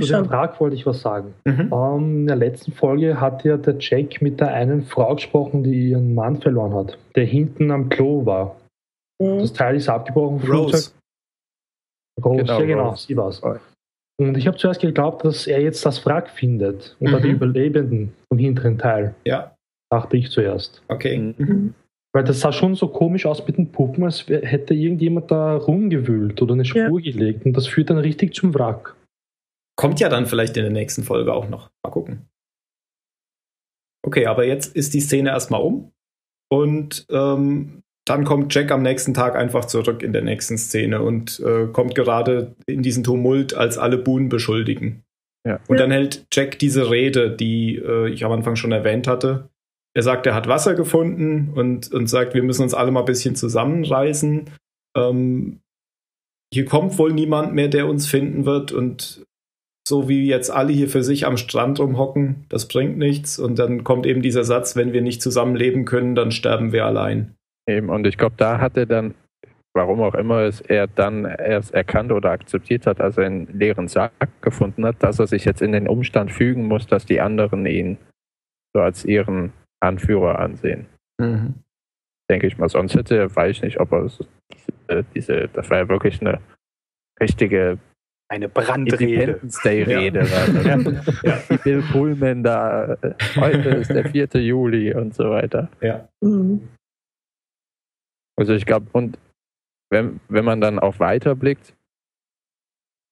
Zu 0.00 0.12
dem 0.12 0.24
Vertrag 0.24 0.60
wollte 0.60 0.76
ich 0.76 0.86
was 0.86 1.00
sagen. 1.00 1.34
Mhm. 1.44 1.72
Um, 1.72 2.02
ähm, 2.02 2.16
in 2.20 2.26
der 2.26 2.36
letzten 2.36 2.72
Folge 2.72 3.20
hat 3.20 3.44
ja 3.44 3.56
der 3.56 3.76
Jack 3.78 4.20
mit 4.22 4.40
der 4.40 4.52
einen 4.52 4.82
Frau 4.82 5.14
gesprochen, 5.14 5.62
die 5.62 5.90
ihren 5.90 6.14
Mann 6.14 6.40
verloren 6.40 6.74
hat, 6.74 6.98
der 7.16 7.24
hinten 7.24 7.70
am 7.70 7.88
Klo 7.88 8.24
war. 8.26 8.56
Mhm. 9.20 9.38
Das 9.38 9.52
Teil 9.52 9.76
ist 9.76 9.88
abgebrochen. 9.88 10.40
Rose. 10.48 10.92
Rose, 12.24 12.42
genau, 12.42 12.60
ja 12.60 12.66
genau, 12.66 12.88
Rose. 12.90 13.06
sie 13.06 13.16
war's. 13.16 13.42
Und 14.20 14.36
ich 14.36 14.46
habe 14.46 14.56
zuerst 14.56 14.80
geglaubt, 14.80 15.24
dass 15.24 15.46
er 15.46 15.62
jetzt 15.62 15.86
das 15.86 16.04
Wrack 16.04 16.30
findet 16.30 16.96
unter 16.98 17.18
mhm. 17.18 17.22
die 17.22 17.28
Überlebenden 17.30 18.12
vom 18.28 18.38
hinteren 18.38 18.78
Teil. 18.78 19.14
Ja. 19.24 19.54
Dachte 19.90 20.16
ich 20.16 20.30
zuerst. 20.30 20.82
Okay. 20.88 21.34
Mhm. 21.36 21.74
Weil 22.12 22.24
das 22.24 22.40
sah 22.40 22.52
schon 22.52 22.74
so 22.74 22.88
komisch 22.88 23.26
aus 23.26 23.46
mit 23.46 23.58
den 23.58 23.70
Puppen, 23.70 24.04
als 24.04 24.26
hätte 24.26 24.74
irgendjemand 24.74 25.30
da 25.30 25.56
rumgewühlt 25.56 26.40
oder 26.42 26.54
eine 26.54 26.64
Spur 26.64 27.00
ja. 27.00 27.12
gelegt. 27.12 27.44
Und 27.44 27.56
das 27.56 27.66
führt 27.66 27.90
dann 27.90 27.98
richtig 27.98 28.34
zum 28.34 28.54
Wrack. 28.54 28.96
Kommt 29.78 30.00
ja 30.00 30.08
dann 30.08 30.26
vielleicht 30.26 30.56
in 30.56 30.64
der 30.64 30.72
nächsten 30.72 31.04
Folge 31.04 31.32
auch 31.32 31.48
noch. 31.48 31.70
Mal 31.84 31.90
gucken. 31.90 32.28
Okay, 34.04 34.26
aber 34.26 34.44
jetzt 34.44 34.74
ist 34.74 34.92
die 34.92 35.00
Szene 35.00 35.30
erstmal 35.30 35.62
um. 35.62 35.92
Und 36.50 37.06
ähm, 37.10 37.82
dann 38.04 38.24
kommt 38.24 38.52
Jack 38.54 38.72
am 38.72 38.82
nächsten 38.82 39.14
Tag 39.14 39.36
einfach 39.36 39.66
zurück 39.66 40.02
in 40.02 40.12
der 40.12 40.22
nächsten 40.22 40.58
Szene 40.58 41.02
und 41.02 41.40
äh, 41.40 41.66
kommt 41.66 41.94
gerade 41.94 42.56
in 42.66 42.82
diesen 42.82 43.04
Tumult, 43.04 43.54
als 43.54 43.78
alle 43.78 43.98
Boone 43.98 44.28
beschuldigen. 44.28 45.04
Ja. 45.46 45.60
Und 45.68 45.78
dann 45.78 45.90
hält 45.90 46.26
Jack 46.32 46.58
diese 46.58 46.90
Rede, 46.90 47.30
die 47.30 47.76
äh, 47.76 48.08
ich 48.08 48.24
am 48.24 48.32
Anfang 48.32 48.56
schon 48.56 48.72
erwähnt 48.72 49.06
hatte. 49.06 49.48
Er 49.94 50.02
sagt, 50.02 50.26
er 50.26 50.34
hat 50.34 50.48
Wasser 50.48 50.74
gefunden 50.74 51.52
und, 51.54 51.92
und 51.92 52.08
sagt, 52.08 52.34
wir 52.34 52.42
müssen 52.42 52.62
uns 52.62 52.74
alle 52.74 52.90
mal 52.90 53.00
ein 53.00 53.06
bisschen 53.06 53.36
zusammenreißen. 53.36 54.50
Ähm, 54.96 55.60
hier 56.52 56.64
kommt 56.64 56.98
wohl 56.98 57.12
niemand 57.12 57.54
mehr, 57.54 57.68
der 57.68 57.86
uns 57.86 58.08
finden 58.08 58.44
wird 58.46 58.72
und 58.72 59.24
so 59.88 60.08
wie 60.08 60.26
jetzt 60.26 60.50
alle 60.50 60.72
hier 60.72 60.88
für 60.88 61.02
sich 61.02 61.26
am 61.26 61.36
Strand 61.36 61.80
rumhocken, 61.80 62.44
das 62.48 62.68
bringt 62.68 62.98
nichts. 62.98 63.38
Und 63.38 63.58
dann 63.58 63.84
kommt 63.84 64.06
eben 64.06 64.22
dieser 64.22 64.44
Satz, 64.44 64.76
wenn 64.76 64.92
wir 64.92 65.02
nicht 65.02 65.22
zusammenleben 65.22 65.84
können, 65.84 66.14
dann 66.14 66.30
sterben 66.30 66.72
wir 66.72 66.84
allein. 66.84 67.34
Eben, 67.66 67.88
und 67.88 68.06
ich 68.06 68.16
glaube, 68.16 68.34
da 68.36 68.60
hat 68.60 68.76
er 68.76 68.86
dann, 68.86 69.14
warum 69.74 70.00
auch 70.00 70.14
immer 70.14 70.42
es 70.42 70.60
er 70.60 70.86
dann 70.86 71.24
erst 71.24 71.74
erkannt 71.74 72.12
oder 72.12 72.30
akzeptiert 72.30 72.86
hat, 72.86 73.00
als 73.00 73.16
er 73.16 73.26
einen 73.26 73.46
leeren 73.58 73.88
Sack 73.88 74.12
gefunden 74.40 74.84
hat, 74.86 75.02
dass 75.02 75.18
er 75.18 75.26
sich 75.26 75.44
jetzt 75.44 75.62
in 75.62 75.72
den 75.72 75.88
Umstand 75.88 76.30
fügen 76.30 76.66
muss, 76.66 76.86
dass 76.86 77.04
die 77.06 77.20
anderen 77.20 77.66
ihn 77.66 77.98
so 78.74 78.82
als 78.82 79.04
ihren 79.04 79.52
Anführer 79.80 80.38
ansehen. 80.38 80.86
Mhm. 81.18 81.54
Denke 82.30 82.46
ich 82.46 82.58
mal. 82.58 82.68
Sonst 82.68 82.94
hätte, 82.94 83.34
weiß 83.34 83.56
ich 83.56 83.62
nicht, 83.62 83.80
ob 83.80 83.92
er 83.92 84.08
diese, 84.52 85.04
diese 85.14 85.48
das 85.48 85.70
war 85.70 85.78
ja 85.78 85.88
wirklich 85.88 86.20
eine 86.20 86.40
richtige 87.20 87.78
eine 88.28 88.48
Brandrede. 88.48 89.04
Independence 89.04 89.62
Day-Rede. 89.62 90.26
Ja. 90.26 90.78
ja. 91.22 91.56
Bill 91.64 91.82
Pullman 91.90 92.42
da, 92.42 92.96
heute 93.36 93.70
ist 93.70 93.90
der 93.90 94.08
4. 94.10 94.28
Juli 94.40 94.94
und 94.94 95.14
so 95.14 95.30
weiter. 95.30 95.70
Ja. 95.80 96.08
Mhm. 96.20 96.68
Also 98.36 98.52
ich 98.52 98.66
glaube, 98.66 98.86
und 98.92 99.18
wenn, 99.90 100.20
wenn 100.28 100.44
man 100.44 100.60
dann 100.60 100.78
auch 100.78 101.00
weiterblickt, 101.00 101.74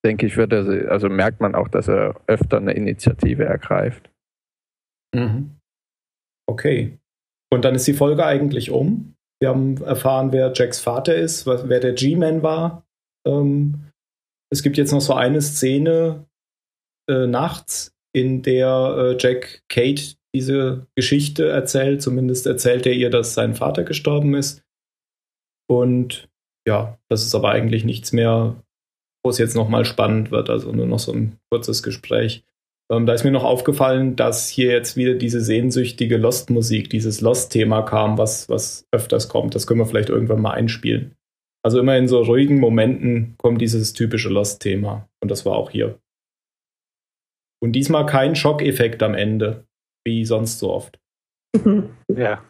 denke 0.05 0.27
ich, 0.27 0.37
wird 0.37 0.53
er, 0.53 0.91
also 0.91 1.09
merkt 1.09 1.41
man 1.41 1.55
auch, 1.55 1.69
dass 1.69 1.89
er 1.89 2.21
öfter 2.27 2.59
eine 2.59 2.75
Initiative 2.75 3.45
ergreift. 3.45 4.11
Mhm. 5.15 5.57
Okay. 6.49 6.99
Und 7.51 7.65
dann 7.65 7.75
ist 7.75 7.87
die 7.87 7.95
Folge 7.95 8.25
eigentlich 8.25 8.71
um. 8.71 9.15
Wir 9.41 9.49
haben 9.49 9.83
erfahren, 9.83 10.33
wer 10.33 10.53
Jacks 10.55 10.81
Vater 10.81 11.15
ist, 11.15 11.47
wer 11.47 11.81
der 11.81 11.93
G-Man 11.93 12.43
war. 12.43 12.87
Ähm, 13.27 13.86
es 14.57 14.63
gibt 14.63 14.79
jetzt 14.79 14.93
noch 14.93 15.01
so 15.01 15.13
eine 15.13 15.43
Szene 15.43 16.27
äh, 17.11 17.27
nachts, 17.27 17.95
in 18.15 18.41
der 18.41 18.97
äh, 18.99 19.17
Jack 19.19 19.63
Kate 19.69 20.17
diese 20.35 20.87
Geschichte 20.95 21.49
erzählt. 21.49 22.01
Zumindest 22.01 22.47
erzählt 22.47 22.87
er 22.87 22.95
ihr, 22.95 23.11
dass 23.11 23.35
sein 23.35 23.55
Vater 23.55 23.85
gestorben 23.85 24.35
ist. 24.35 24.63
Und 25.69 26.29
ja, 26.67 26.99
das 27.11 27.25
ist 27.25 27.35
aber 27.35 27.51
eigentlich 27.51 27.85
nichts 27.85 28.13
mehr, 28.13 28.57
wo 29.23 29.31
es 29.31 29.37
jetzt 29.37 29.55
nochmal 29.55 29.85
spannend 29.85 30.31
wird. 30.31 30.49
Also 30.49 30.73
nur 30.73 30.87
noch 30.87 30.99
so 30.99 31.13
ein 31.13 31.39
kurzes 31.51 31.83
Gespräch. 31.83 32.43
Ähm, 32.91 33.05
da 33.05 33.13
ist 33.13 33.25
mir 33.25 33.33
noch 33.33 33.45
aufgefallen, 33.45 34.17
dass 34.17 34.49
hier 34.49 34.71
jetzt 34.73 34.97
wieder 34.97 35.15
diese 35.15 35.43
sehnsüchtige 35.43 36.17
Lost-Musik, 36.17 36.89
dieses 36.89 37.21
Lost-Thema 37.21 37.83
kam, 37.83 38.17
was, 38.17 38.49
was 38.49 38.87
öfters 38.93 39.29
kommt. 39.29 39.55
Das 39.55 39.67
können 39.67 39.81
wir 39.81 39.87
vielleicht 39.87 40.09
irgendwann 40.09 40.41
mal 40.41 40.53
einspielen. 40.53 41.17
Also 41.67 41.81
immer 41.81 41.99
in 41.99 42.07
so 42.07 42.23
ruhigen 42.23 42.61
Momenten 42.61 43.35
kommt 43.39 43.61
dieses 43.61 43.93
typische 43.93 44.29
Lost-Thema. 44.29 45.09
Und 45.21 45.33
das 45.33 45.45
war 45.45 45.57
auch 45.57 45.69
hier. 45.69 45.99
Und 47.61 47.73
diesmal 47.73 48.07
kein 48.07 48.37
Schockeffekt 48.37 49.03
am 49.03 49.15
Ende, 49.15 49.65
wie 50.07 50.25
sonst 50.25 50.61
so 50.61 50.73
oft. 50.73 51.01
Ja. 52.09 52.45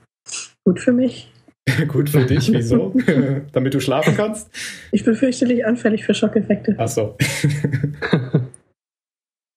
Gut 0.66 0.80
für 0.80 0.92
mich. 0.92 1.32
Gut 1.88 2.10
für 2.10 2.26
dich, 2.26 2.52
wieso? 2.52 2.94
Damit 3.52 3.72
du 3.72 3.80
schlafen 3.80 4.14
kannst? 4.14 4.50
Ich 4.92 5.02
bin 5.02 5.14
fürchterlich 5.14 5.64
anfällig 5.64 6.04
für 6.04 6.12
Schockeffekte. 6.12 6.76
Ach 6.76 6.88
so. 6.88 7.16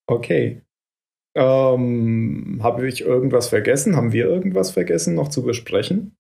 okay. 0.07 0.61
Ähm, 1.35 2.61
Habe 2.63 2.87
ich 2.87 3.01
irgendwas 3.01 3.49
vergessen? 3.49 3.97
Haben 3.97 4.13
wir 4.13 4.25
irgendwas 4.25 4.71
vergessen 4.71 5.15
noch 5.15 5.27
zu 5.27 5.43
besprechen? 5.43 6.15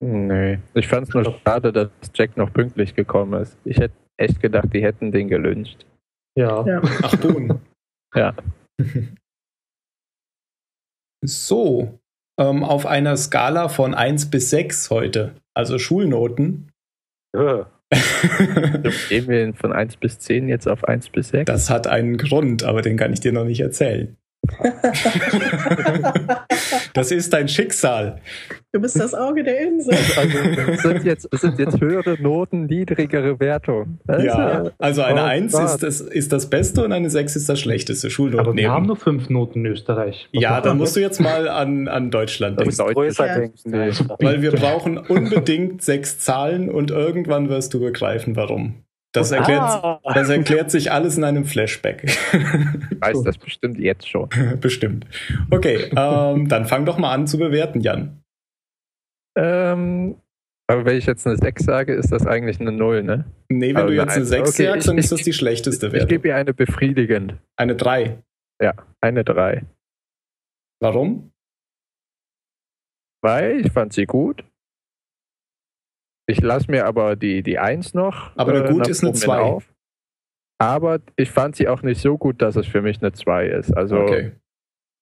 Nee. 0.00 0.58
Ich 0.74 0.88
fand 0.88 1.08
es 1.08 1.14
nur 1.14 1.24
schade, 1.24 1.72
dass 1.72 1.88
Jack 2.14 2.36
noch 2.36 2.52
pünktlich 2.52 2.94
gekommen 2.94 3.40
ist. 3.40 3.56
Ich 3.64 3.78
hätte 3.78 3.94
echt 4.18 4.40
gedacht, 4.40 4.68
die 4.72 4.82
hätten 4.82 5.10
den 5.10 5.28
gelünscht. 5.28 5.86
Ja. 6.36 6.64
ja. 6.66 6.82
Ach, 7.02 7.16
Boon. 7.16 7.60
ja. 8.14 8.34
So, 11.24 11.98
ähm, 12.38 12.62
auf 12.62 12.86
einer 12.86 13.16
Skala 13.16 13.68
von 13.68 13.94
1 13.94 14.30
bis 14.30 14.50
6 14.50 14.90
heute, 14.90 15.34
also 15.54 15.78
Schulnoten. 15.78 16.70
Ja. 17.34 17.70
Gehen 19.08 19.26
wir 19.26 19.54
von 19.54 19.72
1 19.72 19.96
bis 19.96 20.18
10 20.18 20.48
jetzt 20.48 20.68
auf 20.68 20.84
1 20.84 21.08
bis 21.10 21.30
6? 21.30 21.46
Das 21.46 21.70
hat 21.70 21.86
einen 21.86 22.16
Grund, 22.16 22.64
aber 22.64 22.82
den 22.82 22.96
kann 22.96 23.12
ich 23.12 23.20
dir 23.20 23.32
noch 23.32 23.44
nicht 23.44 23.60
erzählen. 23.60 24.16
das 26.94 27.10
ist 27.10 27.32
dein 27.32 27.48
Schicksal. 27.48 28.20
Du 28.72 28.80
bist 28.80 29.00
das 29.00 29.14
Auge 29.14 29.42
der 29.42 29.60
Insel. 29.60 29.94
Also, 30.16 30.38
das 30.54 30.82
sind 30.82 31.04
jetzt, 31.04 31.28
das 31.30 31.40
sind 31.40 31.58
jetzt 31.58 31.80
höhere 31.80 32.20
Noten, 32.20 32.66
niedrigere 32.66 33.40
Wertungen. 33.40 34.00
Ja, 34.06 34.70
also 34.78 35.02
eine 35.02 35.22
oh, 35.22 35.24
1 35.24 35.54
ist 35.54 35.78
das, 35.78 36.00
ist 36.00 36.32
das 36.32 36.50
Beste 36.50 36.84
und 36.84 36.92
eine 36.92 37.08
6 37.08 37.36
ist 37.36 37.48
das 37.48 37.58
schlechteste. 37.58 38.10
Schulnoten. 38.10 38.46
Aber 38.46 38.54
wir 38.54 38.70
haben 38.70 38.86
nur 38.86 38.96
5 38.96 39.30
Noten 39.30 39.64
in 39.64 39.72
Österreich. 39.72 40.28
Was 40.32 40.42
ja, 40.42 40.60
dann 40.60 40.78
musst 40.78 40.94
du 40.96 41.00
jetzt 41.00 41.20
mal 41.20 41.48
an, 41.48 41.88
an 41.88 42.10
Deutschland 42.10 42.60
denken. 42.60 42.76
Größer 42.76 43.26
ja. 43.26 43.38
denken. 43.38 43.72
Weil 43.72 44.42
wir 44.42 44.52
brauchen 44.52 44.98
unbedingt 44.98 45.82
sechs 45.82 46.18
Zahlen 46.18 46.70
und 46.70 46.90
irgendwann 46.90 47.48
wirst 47.48 47.72
du 47.72 47.80
begreifen, 47.80 48.36
warum. 48.36 48.74
Das 49.16 49.32
erklärt, 49.32 49.62
ah. 49.62 50.00
das 50.14 50.28
erklärt 50.28 50.70
sich 50.70 50.92
alles 50.92 51.16
in 51.16 51.24
einem 51.24 51.44
Flashback. 51.46 52.04
Ich 52.04 53.00
weiß 53.00 53.22
das 53.22 53.38
bestimmt 53.38 53.78
jetzt 53.78 54.08
schon. 54.08 54.28
bestimmt. 54.60 55.06
Okay, 55.50 55.90
ähm, 55.96 56.48
dann 56.48 56.66
fang 56.66 56.84
doch 56.84 56.98
mal 56.98 57.12
an 57.12 57.26
zu 57.26 57.38
bewerten, 57.38 57.80
Jan. 57.80 58.22
Ähm, 59.38 60.16
aber 60.68 60.84
wenn 60.84 60.96
ich 60.96 61.06
jetzt 61.06 61.26
eine 61.26 61.36
6 61.36 61.64
sage, 61.64 61.94
ist 61.94 62.12
das 62.12 62.26
eigentlich 62.26 62.60
eine 62.60 62.72
0, 62.72 63.02
ne? 63.02 63.24
Nee, 63.48 63.70
wenn 63.70 63.76
also 63.76 63.88
du 63.88 63.94
jetzt 63.94 64.16
eine 64.16 64.24
6 64.24 64.48
okay, 64.50 64.66
sagst, 64.66 64.88
dann 64.88 64.98
ist 64.98 65.12
das 65.12 65.22
die 65.22 65.32
schlechteste 65.32 65.92
Wertung. 65.92 66.08
Ich 66.08 66.08
gebe 66.08 66.28
ihr 66.28 66.36
eine 66.36 66.52
befriedigend. 66.52 67.36
Eine 67.56 67.76
3? 67.76 68.22
Ja, 68.60 68.74
eine 69.00 69.24
3. 69.24 69.62
Warum? 70.80 71.32
Weil 73.22 73.64
ich 73.64 73.72
fand 73.72 73.92
sie 73.92 74.04
gut. 74.04 74.44
Ich 76.26 76.40
lasse 76.40 76.70
mir 76.70 76.86
aber 76.86 77.16
die, 77.16 77.42
die 77.42 77.58
1 77.58 77.94
noch. 77.94 78.36
Aber 78.36 78.52
eine 78.52 78.64
äh, 78.64 78.72
gut 78.72 78.88
ist 78.88 79.02
eine 79.02 79.12
2. 79.12 79.58
Aber 80.58 81.00
ich 81.16 81.30
fand 81.30 81.56
sie 81.56 81.68
auch 81.68 81.82
nicht 81.82 82.00
so 82.00 82.18
gut, 82.18 82.42
dass 82.42 82.56
es 82.56 82.66
für 82.66 82.82
mich 82.82 83.00
eine 83.00 83.12
2 83.12 83.46
ist. 83.46 83.76
Also, 83.76 83.98
okay. 83.98 84.32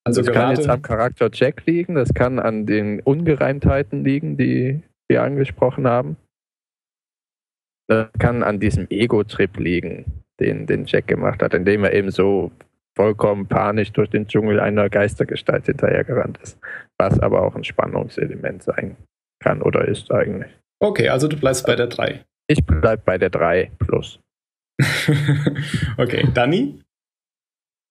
also 0.05 0.23
das 0.23 0.33
kann 0.33 0.55
jetzt 0.55 0.69
am 0.69 0.83
Charakter 0.83 1.31
Jack 1.33 1.65
liegen, 1.67 1.95
das 1.95 2.13
kann 2.13 2.39
an 2.39 2.67
den 2.67 3.01
Ungereimtheiten 3.01 4.05
liegen, 4.05 4.37
die 4.37 4.83
wir 5.09 5.23
angesprochen 5.23 5.87
haben. 5.87 6.17
Das 7.87 8.09
kann 8.19 8.43
an 8.43 8.61
diesem 8.61 8.87
Ego-Trip 8.91 9.57
liegen, 9.59 10.25
den, 10.41 10.67
den 10.67 10.87
Jack 10.87 11.07
gemacht 11.07 11.43
hat, 11.43 11.55
indem 11.55 11.85
er 11.85 11.93
eben 11.93 12.11
so 12.11 12.51
vollkommen 12.97 13.47
panisch 13.47 13.93
durch 13.93 14.11
den 14.11 14.27
Dschungel 14.27 14.61
einer 14.61 14.89
Geistergestalt 14.89 15.67
hinterhergerannt 15.67 16.39
ist. 16.43 16.59
Was 16.99 17.19
aber 17.21 17.43
auch 17.43 17.55
ein 17.55 17.65
Spannungselement 17.65 18.63
sein 18.63 18.97
kann 19.41 19.63
oder 19.63 19.87
ist 19.87 20.11
eigentlich. 20.11 20.51
Okay, 20.81 21.09
also 21.09 21.29
du 21.29 21.37
bleibst 21.37 21.67
bei 21.67 21.77
der 21.77 21.87
3. 21.87 22.25
Ich 22.49 22.65
bleib 22.65 23.05
bei 23.05 23.19
der 23.19 23.31
3 23.31 23.73
plus. 23.79 24.21
okay, 25.99 26.29
Dani? 26.35 26.81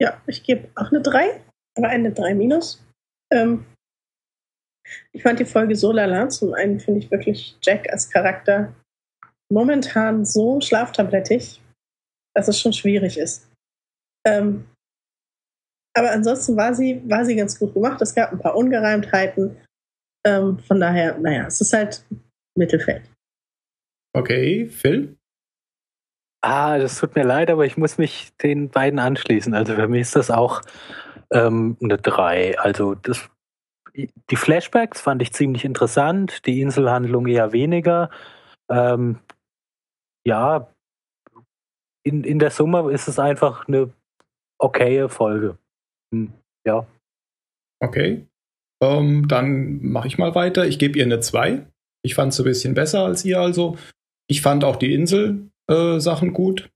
Ja, 0.01 0.21
ich 0.27 0.43
gebe 0.43 0.69
auch 0.75 0.91
eine 0.91 1.01
3, 1.01 1.41
aber 1.77 1.89
eine 1.89 2.11
3 2.11 2.35
minus. 2.35 2.85
Ähm, 3.31 3.65
ich 5.11 5.23
fand 5.23 5.39
die 5.39 5.45
Folge 5.45 5.75
so 5.75 5.91
lala. 5.91 6.29
Zum 6.29 6.53
einen 6.53 6.79
finde 6.79 6.99
ich 6.99 7.11
wirklich 7.11 7.57
Jack 7.61 7.89
als 7.89 8.09
Charakter 8.09 8.73
momentan 9.51 10.25
so 10.25 10.59
schlaftablettig, 10.61 11.61
dass 12.35 12.47
es 12.47 12.59
schon 12.59 12.73
schwierig 12.73 13.17
ist. 13.17 13.49
Ähm, 14.25 14.67
aber 15.95 16.11
ansonsten 16.11 16.57
war 16.57 16.73
sie, 16.73 17.01
war 17.09 17.23
sie 17.23 17.35
ganz 17.35 17.57
gut 17.59 17.73
gemacht. 17.73 18.01
Es 18.01 18.15
gab 18.15 18.31
ein 18.31 18.39
paar 18.39 18.55
Ungereimtheiten. 18.55 19.57
Ähm, 20.25 20.59
von 20.59 20.79
daher, 20.79 21.17
naja, 21.19 21.45
es 21.47 21.61
ist 21.61 21.73
halt 21.73 22.03
Mittelfeld. 22.55 23.09
Okay, 24.15 24.67
Phil? 24.67 25.17
Ah, 26.41 26.77
das 26.77 26.99
tut 26.99 27.15
mir 27.15 27.23
leid, 27.23 27.49
aber 27.49 27.65
ich 27.65 27.77
muss 27.77 27.97
mich 27.97 28.35
den 28.37 28.69
beiden 28.69 28.99
anschließen. 28.99 29.53
Also 29.53 29.75
für 29.75 29.87
mich 29.87 30.01
ist 30.01 30.15
das 30.15 30.29
auch 30.29 30.61
ähm, 31.31 31.77
eine 31.81 31.97
3. 31.97 32.59
Also 32.59 32.95
das, 32.95 33.29
die 33.95 34.35
Flashbacks 34.35 34.99
fand 35.01 35.21
ich 35.21 35.31
ziemlich 35.31 35.63
interessant, 35.63 36.45
die 36.45 36.61
Inselhandlung 36.61 37.27
eher 37.27 37.53
weniger. 37.53 38.09
Ähm, 38.69 39.19
ja, 40.25 40.67
in, 42.03 42.23
in 42.23 42.39
der 42.39 42.51
Summe 42.51 42.91
ist 42.91 43.07
es 43.07 43.19
einfach 43.19 43.67
eine 43.67 43.93
okaye 44.59 45.09
Folge. 45.09 45.57
Hm, 46.13 46.33
ja. 46.65 46.85
Okay. 47.79 48.27
Ähm, 48.81 49.27
dann 49.27 49.81
mache 49.81 50.07
ich 50.07 50.17
mal 50.17 50.35
weiter. 50.35 50.67
Ich 50.67 50.77
gebe 50.77 50.97
ihr 50.99 51.05
eine 51.05 51.21
2. 51.21 51.65
Ich 52.03 52.15
fand 52.15 52.33
es 52.33 52.39
ein 52.39 52.45
bisschen 52.45 52.73
besser 52.73 53.05
als 53.05 53.25
ihr 53.25 53.39
also. 53.39 53.77
Ich 54.27 54.41
fand 54.41 54.63
auch 54.63 54.75
die 54.75 54.93
Insel-Sachen 54.93 56.29
äh, 56.29 56.33
gut. 56.33 56.69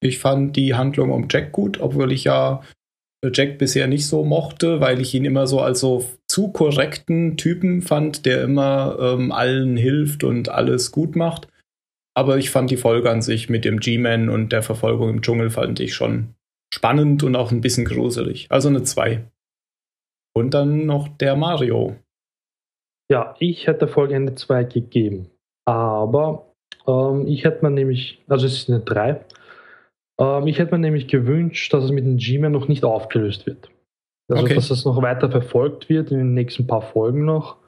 Ich 0.00 0.18
fand 0.18 0.56
die 0.56 0.74
Handlung 0.74 1.10
um 1.10 1.28
Jack 1.30 1.52
gut, 1.52 1.80
obwohl 1.80 2.12
ich 2.12 2.24
ja 2.24 2.62
äh, 3.24 3.30
Jack 3.32 3.58
bisher 3.58 3.86
nicht 3.86 4.06
so 4.06 4.24
mochte, 4.24 4.80
weil 4.80 5.00
ich 5.00 5.14
ihn 5.14 5.24
immer 5.24 5.46
so 5.46 5.60
als 5.60 5.80
so 5.80 6.08
zu 6.28 6.48
korrekten 6.48 7.36
Typen 7.36 7.82
fand, 7.82 8.26
der 8.26 8.42
immer 8.42 8.96
ähm, 9.00 9.32
allen 9.32 9.76
hilft 9.76 10.24
und 10.24 10.48
alles 10.48 10.90
gut 10.92 11.16
macht. 11.16 11.48
Aber 12.14 12.38
ich 12.38 12.50
fand 12.50 12.70
die 12.70 12.76
Folge 12.76 13.10
an 13.10 13.22
sich 13.22 13.48
mit 13.48 13.64
dem 13.64 13.80
G-Man 13.80 14.28
und 14.28 14.52
der 14.52 14.62
Verfolgung 14.62 15.08
im 15.08 15.22
Dschungel 15.22 15.50
fand 15.50 15.80
ich 15.80 15.94
schon 15.94 16.34
spannend 16.72 17.22
und 17.22 17.36
auch 17.36 17.52
ein 17.52 17.60
bisschen 17.60 17.84
gruselig. 17.84 18.46
Also 18.50 18.68
eine 18.68 18.82
2. 18.82 19.24
Und 20.34 20.54
dann 20.54 20.86
noch 20.86 21.08
der 21.08 21.36
Mario. 21.36 21.96
Ja, 23.12 23.34
ich 23.40 23.66
hätte 23.66 23.80
der 23.80 23.88
Folge 23.88 24.16
eine 24.16 24.34
2 24.34 24.64
gegeben. 24.64 25.28
Aber 25.66 26.46
ähm, 26.86 27.26
ich 27.26 27.44
hätte 27.44 27.62
mir 27.62 27.70
nämlich, 27.70 28.24
also 28.26 28.46
es 28.46 28.54
ist 28.54 28.70
eine 28.70 28.80
3, 28.80 29.22
ähm, 30.18 30.46
ich 30.46 30.58
hätte 30.58 30.72
mir 30.72 30.78
nämlich 30.78 31.08
gewünscht, 31.08 31.74
dass 31.74 31.84
es 31.84 31.90
mit 31.90 32.06
dem 32.06 32.16
G-Man 32.16 32.52
noch 32.52 32.68
nicht 32.68 32.84
aufgelöst 32.84 33.44
wird. 33.44 33.70
Also, 34.30 34.44
okay. 34.44 34.54
dass 34.54 34.70
es 34.70 34.86
noch 34.86 35.02
weiter 35.02 35.30
verfolgt 35.30 35.90
wird 35.90 36.10
in 36.10 36.16
den 36.16 36.32
nächsten 36.32 36.66
paar 36.66 36.80
Folgen 36.80 37.26
noch. 37.26 37.58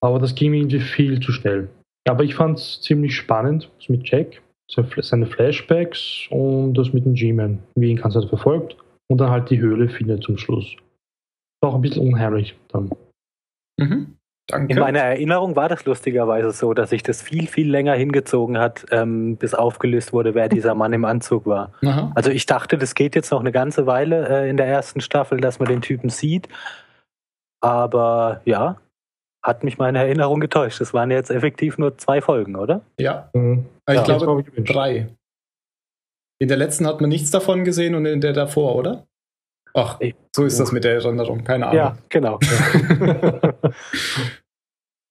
Aber 0.00 0.20
das 0.20 0.36
ging 0.36 0.52
mir 0.52 0.58
irgendwie 0.58 0.78
viel 0.78 1.18
zu 1.18 1.32
schnell. 1.32 1.68
Aber 2.08 2.22
ich 2.22 2.36
fand 2.36 2.58
es 2.58 2.80
ziemlich 2.82 3.16
spannend, 3.16 3.68
das 3.80 3.88
mit 3.88 4.08
Jack, 4.08 4.42
seine 4.68 5.26
Flashbacks 5.26 6.28
und 6.30 6.74
das 6.74 6.92
mit 6.92 7.04
dem 7.04 7.14
G-Man, 7.14 7.58
wie 7.74 7.90
ihn 7.90 7.96
ganz 7.96 8.14
verfolgt. 8.14 8.76
Und 9.10 9.18
dann 9.18 9.30
halt 9.30 9.50
die 9.50 9.58
Höhle 9.58 9.88
findet 9.88 10.22
zum 10.22 10.38
Schluss. 10.38 10.76
Auch 11.62 11.74
ein 11.74 11.80
bisschen 11.80 12.06
unheimlich 12.06 12.54
dann. 12.68 12.92
Mhm. 13.80 14.18
Danke. 14.52 14.74
In 14.74 14.80
meiner 14.80 15.00
Erinnerung 15.00 15.56
war 15.56 15.70
das 15.70 15.86
lustigerweise 15.86 16.50
so, 16.50 16.74
dass 16.74 16.90
sich 16.90 17.02
das 17.02 17.22
viel, 17.22 17.46
viel 17.46 17.70
länger 17.70 17.94
hingezogen 17.94 18.58
hat, 18.58 18.84
ähm, 18.90 19.38
bis 19.38 19.54
aufgelöst 19.54 20.12
wurde, 20.12 20.34
wer 20.34 20.50
dieser 20.50 20.74
Mann 20.74 20.92
im 20.92 21.06
Anzug 21.06 21.46
war. 21.46 21.72
Aha. 21.82 22.12
Also 22.14 22.30
ich 22.30 22.44
dachte, 22.44 22.76
das 22.76 22.94
geht 22.94 23.14
jetzt 23.14 23.32
noch 23.32 23.40
eine 23.40 23.50
ganze 23.50 23.86
Weile 23.86 24.28
äh, 24.28 24.50
in 24.50 24.58
der 24.58 24.66
ersten 24.66 25.00
Staffel, 25.00 25.40
dass 25.40 25.58
man 25.58 25.68
den 25.68 25.80
Typen 25.80 26.10
sieht. 26.10 26.50
Aber 27.62 28.42
ja, 28.44 28.76
hat 29.42 29.64
mich 29.64 29.78
meine 29.78 30.00
Erinnerung 30.00 30.38
getäuscht. 30.40 30.82
Es 30.82 30.92
waren 30.92 31.10
jetzt 31.10 31.30
effektiv 31.30 31.78
nur 31.78 31.96
zwei 31.96 32.20
Folgen, 32.20 32.54
oder? 32.54 32.82
Ja. 33.00 33.30
Mhm. 33.32 33.64
Ich 33.88 33.94
ja, 33.94 34.18
glaube 34.18 34.44
drei. 34.64 35.08
In 36.38 36.48
der 36.48 36.58
letzten 36.58 36.86
hat 36.86 37.00
man 37.00 37.08
nichts 37.08 37.30
davon 37.30 37.64
gesehen 37.64 37.94
und 37.94 38.04
in 38.04 38.20
der 38.20 38.34
davor, 38.34 38.76
oder? 38.76 39.06
Ach, 39.72 39.98
so 40.36 40.44
ist 40.44 40.60
das 40.60 40.72
mit 40.72 40.84
der 40.84 40.92
Erinnerung, 40.96 41.42
keine 41.42 41.68
Ahnung. 41.68 41.76
Ja, 41.78 41.96
genau. 42.10 42.38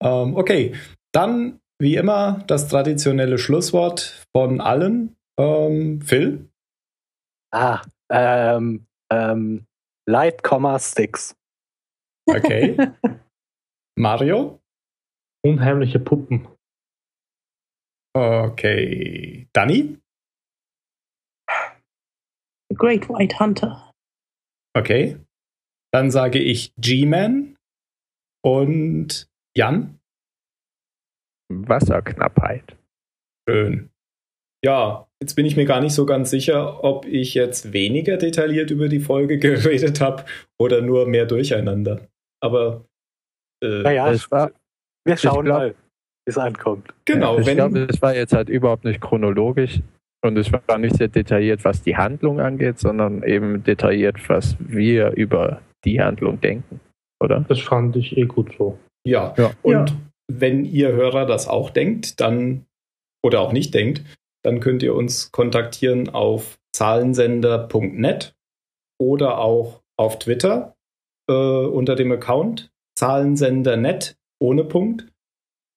ähm, 0.01 0.35
okay, 0.35 0.75
dann 1.13 1.59
wie 1.79 1.95
immer 1.95 2.43
das 2.47 2.67
traditionelle 2.67 3.37
Schlusswort 3.37 4.25
von 4.35 4.61
allen. 4.61 5.15
Ähm, 5.39 6.01
Phil? 6.01 6.49
Ah, 7.51 7.81
ähm, 8.11 8.85
ähm, 9.11 9.65
Light, 10.07 10.41
Sticks. 10.79 11.35
Okay. 12.27 12.77
Mario? 13.97 14.59
Unheimliche 15.43 15.99
Puppen. 15.99 16.47
Okay. 18.13 19.47
Danny? 19.53 19.97
The 22.69 22.75
Great 22.75 23.09
White 23.09 23.39
Hunter. 23.39 23.91
Okay. 24.77 25.17
Dann 25.91 26.11
sage 26.11 26.39
ich 26.39 26.73
G-Man 26.77 27.57
und 28.43 29.30
Jan. 29.55 29.99
Wasserknappheit. 31.49 32.77
Schön. 33.47 33.89
Ja, 34.63 35.07
jetzt 35.21 35.35
bin 35.35 35.45
ich 35.45 35.57
mir 35.57 35.65
gar 35.65 35.81
nicht 35.81 35.93
so 35.93 36.05
ganz 36.05 36.29
sicher, 36.29 36.83
ob 36.83 37.05
ich 37.05 37.33
jetzt 37.33 37.73
weniger 37.73 38.17
detailliert 38.17 38.71
über 38.71 38.87
die 38.87 38.99
Folge 38.99 39.37
geredet 39.39 39.99
habe 39.99 40.25
oder 40.59 40.81
nur 40.81 41.07
mehr 41.07 41.25
durcheinander. 41.25 42.07
Aber 42.41 42.85
äh, 43.63 43.81
naja, 43.81 44.11
es 44.11 44.29
war, 44.31 44.51
wir 45.05 45.17
schauen 45.17 45.45
glaub, 45.45 45.57
mal, 45.57 45.69
wie 45.71 46.29
es 46.29 46.37
ankommt. 46.37 46.93
Genau. 47.05 47.39
Ja, 47.39 47.47
ich 47.47 47.55
glaube, 47.55 47.87
es 47.89 48.01
war 48.01 48.15
jetzt 48.15 48.33
halt 48.33 48.49
überhaupt 48.49 48.85
nicht 48.85 49.01
chronologisch 49.01 49.81
und 50.23 50.37
es 50.37 50.51
war 50.51 50.77
nicht 50.77 50.95
sehr 50.95 51.07
detailliert, 51.07 51.65
was 51.65 51.81
die 51.81 51.97
Handlung 51.97 52.39
angeht, 52.39 52.79
sondern 52.79 53.23
eben 53.23 53.63
detailliert, 53.63 54.17
was 54.29 54.55
wir 54.59 55.11
über 55.11 55.61
die 55.83 55.99
Handlung 55.99 56.39
denken, 56.39 56.79
oder? 57.19 57.45
Das 57.49 57.59
fand 57.59 57.95
ich 57.95 58.15
eh 58.15 58.25
gut 58.25 58.53
so. 58.57 58.77
Ja, 59.05 59.33
ja. 59.37 59.51
und 59.61 59.89
ja. 59.89 59.95
wenn 60.27 60.65
ihr 60.65 60.91
Hörer 60.91 61.25
das 61.25 61.47
auch 61.47 61.69
denkt, 61.69 62.19
dann 62.19 62.65
oder 63.23 63.41
auch 63.41 63.53
nicht 63.53 63.73
denkt, 63.73 64.03
dann 64.43 64.59
könnt 64.59 64.83
ihr 64.83 64.95
uns 64.95 65.31
kontaktieren 65.31 66.09
auf 66.09 66.59
zahlensender.net 66.73 68.35
oder 68.99 69.39
auch 69.39 69.81
auf 69.97 70.19
Twitter 70.19 70.75
äh, 71.29 71.33
unter 71.33 71.95
dem 71.95 72.11
Account 72.11 72.71
Zahlensender.net 72.97 74.17
ohne 74.39 74.63
Punkt 74.63 75.07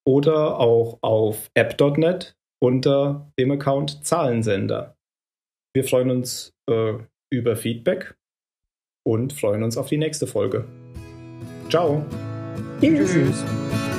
oder 0.05 0.59
auch 0.59 0.99
auf 1.01 1.49
app.net 1.53 2.35
unter 2.59 3.31
dem 3.39 3.51
Account 3.51 4.05
Zahlensender. 4.05 4.95
Wir 5.73 5.83
freuen 5.83 6.09
uns 6.09 6.53
äh, 6.69 6.93
über 7.31 7.55
Feedback 7.55 8.15
und 9.03 9.33
freuen 9.33 9.63
uns 9.63 9.77
auf 9.77 9.87
die 9.87 9.97
nächste 9.97 10.27
Folge. 10.27 10.65
Ciao. 11.69 12.05
Cheers. 12.85 13.13
Cheers. 13.13 13.94